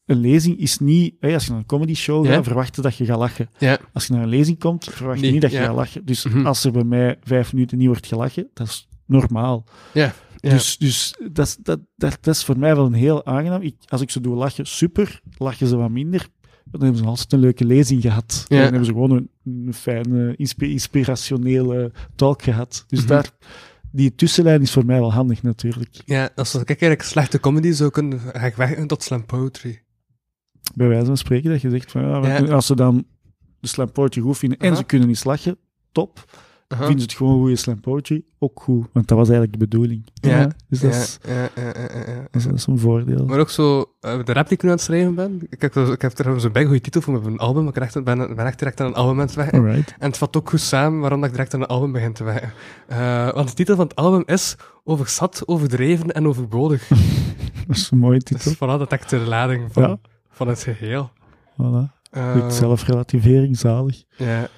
[0.07, 1.15] Een lezing is niet...
[1.21, 2.33] Als je naar een comedy show Ja.
[2.33, 3.49] gaat, verwacht je dat je gaat lachen.
[3.59, 3.79] Ja.
[3.93, 5.65] Als je naar een lezing komt, verwacht je niet dat je ja.
[5.65, 6.05] gaat lachen.
[6.05, 6.47] Dus Mhm.
[6.47, 9.65] als er bij mij vijf minuten niet wordt gelachen, dat is normaal.
[9.95, 10.13] Ja.
[10.37, 10.51] ja.
[10.51, 13.63] Dus, dus dat, is- dat, dat, dat is voor mij wel een heel aangenaam.
[13.63, 15.21] Ik, als ik ze doe lachen, super.
[15.39, 16.27] Lachen ze wat minder,
[16.65, 18.45] dan hebben ze altijd een leuke lezing gehad.
[18.49, 18.55] Ja.
[18.57, 19.31] Dan hebben ze gewoon een,
[19.67, 22.85] een fijne, inspi- inspirationele talk gehad.
[22.87, 23.09] Dus Mhm.
[23.09, 23.31] daar,
[23.93, 26.01] die tussenlijn is voor mij wel handig natuurlijk.
[26.05, 29.83] Ja, als ik eigenlijk slechte comedy zou kunnen, ga ik werken tot slam poetry.
[30.75, 32.53] Bij wijze van spreken, dat je zegt van ja, Ja.
[32.53, 33.05] als ze dan
[33.61, 35.57] de slam poetry goed vinden en ze kunnen niet lachen,
[35.93, 36.25] top.
[36.69, 36.87] Uh-huh.
[36.87, 38.87] Vinden ze het gewoon goede slam poetry, ook goed.
[38.93, 40.07] Want dat was eigenlijk de bedoeling.
[40.15, 40.51] Ja.
[40.69, 42.27] dus dat, Ja, is, ja, ja, ja, ja, ja.
[42.31, 43.25] dat, is, een voordeel.
[43.27, 45.77] Maar ook zo, eh, de rap die ik nu aan het schrijven ben, ik heb,
[45.77, 48.35] ik heb trouwens een bij goede titel voor mijn album, maar ik ben echt, ben,
[48.37, 49.53] ben echt direct aan een album aan het.
[49.53, 49.95] Alright.
[49.99, 52.25] En het vat ook goed samen waarom dat ik direct aan een album begin te
[52.25, 52.53] werken.
[52.89, 56.89] Eh, want de titel van het album is Overzat, Overdreven en Overbodig.
[57.67, 58.55] Dat is een mooie Dus titel.
[58.55, 59.99] voilà, dat echt de lading van, Ja.
[60.37, 61.11] Van het geheel.
[61.53, 61.95] Voilà.
[62.49, 64.03] Zelfrelativering, zalig.
[64.17, 64.49] Ja.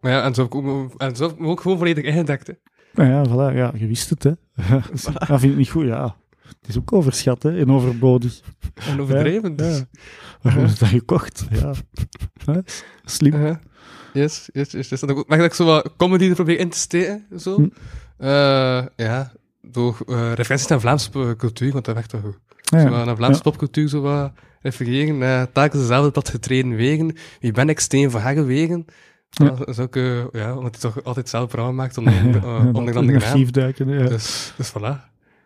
[0.00, 2.04] Maar ja, en zo heb ik ook, en zo heb ik me ook gewoon volledig
[2.04, 2.46] ingedekt.
[2.46, 2.52] Hè.
[2.94, 4.32] Nou ja, voilà, ja, je wist het, hè.
[5.28, 6.16] Dat vind ik niet goed, ja.
[6.40, 8.40] Het is ook overschat, hè, en overbodig.
[8.88, 9.50] En overdreven.
[9.50, 9.78] Ja, dus.
[9.78, 9.84] ja.
[10.42, 11.46] Waarom is dat gekocht?
[11.50, 11.72] Ja.
[13.04, 13.34] Slim.
[13.34, 13.56] Uh-huh.
[14.12, 14.88] Yes, yes, yes.
[14.88, 15.04] yes.
[15.04, 17.54] Ook- Maar dat ik zo wat comedy er probeer in te steken, zo.
[17.56, 17.68] Hm.
[18.16, 19.32] Eh, ja,
[19.62, 22.38] door eh, referenties naar Vlaamse cultuur, want dat werkt wel goed.
[22.60, 25.16] Ja, Zo naar Vlaamse popcultuur zo wat refereren.
[25.20, 27.16] Uh, telkens dezelfde dat getreden wegen.
[27.40, 28.84] Wie ben ik, Steen van Hagewegen?
[29.30, 29.50] Ja.
[29.50, 32.32] Dat is ook, eh, ja, omdat hij toch altijd zelf programma maakt onder, Ja, uh,
[32.42, 33.52] ja, onder dat andere in naam.
[33.52, 34.06] duiken, ja.
[34.08, 34.80] Dus, dus voilà.
[34.82, 34.98] Ah,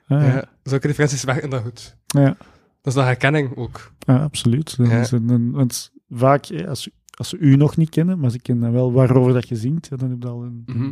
[0.06, 0.22] ja.
[0.24, 0.44] Ja.
[0.62, 1.96] Zulke referenties werken dat goed.
[2.06, 2.24] Ja.
[2.80, 3.92] Dat is dan herkenning ook.
[3.98, 4.76] Ja, absoluut.
[4.82, 8.72] Het een- want vaak, als, als ze u nog niet kennen, maar ze kennen dan
[8.72, 10.90] wel waarover dat je zingt, dan heb je al een Mhm.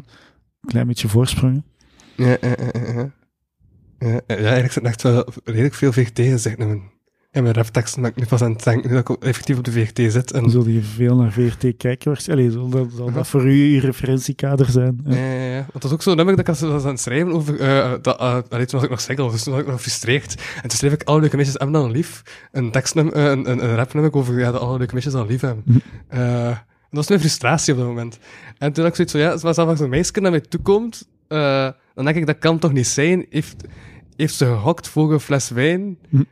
[0.66, 1.62] klein beetje voorsprong.
[2.16, 3.10] Ja, ja, ja, ja, ja.
[3.98, 6.58] Ja, ja, eigenlijk zit echt wel redelijk veel VGT gezegd
[7.32, 9.64] in mijn, rapteksten, maar ik nu pas aan het denken, nu dat ik effectief op
[9.64, 10.32] de VGT zit.
[10.32, 12.10] En, zul je veel naar VRT kijken.
[12.10, 12.52] waarschijnlijk.
[12.52, 15.00] Zal dat, zal dat voor u je referentiekader zijn?
[15.04, 15.16] Ja.
[15.16, 15.56] ja, ja.
[15.56, 17.92] Want dat is ook zo nummer dat ik was was aan het schrijven over, eh
[18.02, 20.34] dat, eh, allee, toen was ik nog single, dus toen was ik nog gefrustreerd.
[20.54, 22.22] En toen schreef ik alle leuke meisjes hebben dan lief.
[22.52, 25.40] Een tekstnummer, eh, een, een, een rapnummer over, ja, dat alle leuke meisjes dan lief
[25.40, 25.64] hebben.
[25.66, 25.78] Mhm.
[26.08, 28.18] Eh, en dat was mijn frustratie op dat moment.
[28.58, 31.68] En toen had ik zoiets van, ja, als zelfs een meisje naar mij toekomt, eh,
[31.94, 33.26] dan denk ik, dat kan toch niet zijn.
[33.30, 33.64] Heeft,
[34.16, 35.96] heeft ze gehokt voor een fles wijn?
[36.08, 36.22] Hm.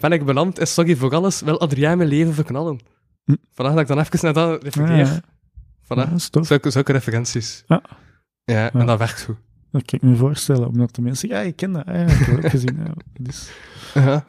[0.00, 0.58] Ben ik beland?
[0.58, 1.40] Is sorry voor alles?
[1.40, 2.78] Wil Adrien mijn leven verknallen?
[3.24, 3.34] Hm.
[3.52, 4.96] Vandaag dat ik dan even naar dat refereer.
[4.96, 5.20] Ja.
[5.84, 6.10] Voilà.
[6.10, 6.42] Ja.
[6.42, 7.64] Zulke, zulke referenties.
[7.66, 7.82] Ja.
[8.44, 9.36] Ja, en dat werkt goed.
[9.70, 11.84] Dat kan ik me voorstellen, omdat de mensen zeggen, ja, ik ken dat.
[11.86, 12.76] Ja, ik heb het ook gezien.
[12.84, 13.50] Ja, dus,
[13.94, 14.24] ja,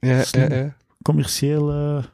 [0.00, 2.04] Ja, ja, commercieel eh,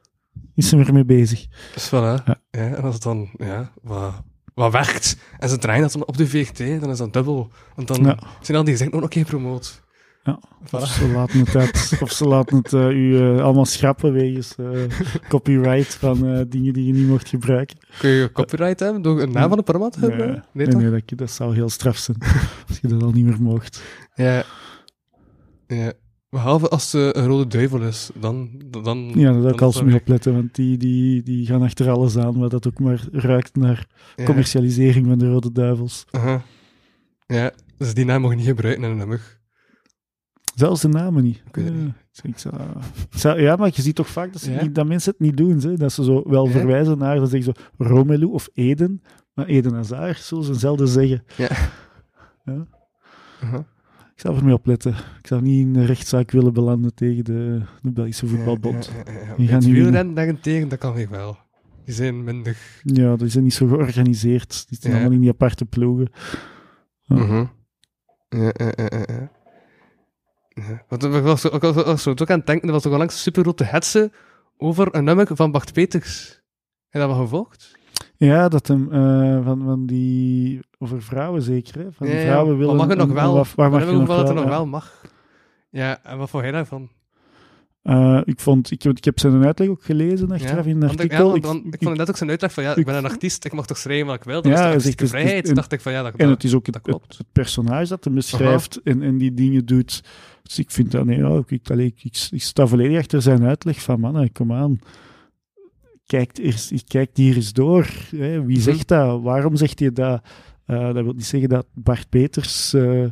[0.55, 1.47] is ze ermee bezig.
[1.75, 1.91] Dus voilà.
[2.25, 2.25] Ja.
[2.51, 2.75] Ja.
[2.75, 4.23] en als het dan, ja, wat,
[4.55, 7.51] wat werkt, en ze draaien dat dan op de VGT, dan is dat dubbel.
[7.75, 8.19] Want dan Ja.
[8.41, 9.83] zijn al die gezegd, oh, oké, promoot.
[10.25, 10.41] Ja.
[10.73, 14.55] Of ze laten het, uit, of ze laten het eh, u eh, allemaal schrappen wegens
[14.57, 14.67] eh,
[15.29, 17.77] copyright van eh, dingen die je niet mocht gebruiken.
[17.99, 20.45] Kun je copyright hebben door een naam van een programma te Nee, hebben?
[20.53, 22.17] nee, Nee, dat, dat zou heel straf zijn
[22.69, 23.83] als je dat al niet meer mocht.
[24.15, 24.45] Ja.
[25.67, 25.93] Ja.
[26.31, 28.51] Behalve als ze een rode duivel is, dan...
[28.83, 32.17] dan Ja, daar dan kan als mee opletten, want die, die, die gaan achter alles
[32.17, 33.87] aan, wat dat ook maar ruikt naar
[34.17, 34.25] Ja.
[34.25, 36.05] commercialisering van de Rode Duivels.
[36.11, 36.43] Aha.
[37.27, 39.41] Ja, dus die naam je niet gebruiken in een nummer.
[40.55, 41.43] Zelfs de namen niet.
[41.53, 41.95] weet het Ja, niet.
[42.23, 44.63] ik ik maar je ziet toch vaak dat, ze Ja?
[44.63, 45.59] niet, dat mensen het niet doen.
[45.59, 45.75] Hè?
[45.77, 46.51] Dat ze zo wel Ja?
[46.51, 49.03] verwijzen naar, dan zeggen ze Romelu of Eden.
[49.35, 51.25] Maar Eden Hazard zullen ze zelden zeggen.
[51.37, 51.49] Ja.
[52.45, 52.67] Ja.
[53.43, 53.57] Aha.
[54.15, 54.93] Ik zou ermee opletten.
[55.21, 58.91] Ik zou niet in een rechtszaak willen belanden tegen de, de Belgische voetbalbond.
[59.37, 61.37] Die gaan niet wielrennen daarentegen, dat kan weer wel.
[61.85, 62.57] Die zijn minder...
[62.83, 64.69] Ja, die zijn niet zo georganiseerd.
[64.69, 66.09] Die zijn allemaal in die aparte ploegen.
[67.03, 67.17] Ja.
[67.17, 67.45] Mhm.
[68.29, 69.31] Ja, ja, ja, ja,
[70.55, 70.83] ja.
[70.89, 74.13] Ik was, was, was ook aan het denken, er was al langs super grote hetze
[74.57, 76.41] over een nummer van Bart Peters.
[76.91, 77.73] Je dat wel gevolgd?
[78.17, 80.61] Ja, dat hem eh, van, van die.
[80.79, 81.79] over vrouwen zeker.
[81.79, 81.93] Hè?
[81.93, 82.77] Van vrouwen willen.
[82.77, 83.29] Maar mag het nog een- wel?
[83.31, 84.51] een- Waar, waar mag je nog er wel, nog ja.
[84.51, 85.03] wel mag?
[85.71, 86.89] Ja, en wat vond jij daarvan?
[87.83, 91.35] Eh, ik, vond, ik, heb- zijn uitleg ook gelezen achteraf in een artikel.
[91.35, 93.53] ja, want- Ik- vond net ook zijn uitleg van, ja, ik, ben een artiest, ik
[93.53, 95.49] mag toch schrijven wat ik wil, dat Ja, is zegt, het vrijheid.
[95.49, 98.05] en- dacht ik van, ja, dat, en het is ook het, het, het personage dat
[98.05, 100.03] hem beschrijft en, en die dingen doet.
[100.45, 104.01] Dus ik vind dat, nee, ja, ik, allee, ik, sta volledig achter zijn uitleg van,
[104.01, 104.79] man, kom aan.
[106.07, 107.87] Kijk, eerst, kijk hier eens door.
[108.16, 108.45] Hè.
[108.45, 108.65] Wie Mhm.
[108.65, 109.23] zegt dat?
[109.23, 110.23] Waarom zegt hij dat?
[110.66, 113.05] Eh, dat wil niet zeggen dat Bart Peters eh,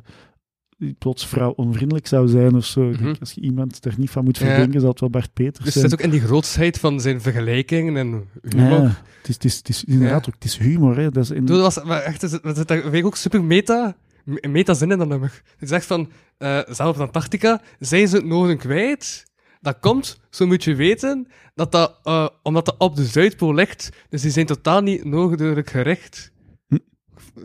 [0.98, 2.90] plots vrouw-onvriendelijk zou zijn of zo.
[2.90, 3.14] Denk, Mhm.
[3.20, 4.46] Als je iemand er niet van moet Ja.
[4.46, 5.84] verdenken, zal het wel Bart Peters Dus zijn.
[5.84, 8.70] het zit ook in die grootsheid van zijn vergelijkingen en humor.
[8.70, 10.96] Ja, het is, het is, het is inderdaad ook, het is humor.
[10.96, 11.10] Hè.
[11.10, 14.74] Dat is in, Toen was, maar echt, zit- zit daar ook super meta, me- meta
[14.74, 15.42] zin in dat nummer.
[15.58, 19.30] Het zegt van, eh zelf op Antarctica zijn ze het noorden kwijt.
[19.60, 23.88] Dat komt, zo moet je weten, dat dat, eh, omdat dat op de Zuidpool ligt,
[24.08, 26.32] dus die zijn totaal niet noordelijk gericht.
[26.68, 26.76] Hm.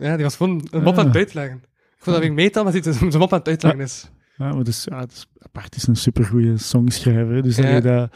[0.00, 1.20] Ja, die was gewoon een mop aan het Ah.
[1.20, 1.56] uitleggen.
[1.96, 4.10] Ik vond dat weer meta, maar het een mop aan het uitleggen is.
[4.36, 7.42] Ja, maar dus, ja, het is, apart is een supergoeie songschrijver.
[7.42, 7.66] Dus Ja.
[7.68, 8.10] allee, dat,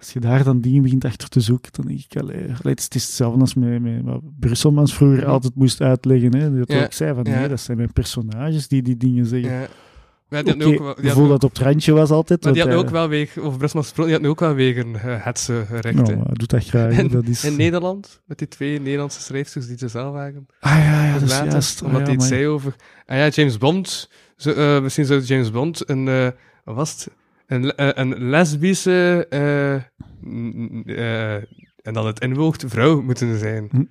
[0.00, 2.78] als je daar dan dingen begint achter te zoeken, dan denk ik, allee, allee, het,
[2.78, 5.26] is, het hetzelfde als met, met wat Brusselmans vroeger Mhm.
[5.30, 6.36] altijd moest uitleggen.
[6.36, 6.58] Hè.
[6.58, 6.84] Dat Ja.
[6.84, 7.38] ook zei van, Ja.
[7.38, 9.50] nee, dat zijn mijn personages die die dingen zeggen.
[9.52, 9.66] Ja.
[10.28, 12.44] Ja, die Oké, ook wel- die ik dat het op het randje was altijd.
[12.44, 14.40] Maar die had want nu ook wel weer, over Brussel gesproken, die had nu ook
[14.40, 15.52] wel weer een uh, hetze.
[15.52, 16.14] Nou, hè.
[16.16, 17.06] hij doet dat graag.
[17.08, 17.44] dat is...
[17.44, 20.46] in Nederland, met die twee Nederlandse schrijfsters die ze zelf waren.
[20.60, 21.80] Ah ja, ja, dat is juist.
[21.80, 22.74] Ah, omdat ja, hij iets maar- zei over...
[23.06, 24.10] Ah ja, James Bond...
[24.36, 26.08] Zo, eh, misschien zou James Bond een...
[26.08, 26.28] eh,
[26.64, 27.08] wat was het?
[27.50, 29.26] Een, eh, een lesbische...
[29.30, 29.74] eh,
[31.82, 33.68] en dan het inwoogd vrouw moeten zijn.
[33.70, 33.84] Hm.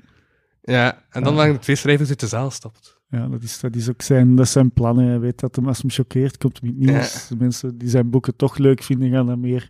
[0.61, 2.99] Ja, en dan waren de twee schrijvers uit de zaal gestapt.
[3.09, 5.07] Ja, dat is, dat is ook zijn, dat zijn plannen.
[5.07, 7.27] Hij weet dat hem, als hem choqueert, komt hem niet nieuws.
[7.27, 9.69] De mensen die zijn boeken toch leuk vinden, gaan dat meer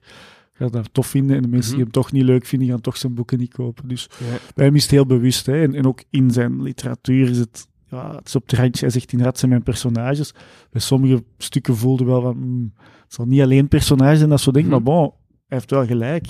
[0.53, 1.35] gaan dat tof vinden.
[1.35, 1.93] En de mensen die Mhm.
[1.93, 3.87] hem toch niet leuk vinden, gaan toch zijn boeken niet kopen.
[3.87, 4.37] Dus Ja.
[4.55, 5.45] bij hem is het heel bewust.
[5.45, 5.61] Hè.
[5.61, 8.81] En, en ook in zijn literatuur is het, ja, het is op het randje.
[8.85, 10.33] Hij zegt inderdaad, zijn mijn personages.
[10.71, 12.73] Bij sommige stukken voelde wel van, hmm,
[13.10, 14.77] het zal niet alleen personage zijn dat zo denkt, Mhm.
[14.84, 15.03] maar bon,
[15.48, 16.26] hij heeft wel gelijk.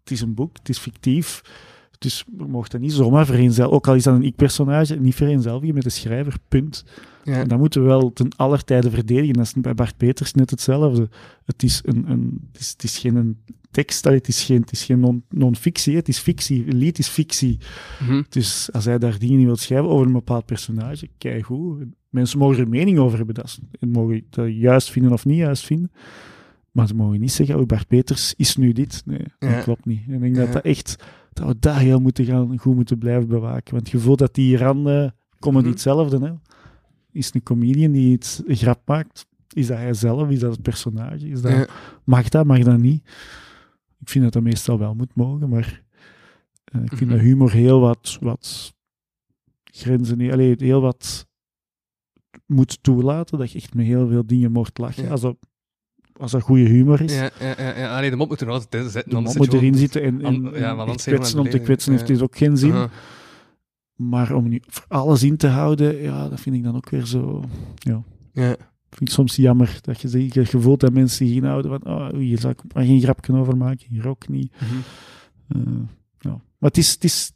[0.00, 1.42] Het is een boek, het is fictief.
[1.98, 3.76] Dus we dat niet zomaar vereenzelvigen.
[3.76, 6.84] Ook al is dat een ik-personage, niet vereenzelvigen met de schrijver, punt.
[7.24, 7.34] Ja.
[7.34, 9.34] En dat moeten we wel ten aller tijde verdedigen.
[9.34, 11.08] Dat is bij Bart Peters net hetzelfde.
[11.44, 13.38] Het is, een, een, het is, het is geen een
[13.72, 16.66] tekst, allee, het is geen, het is geen non- non-fictie, het is fictie.
[16.66, 17.58] Een lied is fictie.
[18.00, 18.22] Mhm.
[18.28, 21.88] Dus als hij daar dingen in wil schrijven over een bepaald personage, kijk hoe.
[22.08, 23.34] Mensen mogen er mening over hebben.
[23.34, 25.90] Dat en mogen dat juist vinden of niet juist vinden.
[26.70, 29.02] Maar ze mogen niet zeggen, oh, Bart Peters is nu dit.
[29.04, 29.54] Nee, Ja.
[29.54, 30.00] dat klopt niet.
[30.08, 30.44] En ik denk Ja.
[30.44, 33.74] dat dat echt, dat we dat heel moeten gaan, goed moeten blijven bewaken.
[33.74, 35.72] Want je voelt dat die randen, comedy Mhm.
[35.72, 36.32] hetzelfde, hè.
[37.12, 41.28] Is een comedian die iets grap maakt, is dat hij zelf, is dat het personage,
[41.28, 41.66] is dat, Ja.
[42.04, 43.02] mag dat, mag dat niet?
[44.02, 45.82] Ik vind dat dat meestal wel moet mogen, maar
[46.64, 47.10] eh, ik vind Mhm.
[47.10, 48.74] dat humor heel wat, wat
[49.64, 51.26] grenzen, allee, heel wat
[52.46, 55.04] moet toelaten, dat je echt met heel veel dingen mocht lachen.
[55.04, 55.10] Ja.
[55.10, 55.36] Als, dat,
[56.12, 57.96] als dat goede humor is, Ja, ja, ja, ja.
[57.96, 59.10] Allee, de mop moet er altijd in zitten.
[59.14, 62.06] de mop moet erin zitten en, en, An- ja, en kwetsen om te kwetsen heeft
[62.06, 62.72] dus ook geen zin.
[62.72, 62.90] Aha.
[63.96, 67.06] Maar om nu voor alles in te houden, ja, dat vind ik dan ook weer
[67.06, 67.44] zo...
[67.74, 68.56] Ja.
[68.96, 72.08] Vind ik soms jammer dat je zegt, je voelt dat mensen zich inhouden van, oh,
[72.14, 74.52] hier zou ik maar geen grapje over maken, hier ook niet.
[76.18, 76.30] Ja.
[76.58, 77.32] Maar het is, het is,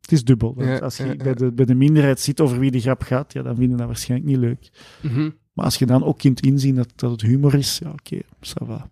[0.00, 0.54] het is dubbel.
[0.56, 1.16] Ja, als je ja, ja.
[1.16, 3.86] Bij, de, bij de minderheid ziet over wie de grap gaat, ja, dan vinden dat
[3.86, 4.70] waarschijnlijk niet leuk.
[5.02, 5.30] Mhm.
[5.52, 8.66] Maar als je dan ook kunt inzien dat, dat het humor is, ja, oké, ça
[8.66, 8.90] va.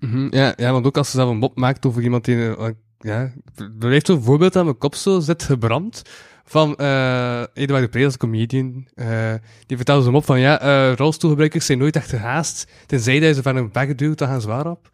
[0.00, 2.56] Mhm, Ja, ja, want ook als ze zelf een mop maakt over iemand die...
[2.56, 3.32] eh, ja,
[3.80, 6.02] er heeft zo'n voorbeeld aan mijn kop zo zit gebrand.
[6.48, 8.88] Van eh Eduard de Pre, als comedian.
[8.94, 9.34] eh,
[9.66, 12.70] die vertelde zo'n mop van, ja, eh rolstoelgebruikers zijn nooit echt gehaast.
[12.86, 14.90] Tenzij dat je ze van een bek duwt, dan gaan ze waar op.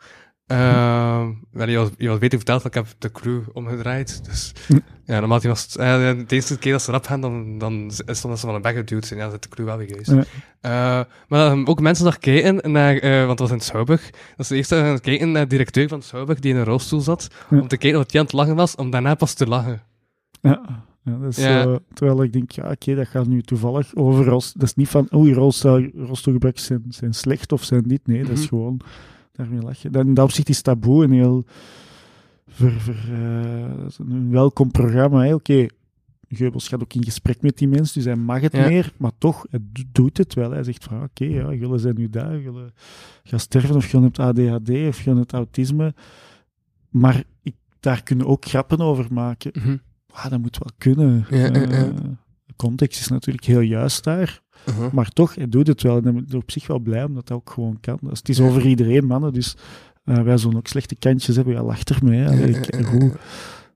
[1.53, 4.25] Wel, je, was, je was beter verteld, dat ik heb de crew omgedraaid.
[4.25, 4.79] Dus Hm.
[5.05, 5.73] ja, normaal was het,
[6.29, 8.63] de eerste keer dat ze rap gaan, dan, dan is het omdat ze van een
[8.63, 9.19] bek geduwd zijn.
[9.19, 10.29] Ja, dan zit de crew wel weer geweest.
[10.63, 14.11] Maar dan ook mensen daar kijken naar, want het was in Schouwburg.
[14.37, 17.01] Dat ze eerst aan het kijken naar de directeur van Schouwburg, die in een rolstoel
[17.01, 19.83] zat, om te kijken of hij aan het lachen was, om daarna pas te lachen.
[20.41, 24.75] Ja, ja, eh, terwijl ik denk, ja, oké, dat gaat nu toevallig over Dat is
[24.75, 28.07] niet van, oei, rolstoel, rolstoelgebruikers zijn, zijn slecht of zijn dit.
[28.07, 28.49] Nee, dat is Mhm.
[28.49, 28.81] gewoon
[29.33, 29.93] daarmee lachen.
[29.93, 31.45] Dan, in dat opzicht is taboe een heel
[32.49, 35.35] ver, ver, eh, een welkom programma.
[35.35, 35.67] Oké,
[36.29, 38.69] Geubels gaat ook in gesprek met die mensen, dus hij mag het Ja.
[38.69, 40.51] meer, maar toch, hij do- doet het wel.
[40.51, 42.73] Hij zegt van, oké, ja, jullie zijn nu daar, jullie
[43.23, 45.95] gaan sterven of jullie hebt ADHD of jullie hebt autisme.
[46.91, 49.51] Maar ik, daar kunnen ook grappen over maken.
[49.55, 49.77] Mhm.
[50.13, 51.27] Ah, dat moet wel kunnen.
[51.31, 51.61] Ja, ja, ja.
[51.61, 51.83] Eh,
[52.47, 54.41] de context is natuurlijk heel juist daar.
[54.69, 54.93] Uh-huh.
[54.93, 55.97] Maar toch, hij doet het wel.
[55.97, 57.99] En dan ben ik op zich wel blij omdat dat ook gewoon kan.
[58.01, 59.33] Dus het is over iedereen, mannen.
[59.33, 59.57] Dus
[60.05, 61.55] eh, wij zullen ook slechte kantjes hebben.
[61.55, 62.27] Ja, lach er mee.
[62.27, 63.13] Allee, ik- goed.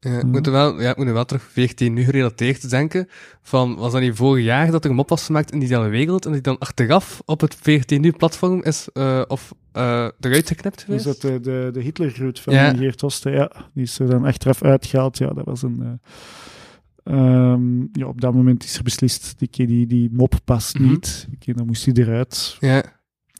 [0.00, 3.08] Ja, ik moet er wel, ja, ik moet wel terug 14 nu gerelateerd denken.
[3.42, 5.88] Van, was dat niet vorig jaar dat er een mop was gemaakt in die hele
[5.88, 10.48] wereld en die dan achteraf op het 14 nu platform is, eh, of eh eruit
[10.48, 11.04] geknipt Dus geweest?
[11.04, 12.74] dat de, de, de Hitlergroet van Ja.
[12.74, 15.18] Geert Hoste, ja, die is er dan achteraf uitgehaald.
[15.18, 15.82] Ja, dat was een...
[15.82, 20.88] eh, ehm, ja, op dat moment is er beslist, die, die, die mop past Mhm.
[20.88, 21.28] niet.
[21.34, 22.56] Oké, dan moest hij eruit.
[22.60, 22.82] Ja,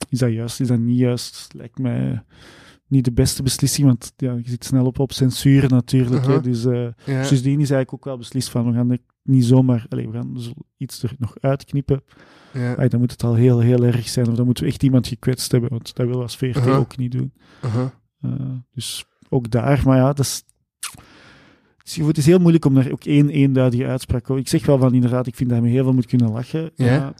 [0.09, 0.59] Is dat juist?
[0.59, 1.47] Is dat niet juist?
[1.55, 2.23] Lijkt mij
[2.87, 6.25] niet de beste beslissing, want ja, je zit snel op, op censuur natuurlijk.
[6.25, 6.35] hè.
[6.37, 6.43] Uh-huh.
[6.43, 6.63] Dus
[7.05, 7.23] ja.
[7.23, 10.33] sindsdien is eigenlijk ook wel beslist van, we gaan het niet zomaar, allez, we gaan
[10.33, 12.01] dus iets er nog uitknippen.
[12.53, 12.73] ja.
[12.73, 15.07] Ay, dan moet het al heel, heel erg zijn, of dan moeten we echt iemand
[15.07, 16.77] gekwetst hebben, want dat willen we als VRT Uh-huh.
[16.77, 17.33] ook niet doen.
[17.65, 17.85] Uh-huh.
[18.21, 18.31] Eh,
[18.73, 20.43] dus ook daar, maar ja, dat is...
[22.05, 24.37] Het is- heel moeilijk om daar ook één eenduidige uitspraak over.
[24.41, 26.71] Ik zeg wel van inderdaad, ik vind dat je heel veel moet kunnen lachen.
[26.75, 27.13] Ja.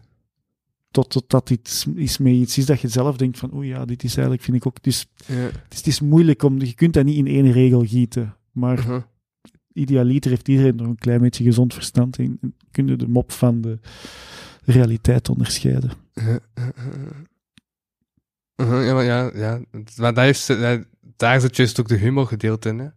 [0.92, 3.86] Tot, tot dat iets is met iets is dat je zelf denkt van, oeh ja,
[3.86, 4.84] dit is eigenlijk, vind ik ook...
[4.84, 5.34] Dus Ja.
[5.36, 6.60] het is, het is moeilijk om...
[6.62, 8.36] Je kunt dat niet in één regel gieten.
[8.52, 9.02] Maar Uh-huh.
[9.74, 13.32] idealiter heeft iedereen nog een klein beetje gezond verstand en, en kun je de mop
[13.32, 13.80] van de
[14.64, 15.92] realiteit onderscheiden.
[16.14, 16.38] Uh-huh.
[18.56, 19.62] Uh-huh, Ja, maar ja, ja.
[19.98, 20.86] Maar daar, heeft, daar-
[21.16, 22.88] daar zit juist ook de humor gedeeld in, hè.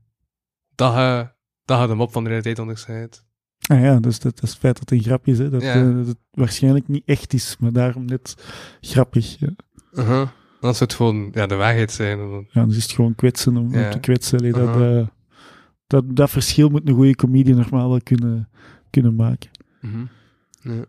[0.74, 1.28] Dat je,
[1.64, 3.24] dat je de mop van de realiteit onderscheidt.
[3.68, 5.38] Ah ja, dus dat, dat is het feit dat het een grap is.
[5.38, 5.74] Hè, dat, Ja.
[5.74, 8.34] eh, dat het waarschijnlijk niet echt is, maar daarom net
[8.80, 9.38] grappig.
[9.38, 9.48] Ja.
[9.92, 10.28] Uh-huh.
[10.60, 12.46] Dan zou het gewoon ja, de waarheid zijn.
[12.50, 14.38] Ja, dus is het gewoon kwetsen om, te kwetsen.
[14.38, 14.98] Allee, dat, Aha.
[14.98, 15.06] eh,
[15.86, 18.48] dat, dat verschil moet een goede comedie normaal wel kunnen,
[18.90, 19.50] kunnen maken.
[19.82, 20.82] Uh.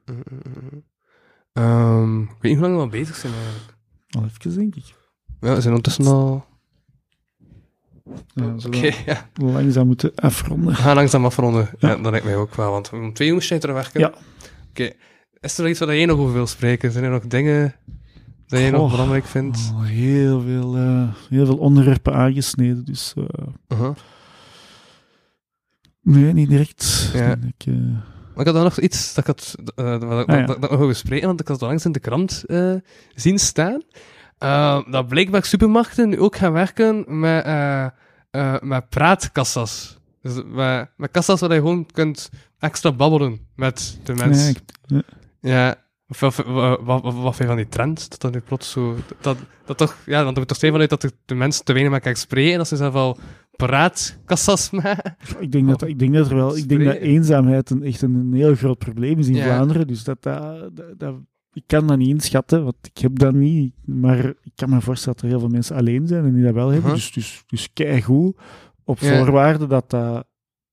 [1.54, 3.78] Ehm, ik weet niet hoe lang we al bezig zijn eigenlijk.
[4.10, 4.96] Al even, denk ik.
[5.40, 6.46] Ja, we zijn ondertussen al...
[8.34, 9.30] Ja, Oké, ja.
[9.34, 10.76] langzaam moeten afronden.
[10.76, 11.70] Gaan langzaam afronden.
[11.80, 11.90] Ja.
[11.90, 11.96] Ja.
[11.96, 14.00] dat lijkt mij ook wel, want om twee uur moest jij terug werken.
[14.00, 14.14] Ja.
[14.70, 14.92] Oké.
[15.40, 16.92] Is er nog iets waar jij nog over wil spreken?
[16.92, 17.76] Zijn er nog dingen
[18.48, 19.58] dat jij nog belangrijk vindt?
[19.74, 23.14] Oh, heel, veel, eh, heel veel onderwerpen aangesneden, dus
[23.68, 23.96] Uh-huh.
[26.02, 27.10] nee, niet direct.
[27.14, 27.32] Ja.
[27.32, 29.98] Ik, eh, Maar ik had dan nog iets dat ik, had, Ah, ja.
[29.98, 32.44] dat, dat ik nog wil bespreken, want ik had het langs in de krant
[33.16, 33.82] zien staan.
[34.42, 37.86] Eh, dat blijkbaar supermarkten nu ook gaan werken met, eh,
[38.32, 40.00] eh, met praatkassas.
[40.22, 44.44] Dus met, met kassas waar je gewoon kunt extra babbelen met de mensen.
[44.44, 45.02] nee, ik- ja.
[45.42, 45.76] Ja,
[46.08, 48.10] of, wat, wat, wat, wat vind je van die trend?
[48.10, 48.96] Dat dat nu plots zo...
[49.22, 49.98] Dat, dat toch...
[50.06, 52.52] Ja, want er toch zijn vanuit dat de, de mensen te weinig met elkaar spreken
[52.52, 53.18] en dat ze zelf al
[53.56, 55.16] praatkassas maken.
[55.40, 58.16] Ik denk, dat, ik denk dat er wel, ik denk dat eenzaamheid een, echt een,
[58.16, 59.44] een heel groot probleem is in Ja.
[59.44, 59.88] Vlaanderen.
[59.88, 61.16] Dus dat, dat, dat, dat-
[61.54, 63.74] ik kan dat niet inschatten, want ik heb dat niet.
[63.86, 66.54] Maar ik kan me voorstellen dat er heel veel mensen alleen zijn en die dat
[66.54, 66.94] wel hebben.
[66.94, 68.38] Dus, dus, dus keigoed,
[68.84, 69.18] op Ja.
[69.18, 70.26] voorwaarde dat dat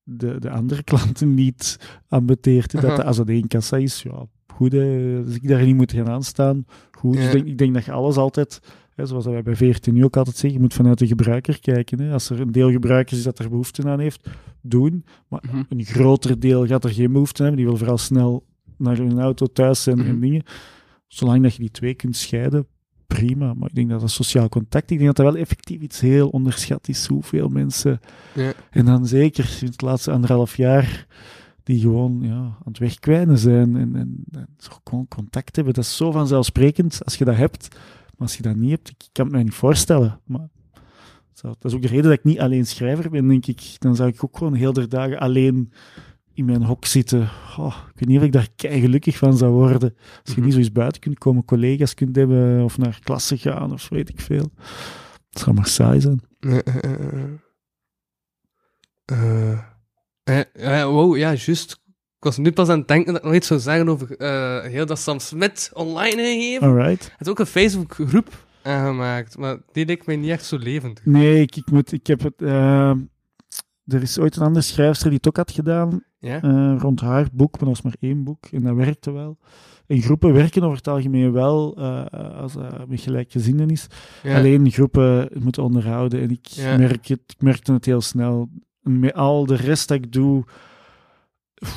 [0.03, 1.79] de, de andere klanten niet
[2.09, 2.71] ambeteert.
[2.73, 5.93] Dat dat, als dat één kassa is, ja, goed, hè, als ik daar niet moet
[5.93, 7.13] gaan aanstaan, goed.
[7.15, 8.61] Dus ik, denk, ik denk dat je alles altijd...
[8.95, 12.01] Hè, zoals wij bij VRT nu ook altijd zeggen, je moet vanuit de gebruiker kijken.
[12.01, 12.13] Hè.
[12.13, 14.29] Als er een deel gebruikers is dat er behoefte aan heeft,
[14.63, 15.05] doen.
[15.29, 15.63] Maar Mhm.
[15.69, 17.57] een groter deel gaat er geen behoefte aan hebben.
[17.65, 18.45] Die wil vooral snel
[18.79, 20.21] naar hun auto thuis zijn en Mhm.
[20.21, 20.43] dingen.
[21.07, 22.67] Zolang dat je die twee kunt scheiden,
[23.07, 23.55] prima.
[23.55, 26.29] Maar ik denk dat dat sociaal contact, ik denk dat dat wel effectief iets heel
[26.29, 27.07] onderschat is.
[27.07, 28.01] Hoeveel mensen,
[28.35, 28.53] Ja.
[28.71, 31.07] en dan zeker in het laatste anderhalf jaar,
[31.63, 34.49] die gewoon ja, aan het wegkwijnen zijn en, en, en
[34.83, 35.75] gewoon contact hebben.
[35.75, 37.69] Dat is zo vanzelfsprekend als je dat hebt.
[38.17, 40.21] Maar als je dat niet hebt, ik kan het mij niet voorstellen.
[40.25, 40.49] Maar
[41.41, 43.77] dat is ook de reden dat ik niet alleen schrijver ben, denk ik.
[43.79, 45.73] Dan zou ik ook gewoon heel de dagen alleen
[46.39, 47.21] in mijn hok zitten.
[47.57, 49.95] Oh, ik weet niet of ik daar kei gelukkig van zou worden.
[50.01, 50.43] Als je Mhm.
[50.45, 54.09] niet zo eens buiten kunt komen, collega's kunt hebben of naar klasse gaan of weet
[54.09, 54.51] ik veel.
[55.31, 56.21] Het zou maar saai zijn.
[56.41, 56.59] Eh,
[60.25, 61.73] eh, eh, wow, ja, juist.
[62.17, 64.15] Ik was nu pas aan het denken dat ik nog iets zou zeggen over
[64.71, 66.67] heel dat Sam Smith online gegeven.
[66.67, 67.03] Alright.
[67.11, 68.47] Het is ook een Facebookgroep.
[68.63, 69.39] aangemaakt.
[69.39, 71.05] Maar die lijkt mij niet echt zo levendig.
[71.05, 72.41] Nee, ik, ik, moet, ik heb het...
[73.85, 76.43] er is ooit een andere schrijfster die het ook had gedaan Ja?
[76.43, 79.39] eh, rond haar boek, maar dat was maar één boek en dat werkte wel.
[79.87, 82.05] En groepen werken over het algemeen wel eh,
[82.41, 83.87] als dat met gelijkgezinden is.
[84.23, 84.37] ja.
[84.37, 86.21] Alleen groepen moeten onderhouden.
[86.21, 86.77] En ik, Ja.
[86.77, 88.49] merk het, ik merkte het heel snel.
[88.83, 90.45] En met al de rest dat ik doe,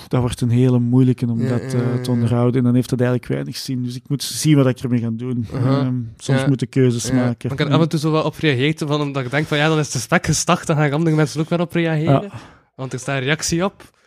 [0.07, 2.57] dat wordt een hele moeilijke om Ja, dat ja, eh, ja, te onderhouden.
[2.57, 3.83] En dan heeft dat eigenlijk weinig zin.
[3.83, 5.45] Dus ik moet zien wat ik ermee ga doen.
[5.53, 6.47] Ehm, soms Ja.
[6.47, 7.49] moet ik keuzes Ja, maken.
[7.49, 9.57] Maar ik heb af en toe zo wel op reageerd, van, omdat ik denk van
[9.57, 12.21] ja, dan is de spek gestart, dan gaan andere mensen ook wel op reageren.
[12.21, 12.29] Ja.
[12.75, 13.99] Want er staat een reactie op.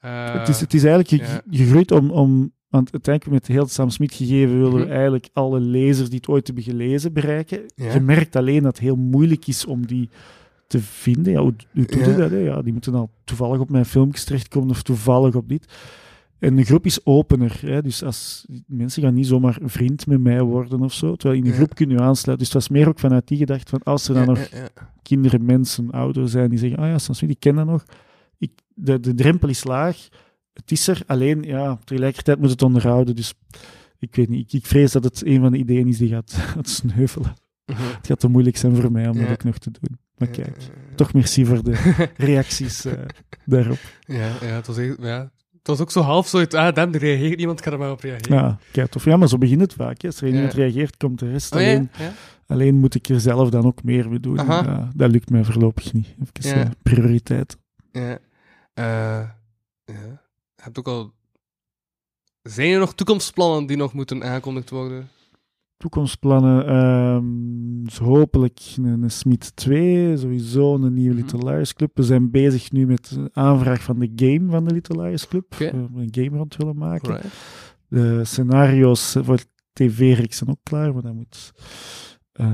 [0.00, 4.14] Eh, het, is, het is eigenlijk, groeit om, om want uiteindelijk met heel Sam Smith
[4.14, 4.90] gegeven willen we Mhm.
[4.90, 7.60] eigenlijk alle lezers die het ooit hebben gelezen bereiken.
[7.74, 10.08] Je merkt alleen dat het heel moeilijk is om die
[10.66, 11.32] te vinden.
[11.32, 12.30] Ja, hoe, hoe doe je dat?
[12.30, 12.36] Hè?
[12.36, 15.72] Ja, die moeten al toevallig op mijn filmpjes terechtkomen of toevallig op dit.
[16.38, 17.58] En de groep is opener.
[17.60, 17.82] Hè?
[17.82, 21.16] Dus als, mensen gaan niet zomaar vriend met mij worden of zo.
[21.16, 21.54] Terwijl in Ja.
[21.54, 22.38] groep kun je aansluiten.
[22.46, 24.68] Dus het was meer ook vanuit die gedachte van als er dan ja, nog ja,
[25.02, 27.84] kinderen, mensen, ouderen zijn die zeggen, ah ja, Sam Smith, ik ken dat nog.
[28.38, 30.08] Ik, de, de drempel is laag.
[30.52, 33.16] Het is er, alleen ja, tegelijkertijd moet het onderhouden.
[33.16, 33.34] Dus
[33.98, 36.32] ik weet niet, ik, ik vrees dat het een van de ideeën is die gaat,
[36.54, 37.34] gaat sneuvelen.
[37.66, 37.82] Mhm.
[37.82, 39.98] Het gaat te moeilijk zijn voor mij om dat ook nog te doen.
[40.16, 42.92] Maar kijk, ja, toch merci voor de reacties eh,
[43.44, 43.78] daarop.
[44.00, 46.94] Ja, ja, het was, echt- ja, het was ook zo half zo uit, ah, damn,
[46.94, 48.36] er reageert niemand, ik ga er maar op reageren.
[48.36, 49.04] Ja, kijk, tof.
[49.04, 50.00] Ja, maar zo begint het vaak.
[50.02, 50.08] Hè.
[50.08, 50.34] Als er Ja.
[50.34, 51.90] iemand reageert, komt de rest Oh, alleen.
[51.98, 52.12] ja?
[52.46, 54.36] Alleen moet ik er zelf dan ook meer mee doen.
[54.94, 56.14] Dat lukt mij voorlopig niet.
[56.42, 57.56] Even eh, prioriteit.
[57.92, 58.18] Ja.
[58.78, 59.28] Eh,
[59.84, 60.22] ja.
[60.56, 61.12] Je hebt ook al...
[62.42, 65.08] Zijn er nog toekomstplannen die nog moeten aangekondigd worden?
[65.76, 67.24] Toekomstplannen, ehm,
[67.84, 71.22] dus hopelijk een, een Smith 2, sowieso een nieuwe Mhm.
[71.22, 71.90] Little Liars Club.
[71.94, 75.54] We zijn bezig nu met de aanvraag van de game van de Little Liars Club.
[75.54, 77.12] We een game rond willen maken.
[77.12, 77.26] Right.
[77.88, 79.38] De scenario's voor
[79.72, 81.52] tv-reeks zijn ook klaar, maar daar moet,
[82.32, 82.46] eh,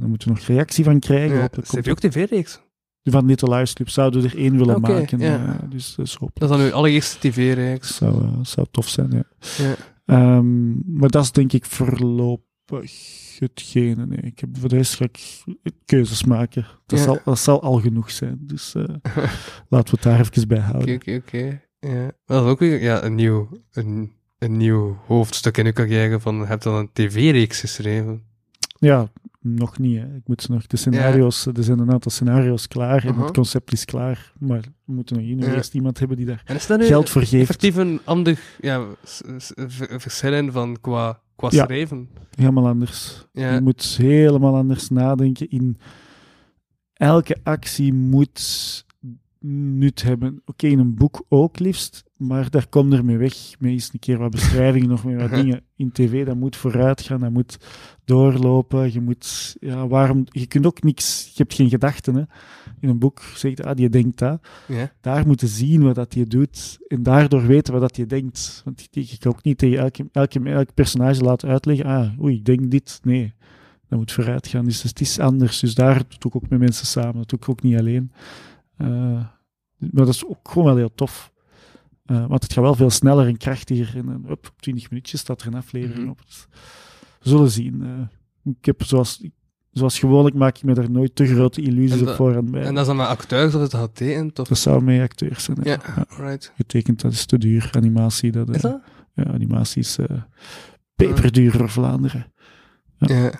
[0.00, 1.34] daar moeten we nog reactie van krijgen.
[1.36, 2.60] Ja, Hopelijk komt ook tv-reeks.
[3.02, 5.18] Van Liars Club zouden we er één willen maken.
[5.18, 5.46] ja.
[5.62, 6.38] eh, dus, dus hopelijk.
[6.40, 7.96] Dat is dan uw allereerste tv-reeks.
[7.96, 9.24] zou, eh, zou tof zijn, ja.
[9.56, 9.74] Ja.
[10.04, 12.92] Ehm, maar dat is denk ik voorlopig
[13.38, 14.06] hetgene.
[14.06, 14.18] Nee.
[14.18, 15.42] Ik heb, voor de rest ga ik
[15.84, 16.66] keuzes maken.
[16.86, 17.04] Dat, Ja.
[17.04, 18.38] zal, dat zal al genoeg zijn.
[18.40, 18.82] Dus eh,
[19.68, 20.94] laten we het daar even bij Oké, houden.
[20.94, 21.60] oké, oké.
[21.78, 22.10] Ja.
[22.24, 26.36] Dat is ook weer ja, een, nieuw, een, een nieuw hoofdstuk in uw carrière van,
[26.36, 28.22] je hebt dan een tv-reeks geschreven.
[28.78, 29.12] Ja,
[29.42, 29.98] nog niet.
[30.00, 30.04] Hè.
[30.16, 33.22] Ik moet nog de scenario's, er zijn een aantal scenario's klaar en Aha.
[33.22, 34.32] het concept is klaar.
[34.38, 35.54] Maar we moeten nog Ja.
[35.54, 37.42] eerst iemand hebben die daar En is dat nu geld voor geeft.
[37.42, 41.64] effectief een ander ja, s- s- v- verschil in van qua, qua Ja.
[41.64, 42.08] schrijven?
[42.36, 43.26] Helemaal anders.
[43.32, 43.54] Ja.
[43.54, 45.48] Je moet helemaal anders nadenken.
[45.50, 45.78] In
[46.92, 48.84] elke actie moet
[49.42, 50.42] nut hebben.
[50.44, 53.34] Oké, in een boek ook liefst, maar daar kom er mee weg.
[53.58, 55.62] Met eens een keer wat beschrijvingen, nog met wat dingen.
[55.76, 57.58] In tv, dat moet vooruit gaan, dat moet
[58.04, 58.92] doorlopen.
[58.92, 62.14] Je moet, ja, waarom, je kunt ook niks, je hebt geen gedachten.
[62.14, 62.22] Hè.
[62.80, 64.40] In een boek zegt, ah, die denkt dat.
[64.68, 64.92] Ja.
[65.00, 68.62] Daar moeten zien wat dat je doet en daardoor weten wat dat je denkt.
[68.64, 72.34] Want ik, ik kan ook niet tegen elke, elke, elk personage laten uitleggen, ah, oei,
[72.36, 73.00] ik denk dit.
[73.02, 73.34] Nee,
[73.92, 74.64] dat moet vooruit gaan.
[74.64, 75.60] Dus het is anders.
[75.60, 77.16] Dus daar doe ik ook met mensen samen.
[77.16, 78.12] Dat doe ik ook niet alleen.
[78.82, 79.24] Eh,
[79.78, 81.32] maar dat is ook gewoon wel heel tof.
[82.04, 83.96] Eh, want het gaat wel veel sneller en krachtiger.
[83.96, 86.08] En, op 20 minuutjes staat er een aflevering Mhm.
[86.10, 86.20] op.
[86.26, 86.46] Dus
[87.20, 87.82] we zullen zien.
[87.82, 89.24] Eh, ik heb zoals,
[89.70, 92.62] zoals gewoonlijk maak ik me daar nooit te grote illusies op voorhand bij.
[92.62, 94.38] En dat is dan met acteurs dat het had tekent?
[94.38, 94.48] Of?
[94.48, 95.58] Dat zou mee acteurs zijn.
[95.60, 95.70] hè.
[95.70, 95.80] Ja,
[96.18, 96.52] right.
[96.56, 97.70] Getekend, dat is te duur.
[97.72, 98.80] Animatie, dat, eh, Is dat?
[99.14, 99.98] Ja, animatie is
[100.94, 102.32] peperduur voor Vlaanderen.
[102.98, 103.32] Ja.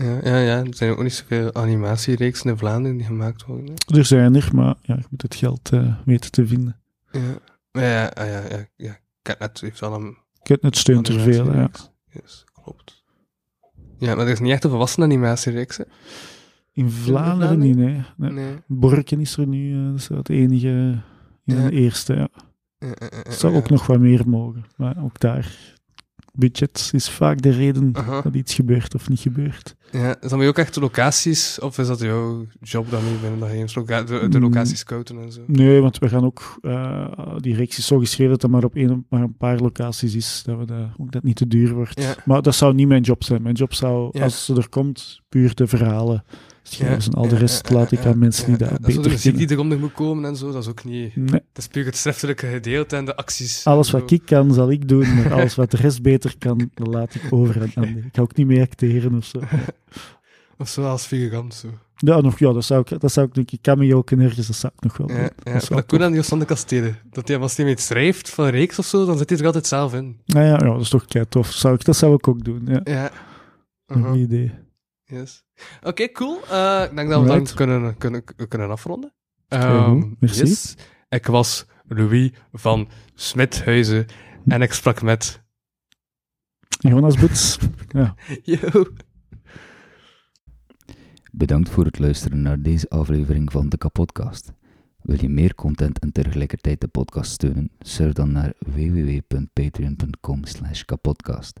[0.00, 0.58] Ja, ja, ja.
[0.64, 3.74] Er zijn ook niet zoveel animatiereeksen in Vlaanderen die gemaakt worden.
[3.86, 3.96] hè.
[3.98, 6.76] Er zijn er, maar ja, je moet het geld eh, weten te vinden.
[7.12, 7.20] Ja.
[7.72, 8.98] Maar ja, ah, ja, ja, ja.
[9.22, 11.70] Catnet heeft wel een Ketnet steunt er veel, ja.
[12.10, 13.04] Yes, klopt.
[13.98, 15.84] Ja, maar er is niet echt een volwassen animatiereeks, hè?
[16.72, 18.02] In Vlaanderen niet, nee.
[18.16, 18.30] nee.
[18.32, 18.54] Nee.
[18.66, 21.68] Borken is er nu, eh, dat is het enige, ja, Ja.
[21.68, 22.28] de eerste, ja.
[22.78, 23.58] Ja, ja, ja, Het zou ja.
[23.58, 25.76] ook nog wat meer mogen, maar ook daar.
[26.38, 28.20] Budget is vaak de reden Aha.
[28.22, 29.76] dat iets gebeurt of niet gebeurt.
[29.92, 33.10] Ja, dat bij jou ook echt de locaties, of is dat jouw job dan nu
[33.20, 33.74] binnen de games?
[33.74, 34.44] Loca de, de Mm.
[34.44, 35.40] locaties scouten en zo?
[35.46, 38.76] Nee, want we gaan ook, eh, die reeks is zo geschreven dat het maar op
[38.76, 42.00] een, maar een paar locaties is, dat we dat, ook dat niet te duur wordt.
[42.02, 42.14] Ja.
[42.24, 43.42] Maar dat zou niet mijn job zijn.
[43.42, 44.22] Mijn job zou, Ja.
[44.22, 46.24] als ze er komt, puur de verhalen
[46.72, 47.12] schrijven.
[47.12, 48.72] en al de ja, rest ja, laat ik ja, aan mensen die ja, ja.
[48.72, 51.16] Is zo de beter muziek die eronder moet komen en zo, dat is ook niet...
[51.16, 53.64] Nee, Dat is puur het schriftelijke gedeelte en de acties.
[53.64, 57.14] alles wat ik kan, zal ik doen, maar alles wat de rest beter kan, laat
[57.14, 58.04] ik over aan anderen.
[58.04, 59.40] Ik ga ook niet mee acteren of zo.
[60.60, 61.68] Of zo als figurant, zo.
[61.96, 64.56] Ja, nog, ja dat, zou ik, dat zou ik denk ik cameo kunnen ergens, dat
[64.56, 65.22] zou ik nog wel Ja, doen.
[65.44, 65.52] ja.
[65.52, 66.98] Dat wel dat kon aan Josande Kastelen.
[67.10, 69.46] Dat hij, als hij iets schrijft van een reeks of zo, dan zit hij er
[69.46, 70.16] altijd zelf in.
[70.26, 71.46] Nou ja, ja, dat is toch kei tof.
[71.52, 72.80] Zou ik, dat zou ik ook doen, ja.
[72.84, 73.10] Ja.
[73.86, 74.20] Een Uh-huh.
[74.20, 74.52] idee.
[75.12, 75.44] Yes.
[75.82, 76.40] Oké, cool.
[76.50, 77.54] Eh, ik denk dat we dan Alright.
[77.54, 79.14] kunnen, kunnen, kunnen afronden.
[79.48, 80.44] Ehm, merci.
[80.44, 80.74] yes.
[81.08, 84.06] Ik was Louis van Smithuizen
[84.46, 85.42] en ik sprak met...
[86.68, 87.58] Jonas Boets.
[87.88, 88.14] Ja.
[88.42, 88.84] Yo.
[91.32, 94.52] Bedankt voor het luisteren naar deze aflevering van de Kapodcast.
[95.02, 97.70] Wil je meer content en tegelijkertijd de podcast steunen?
[97.78, 100.42] Surf dan naar www.patreon.com
[100.84, 101.60] kapodcast.